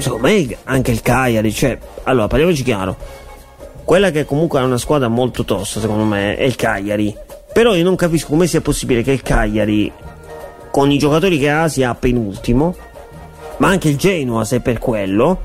secondo 0.00 0.26
me 0.26 0.56
anche 0.64 0.90
il 0.90 1.02
Cagliari. 1.02 1.52
Cioè, 1.52 1.78
allora 2.04 2.26
parliamoci 2.26 2.62
chiaro. 2.62 2.96
Quella 3.84 4.10
che 4.10 4.24
comunque 4.24 4.58
ha 4.58 4.64
una 4.64 4.78
squadra 4.78 5.08
molto 5.08 5.44
tosta, 5.44 5.78
secondo 5.78 6.04
me, 6.04 6.36
è 6.36 6.42
il 6.42 6.56
Cagliari 6.56 7.16
però 7.56 7.74
io 7.74 7.84
non 7.84 7.96
capisco 7.96 8.28
come 8.28 8.46
sia 8.46 8.60
possibile 8.60 9.00
che 9.02 9.12
il 9.12 9.22
Cagliari, 9.22 9.90
con 10.70 10.90
i 10.90 10.98
giocatori 10.98 11.38
che 11.38 11.48
ha, 11.48 11.68
sia 11.68 11.94
penultimo, 11.94 12.76
ma 13.56 13.68
anche 13.68 13.88
il 13.88 13.96
Genoa, 13.96 14.44
se 14.44 14.60
per 14.60 14.76
quello, 14.78 15.40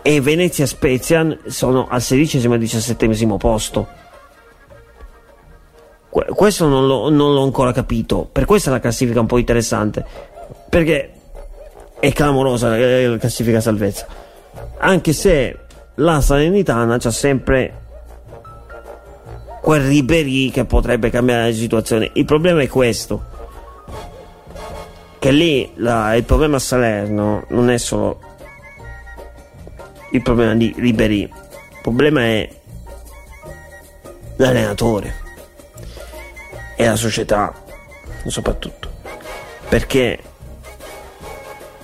e 0.00 0.22
Venezia 0.22 0.64
Spezia 0.64 1.36
sono 1.48 1.86
al 1.90 2.00
16 2.00 2.38
e 2.38 2.58
17 2.58 3.36
posto. 3.36 3.86
Questo 6.08 6.66
non, 6.66 6.86
lo, 6.86 7.10
non 7.10 7.34
l'ho 7.34 7.42
ancora 7.42 7.72
capito. 7.72 8.26
Per 8.32 8.46
questo 8.46 8.70
la 8.70 8.80
classifica 8.80 9.18
è 9.18 9.20
un 9.20 9.26
po' 9.26 9.36
interessante. 9.36 10.02
Perché 10.70 11.12
è 12.00 12.10
clamorosa 12.14 12.74
la 12.74 13.18
classifica 13.18 13.60
salvezza. 13.60 14.06
Anche 14.78 15.12
se 15.12 15.58
la 15.96 16.22
Salernitana 16.22 16.96
c'ha 16.96 17.10
sempre 17.10 17.82
quel 19.64 19.80
Ribery 19.80 20.50
che 20.50 20.66
potrebbe 20.66 21.08
cambiare 21.08 21.48
la 21.48 21.56
situazione. 21.56 22.10
Il 22.12 22.26
problema 22.26 22.60
è 22.60 22.68
questo. 22.68 23.32
Che 25.18 25.30
lì 25.30 25.72
la, 25.76 26.14
il 26.16 26.24
problema 26.24 26.56
a 26.56 26.58
Salerno 26.58 27.46
non 27.48 27.70
è 27.70 27.78
solo 27.78 28.20
il 30.10 30.20
problema 30.20 30.54
di 30.54 30.74
Ribery, 30.76 31.22
il 31.22 31.78
problema 31.80 32.20
è 32.20 32.46
l'allenatore 34.36 35.14
e 36.76 36.84
la 36.84 36.96
società 36.96 37.54
soprattutto. 38.26 38.90
Perché 39.66 40.18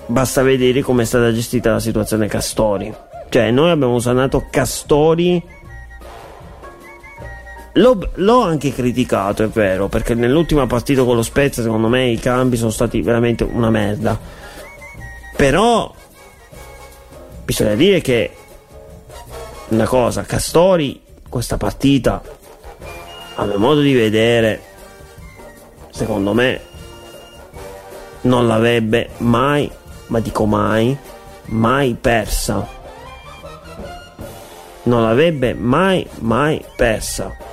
basta 0.05 0.43
vedere 0.43 0.83
come 0.83 1.05
è 1.05 1.07
stata 1.07 1.33
gestita 1.33 1.73
la 1.73 1.81
situazione 1.81 2.29
Castori. 2.29 2.95
Cioè, 3.31 3.51
noi 3.51 3.71
abbiamo 3.71 3.95
usato 3.95 4.49
Castori 4.51 5.43
L'ho, 7.75 8.11
l'ho, 8.15 8.43
anche 8.43 8.73
criticato, 8.73 9.45
è 9.45 9.49
vero, 9.49 9.87
perché 9.87 10.15
nell'ultima 10.15 10.67
partita 10.67 11.05
con 11.05 11.15
lo 11.15 11.23
Spezia, 11.23 11.63
secondo 11.63 11.87
me, 11.87 12.09
i 12.09 12.19
cambi 12.19 12.57
sono 12.57 12.71
stati 12.71 13.01
veramente 13.01 13.45
una 13.45 13.71
merda. 13.71 14.19
Però 15.37 15.95
bisogna 17.45 17.77
dire 17.77 18.01
che 18.01 18.35
una 19.69 19.87
cosa, 19.87 20.23
Castori, 20.23 21.01
questa 21.29 21.59
partita, 21.59 22.21
a 23.37 23.45
mio 23.45 23.59
modo 23.59 23.81
di 23.81 23.95
vedere, 23.95 24.61
secondo 25.91 26.33
me, 26.35 26.61
non 28.23 28.49
l'avrebbe 28.49 29.11
mai, 29.19 29.71
ma 30.09 30.19
dico 30.19 30.45
mai, 30.45 30.97
mai 31.47 31.97
persa. 32.01 32.67
Non 34.83 35.03
l'avrebbe 35.03 35.55
mai, 35.55 36.05
mai 36.19 36.65
persa 36.75 37.49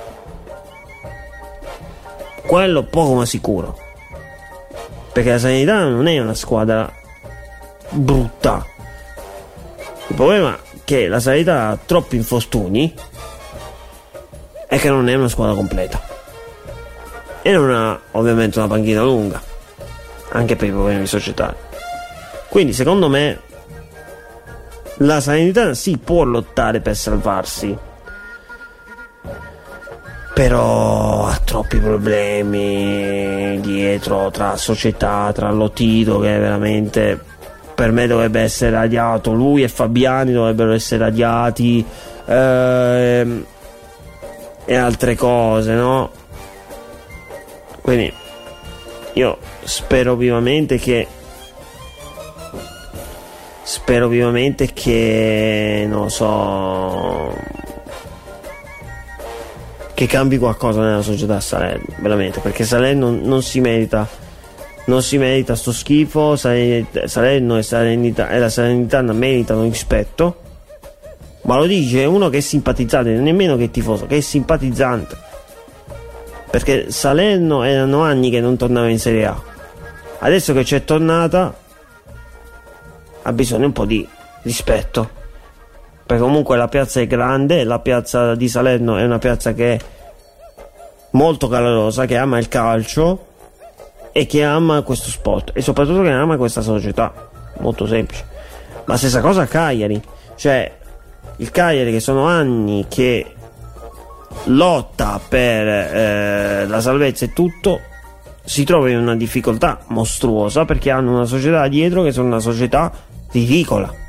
quello 2.48 2.82
poco 2.84 3.12
ma 3.12 3.26
sicuro. 3.26 3.78
Perché 5.12 5.32
la 5.32 5.38
Sanità 5.38 5.84
non 5.84 6.06
è 6.08 6.18
una 6.18 6.32
squadra 6.32 6.90
brutta. 7.90 8.64
Il 10.06 10.14
problema 10.14 10.54
è 10.54 10.58
che 10.82 11.08
la 11.08 11.20
Sanità 11.20 11.68
ha 11.68 11.78
troppi 11.84 12.16
infortuni 12.16 12.94
e 14.66 14.78
che 14.78 14.88
non 14.88 15.10
è 15.10 15.14
una 15.14 15.28
squadra 15.28 15.54
completa. 15.54 16.00
E 17.42 17.52
non 17.52 17.70
ha 17.70 18.00
ovviamente 18.12 18.58
una 18.58 18.68
panchina 18.68 19.02
lunga, 19.02 19.42
anche 20.30 20.56
per 20.56 20.68
i 20.68 20.72
problemi 20.72 21.06
societari. 21.06 21.56
Quindi 22.48 22.72
secondo 22.72 23.10
me 23.10 23.40
la 25.00 25.20
Sanità 25.20 25.74
si 25.74 25.98
può 25.98 26.22
lottare 26.22 26.80
per 26.80 26.96
salvarsi 26.96 27.76
però 30.38 31.26
ha 31.26 31.36
troppi 31.44 31.78
problemi 31.78 33.58
dietro 33.60 34.30
tra 34.30 34.56
società, 34.56 35.32
tra 35.34 35.50
Lotito 35.50 36.20
che 36.20 36.38
veramente 36.38 37.20
per 37.74 37.90
me 37.90 38.06
dovrebbe 38.06 38.42
essere 38.42 38.70
radiato, 38.70 39.32
lui 39.32 39.64
e 39.64 39.68
Fabiani 39.68 40.30
dovrebbero 40.30 40.74
essere 40.74 41.06
radiati 41.06 41.84
ehm, 42.24 43.46
e 44.64 44.76
altre 44.76 45.16
cose, 45.16 45.72
no? 45.72 46.10
Quindi 47.80 48.12
io 49.14 49.38
spero 49.64 50.14
vivamente 50.14 50.78
che 50.78 51.04
spero 53.64 54.06
vivamente 54.06 54.72
che 54.72 55.84
non 55.88 56.08
so 56.10 57.56
che 59.98 60.06
cambi 60.06 60.38
qualcosa 60.38 60.80
nella 60.80 61.02
società 61.02 61.40
Salerno, 61.40 61.92
veramente, 61.98 62.38
perché 62.38 62.62
Salerno 62.62 63.06
non, 63.06 63.22
non 63.22 63.42
si 63.42 63.58
merita 63.58 64.08
non 64.84 65.02
si 65.02 65.18
merita 65.18 65.56
sto 65.56 65.72
schifo, 65.72 66.36
Salerno 66.36 67.58
e, 67.58 67.62
Salernità, 67.64 68.28
e 68.30 68.38
la 68.38 68.48
Salernitana 68.48 69.12
meritano 69.12 69.64
rispetto, 69.64 70.36
ma 71.42 71.56
lo 71.56 71.66
dice 71.66 72.04
uno 72.04 72.28
che 72.28 72.36
è 72.36 72.40
simpatizzante, 72.40 73.10
nemmeno 73.10 73.56
che 73.56 73.64
è 73.64 73.70
tifoso, 73.72 74.06
che 74.06 74.18
è 74.18 74.20
simpatizzante. 74.20 75.16
Perché 76.48 76.92
Salerno 76.92 77.64
erano 77.64 78.02
anni 78.02 78.30
che 78.30 78.40
non 78.40 78.56
tornava 78.56 78.88
in 78.88 79.00
Serie 79.00 79.26
A. 79.26 79.42
Adesso 80.20 80.52
che 80.52 80.62
c'è 80.62 80.84
tornata, 80.84 81.52
ha 83.22 83.32
bisogno 83.32 83.66
un 83.66 83.72
po' 83.72 83.84
di 83.84 84.06
rispetto. 84.42 85.10
Perché 86.08 86.22
comunque 86.22 86.56
la 86.56 86.68
piazza 86.68 87.00
è 87.00 87.06
grande, 87.06 87.64
la 87.64 87.80
piazza 87.80 88.34
di 88.34 88.48
Salerno 88.48 88.96
è 88.96 89.04
una 89.04 89.18
piazza 89.18 89.52
che 89.52 89.74
è 89.74 89.78
molto 91.10 91.48
calorosa, 91.48 92.06
che 92.06 92.16
ama 92.16 92.38
il 92.38 92.48
calcio 92.48 93.26
e 94.10 94.24
che 94.24 94.42
ama 94.42 94.80
questo 94.80 95.10
sport 95.10 95.50
e 95.52 95.60
soprattutto 95.60 96.00
che 96.00 96.08
ama 96.08 96.38
questa 96.38 96.62
società. 96.62 97.12
Molto 97.58 97.86
semplice. 97.86 98.24
La 98.86 98.96
stessa 98.96 99.20
cosa 99.20 99.42
a 99.42 99.46
Cagliari, 99.46 100.00
cioè 100.36 100.78
il 101.36 101.50
Cagliari 101.50 101.92
che 101.92 102.00
sono 102.00 102.24
anni 102.24 102.86
che 102.88 103.34
lotta 104.44 105.20
per 105.28 105.68
eh, 105.68 106.66
la 106.66 106.80
salvezza 106.80 107.26
e 107.26 107.34
tutto 107.34 107.82
si 108.42 108.64
trova 108.64 108.88
in 108.88 108.96
una 108.96 109.14
difficoltà 109.14 109.80
mostruosa 109.88 110.64
perché 110.64 110.90
hanno 110.90 111.12
una 111.12 111.26
società 111.26 111.68
dietro 111.68 112.02
che 112.02 112.12
sono 112.12 112.28
una 112.28 112.40
società 112.40 112.90
ridicola 113.30 114.06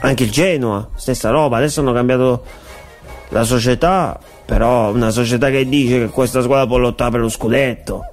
anche 0.00 0.24
il 0.24 0.30
Genoa 0.30 0.88
stessa 0.94 1.30
roba 1.30 1.56
adesso 1.56 1.80
hanno 1.80 1.92
cambiato 1.92 2.44
la 3.30 3.44
società 3.44 4.18
però 4.44 4.92
una 4.92 5.10
società 5.10 5.50
che 5.50 5.68
dice 5.68 5.98
che 5.98 6.06
questa 6.08 6.42
squadra 6.42 6.66
può 6.66 6.76
lottare 6.76 7.12
per 7.12 7.20
lo 7.20 7.28
scudetto 7.28 8.12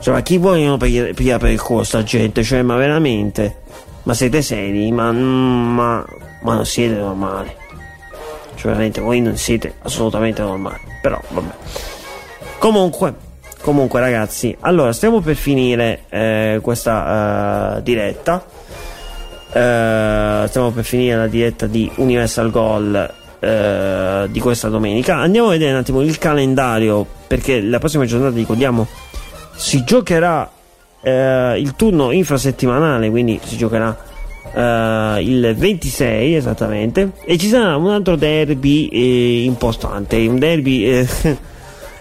cioè 0.00 0.14
ma 0.14 0.22
chi 0.22 0.38
vogliono 0.38 0.76
pigliare, 0.76 1.38
per 1.38 1.50
il 1.50 1.60
culo 1.60 1.82
sta 1.82 2.02
gente 2.02 2.42
cioè 2.42 2.62
ma 2.62 2.76
veramente 2.76 3.60
ma 4.02 4.14
siete 4.14 4.40
seri? 4.40 4.90
Ma, 4.92 5.12
ma, 5.12 6.04
ma 6.42 6.54
non 6.54 6.64
siete 6.64 6.94
normali. 6.94 7.54
Cioè, 8.54 8.72
veramente, 8.72 9.00
voi 9.00 9.20
non 9.20 9.36
siete 9.36 9.74
assolutamente 9.82 10.42
normali. 10.42 10.80
Però, 11.02 11.20
vabbè. 11.28 11.52
Comunque, 12.58 13.14
comunque, 13.62 14.00
ragazzi, 14.00 14.56
allora 14.60 14.92
stiamo 14.92 15.20
per 15.20 15.36
finire 15.36 16.04
eh, 16.08 16.58
questa 16.62 17.76
uh, 17.76 17.82
diretta. 17.82 18.44
Uh, 19.52 20.46
stiamo 20.46 20.70
per 20.70 20.84
finire 20.84 21.16
la 21.16 21.26
diretta 21.26 21.66
di 21.66 21.90
Universal 21.96 22.50
Goal 22.50 23.14
uh, 23.40 24.30
di 24.30 24.40
questa 24.40 24.68
domenica. 24.68 25.16
Andiamo 25.16 25.48
a 25.48 25.50
vedere 25.50 25.72
un 25.72 25.78
attimo 25.78 26.02
il 26.02 26.18
calendario 26.18 27.04
perché 27.26 27.60
la 27.60 27.78
prossima 27.78 28.04
giornata, 28.04 28.36
ricordiamo, 28.36 28.86
si 29.56 29.84
giocherà 29.84 30.50
eh, 31.02 31.58
il 31.58 31.74
turno 31.76 32.10
infrasettimanale, 32.10 33.10
quindi 33.10 33.38
si 33.42 33.56
giocherà 33.56 33.96
eh, 34.52 35.18
il 35.20 35.54
26 35.56 36.34
esattamente, 36.34 37.12
e 37.24 37.38
ci 37.38 37.48
sarà 37.48 37.76
un 37.76 37.88
altro 37.88 38.16
derby 38.16 38.88
eh, 38.88 39.44
importante, 39.44 40.16
un 40.26 40.38
derby... 40.38 40.84
Eh, 40.84 41.08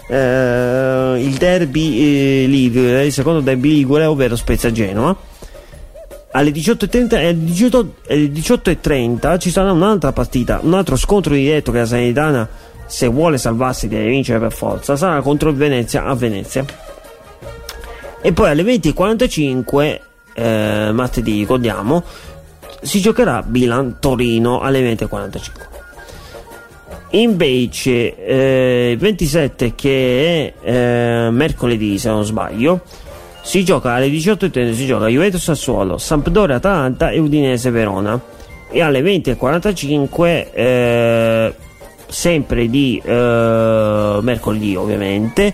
eh, 0.10 1.16
il 1.20 1.36
derby 1.38 2.48
Ligure, 2.48 3.06
il 3.06 3.14
secondo 3.14 3.42
derby 3.42 3.70
Ligure, 3.74 4.06
ovvero 4.06 4.36
Spezia 4.36 4.72
Genova. 4.72 5.16
Alle 6.32 6.52
18.30 6.52 7.16
e 7.16 7.28
alle 7.28 8.26
18.30 8.28 9.40
ci 9.40 9.50
sarà 9.50 9.72
un'altra 9.72 10.12
partita, 10.12 10.60
un 10.62 10.76
altro 10.76 10.96
scontro 10.96 11.34
diretto 11.34 11.72
che 11.72 11.80
la 11.80 11.86
Sanitana, 11.88 12.48
se 12.86 13.08
vuole 13.08 13.40
salvarsi, 13.40 13.88
deve 13.88 14.10
vincere 14.10 14.40
per 14.40 14.54
forza, 14.54 14.96
sarà 14.96 15.22
contro 15.22 15.50
il 15.50 15.56
Venezia 15.56 16.06
a 16.06 16.14
Venezia. 16.14 16.64
E 18.22 18.32
poi 18.32 18.50
alle 18.50 18.64
20.45, 18.64 20.00
eh, 20.34 20.92
martedì 20.94 21.40
ricordiamo, 21.40 22.04
si 22.82 23.02
giocherà 23.02 23.44
Milan-Torino 23.48 24.60
alle 24.60 24.82
20.45. 24.82 25.68
Invece, 27.12 28.16
eh, 28.24 28.96
27 29.00 29.74
che 29.74 30.54
è 30.62 30.70
eh, 30.70 31.30
mercoledì, 31.32 31.98
se 31.98 32.10
non 32.10 32.24
sbaglio, 32.24 32.82
si 33.42 33.64
gioca 33.64 33.94
alle 33.94 34.08
18.30, 34.08 34.74
si 34.74 34.86
gioca 34.86 35.08
Juventus 35.08 35.42
Sassuolo, 35.42 35.98
Sampdoria 35.98 36.58
Atalanta 36.58 37.10
e 37.10 37.20
Udinese 37.20 37.70
Verona. 37.72 38.20
E 38.72 38.82
alle 38.82 39.02
20.45, 39.02 40.48
eh, 40.54 41.54
sempre 42.08 42.70
di 42.70 43.02
eh, 43.04 44.20
mercoledì 44.22 44.76
ovviamente, 44.76 45.54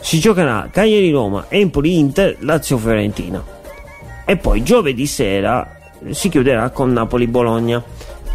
si 0.00 0.18
giocherà 0.18 0.68
Cagliari-Roma, 0.70 1.46
Empoli-Inter, 1.48 2.38
Lazio-Fiorentina. 2.40 3.44
E 4.24 4.36
poi 4.36 4.62
giovedì 4.62 5.06
sera 5.06 5.76
si 6.10 6.28
chiuderà 6.28 6.70
con 6.70 6.92
Napoli-Bologna. 6.92 7.82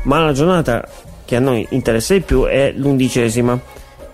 Ma 0.03 0.19
la 0.19 0.31
giornata 0.31 0.87
che 1.25 1.35
a 1.35 1.39
noi 1.39 1.65
interessa 1.71 2.13
di 2.13 2.21
più 2.21 2.43
è 2.43 2.71
l'undicesima, 2.75 3.59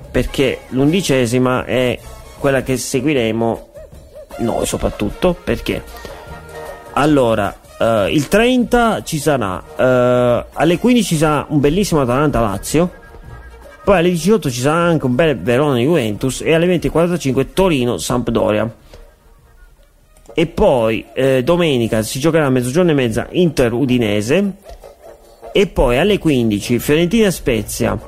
perché 0.10 0.62
l'undicesima 0.70 1.66
è 1.66 2.00
quella 2.40 2.64
che 2.64 2.78
seguiremo 2.78 3.71
noi 4.40 4.66
soprattutto, 4.66 5.36
perché 5.44 5.84
allora 6.94 7.56
Uh, 7.82 8.06
il 8.10 8.28
30 8.28 9.02
ci 9.02 9.18
sarà 9.18 9.56
uh, 9.56 10.46
alle 10.54 10.78
15 10.78 11.04
ci 11.04 11.18
sarà 11.18 11.48
un 11.50 11.60
bellissimo 11.60 12.02
Atalanta-Lazio 12.02 12.92
poi 13.84 13.98
alle 13.98 14.10
18 14.12 14.52
ci 14.52 14.60
sarà 14.60 14.78
anche 14.78 15.06
un 15.06 15.16
bel 15.16 15.40
Verona 15.40 15.78
Juventus 15.78 16.42
e 16.42 16.54
alle 16.54 16.68
20.45 16.68 17.48
Torino 17.54 17.98
Sampdoria. 17.98 18.72
E 20.34 20.46
poi 20.46 21.06
eh, 21.14 21.44
domenica 21.44 22.04
si 22.04 22.20
giocherà 22.20 22.46
a 22.46 22.50
mezzogiorno 22.50 22.92
e 22.92 22.94
mezza 22.94 23.28
Inter 23.32 23.74
Udinese 23.74 24.54
e 25.52 25.68
poi 25.68 25.98
alle 25.98 26.20
15 26.20 26.80
Fiorentina 26.80 27.32
Spezia, 27.32 28.00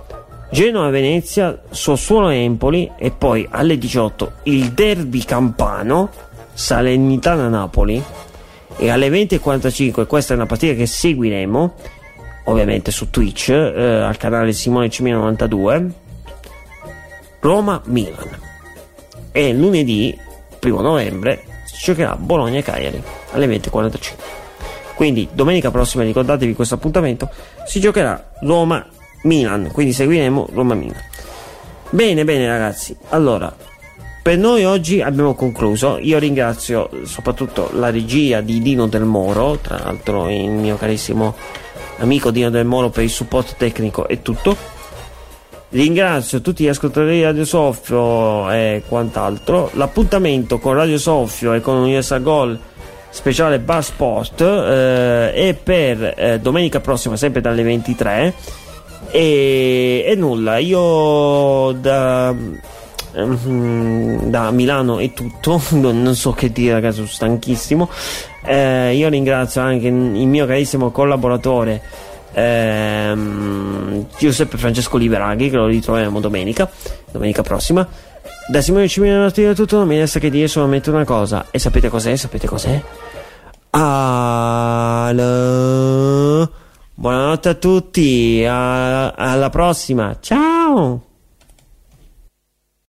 Genoa 0.53 0.91
Venezia, 0.91 1.59
Sassuolo 1.71 2.29
Empoli 2.29 2.91
e 2.95 3.09
poi 3.09 3.47
alle 3.49 3.75
18 3.75 4.33
il 4.43 4.71
derby 4.73 5.23
campano 5.23 6.11
Salernitana 6.53 7.47
Napoli. 7.47 8.01
E 8.77 8.89
alle 8.91 9.09
20.45 9.09 10.05
questa 10.05 10.33
è 10.33 10.35
una 10.35 10.45
partita 10.45 10.75
che 10.75 10.85
seguiremo 10.85 11.73
ovviamente 12.45 12.91
su 12.91 13.09
Twitch 13.09 13.49
eh, 13.49 13.81
al 13.81 14.15
canale 14.17 14.53
Simone 14.53 14.89
Cimino92 14.89 15.89
Roma-Milan. 17.39 18.39
E 19.31 19.53
lunedì 19.53 20.15
1 20.61 20.81
novembre 20.81 21.45
si 21.65 21.83
giocherà 21.85 22.15
Bologna-Cagliari 22.15 23.01
alle 23.31 23.47
20.45 23.47 23.99
quindi 24.93 25.27
domenica 25.33 25.71
prossima 25.71 26.03
ricordatevi 26.03 26.53
questo 26.53 26.75
appuntamento 26.75 27.27
si 27.65 27.79
giocherà 27.79 28.33
Roma-Milan 28.41 29.01
quindi 29.71 29.93
seguiremo 29.93 30.49
Roma-Milan 30.53 31.01
bene 31.89 32.23
bene 32.23 32.47
ragazzi 32.47 32.95
allora 33.09 33.55
per 34.23 34.37
noi 34.37 34.63
oggi 34.63 35.01
abbiamo 35.01 35.33
concluso. 35.33 35.97
Io 35.99 36.17
ringrazio 36.17 36.89
soprattutto 37.03 37.71
la 37.73 37.89
regia 37.89 38.39
di 38.39 38.61
Dino 38.61 38.87
Del 38.87 39.03
Moro, 39.03 39.57
tra 39.61 39.77
l'altro 39.77 40.29
il 40.29 40.49
mio 40.49 40.77
carissimo 40.77 41.35
amico 41.97 42.31
Dino 42.31 42.49
Del 42.49 42.65
Moro 42.65 42.89
per 42.89 43.03
il 43.03 43.09
supporto 43.09 43.55
tecnico 43.57 44.07
e 44.07 44.21
tutto. 44.21 44.55
Ringrazio 45.71 46.39
tutti 46.39 46.63
gli 46.63 46.69
ascoltatori 46.69 47.15
di 47.15 47.23
Radio 47.23 47.43
Soffio 47.43 48.49
e 48.49 48.83
quant'altro. 48.87 49.71
L'appuntamento 49.73 50.57
con 50.57 50.73
Radio 50.73 50.97
Soffio 50.97 51.51
e 51.51 51.59
con 51.59 51.75
Universal 51.75 52.21
Goal 52.23 52.57
speciale 53.09 53.59
Bar 53.59 53.83
Sport 53.83 54.39
eh, 54.39 55.33
è 55.33 55.53
per 55.61 56.13
eh, 56.15 56.39
domenica 56.39 56.79
prossima, 56.79 57.17
sempre 57.17 57.41
dalle 57.41 57.63
23. 57.63 58.33
E, 59.15 60.03
e 60.07 60.15
nulla, 60.15 60.57
io 60.57 61.71
da, 61.73 62.33
ehm, 63.13 64.23
da 64.23 64.49
Milano 64.49 64.97
è 64.97 65.13
tutto, 65.13 65.61
non 65.77 66.15
so 66.15 66.31
che 66.31 66.51
dire, 66.51 66.73
ragazzi, 66.73 66.95
sono 66.95 67.07
stanchissimo. 67.07 67.89
Eh, 68.43 68.95
io 68.95 69.09
ringrazio 69.09 69.61
anche 69.61 69.85
il 69.85 69.93
mio 69.93 70.47
carissimo 70.47 70.89
collaboratore 70.89 71.79
ehm, 72.33 74.07
Giuseppe 74.17 74.57
Francesco 74.57 74.97
Liberaghi 74.97 75.51
che 75.51 75.57
lo 75.57 75.67
ritroveremo 75.67 76.19
domenica, 76.19 76.67
domenica 77.11 77.43
prossima. 77.43 77.87
Da 78.47 78.61
Simone 78.61 78.87
Cimino 78.87 79.27
è 79.27 79.53
tutto, 79.53 79.77
non 79.77 79.87
mi 79.87 79.99
resta 79.99 80.17
che 80.19 80.31
dire 80.31 80.47
solamente 80.47 80.89
una 80.89 81.05
cosa. 81.05 81.45
E 81.51 81.59
sapete 81.59 81.87
cos'è? 81.87 82.15
Sapete 82.15 82.47
cos'è? 82.47 82.81
Allo. 83.69 85.21
Buonanotte 86.95 87.49
a 87.49 87.53
tutti, 87.55 88.45
alla 88.45 89.49
prossima, 89.49 90.15
ciao! 90.19 91.12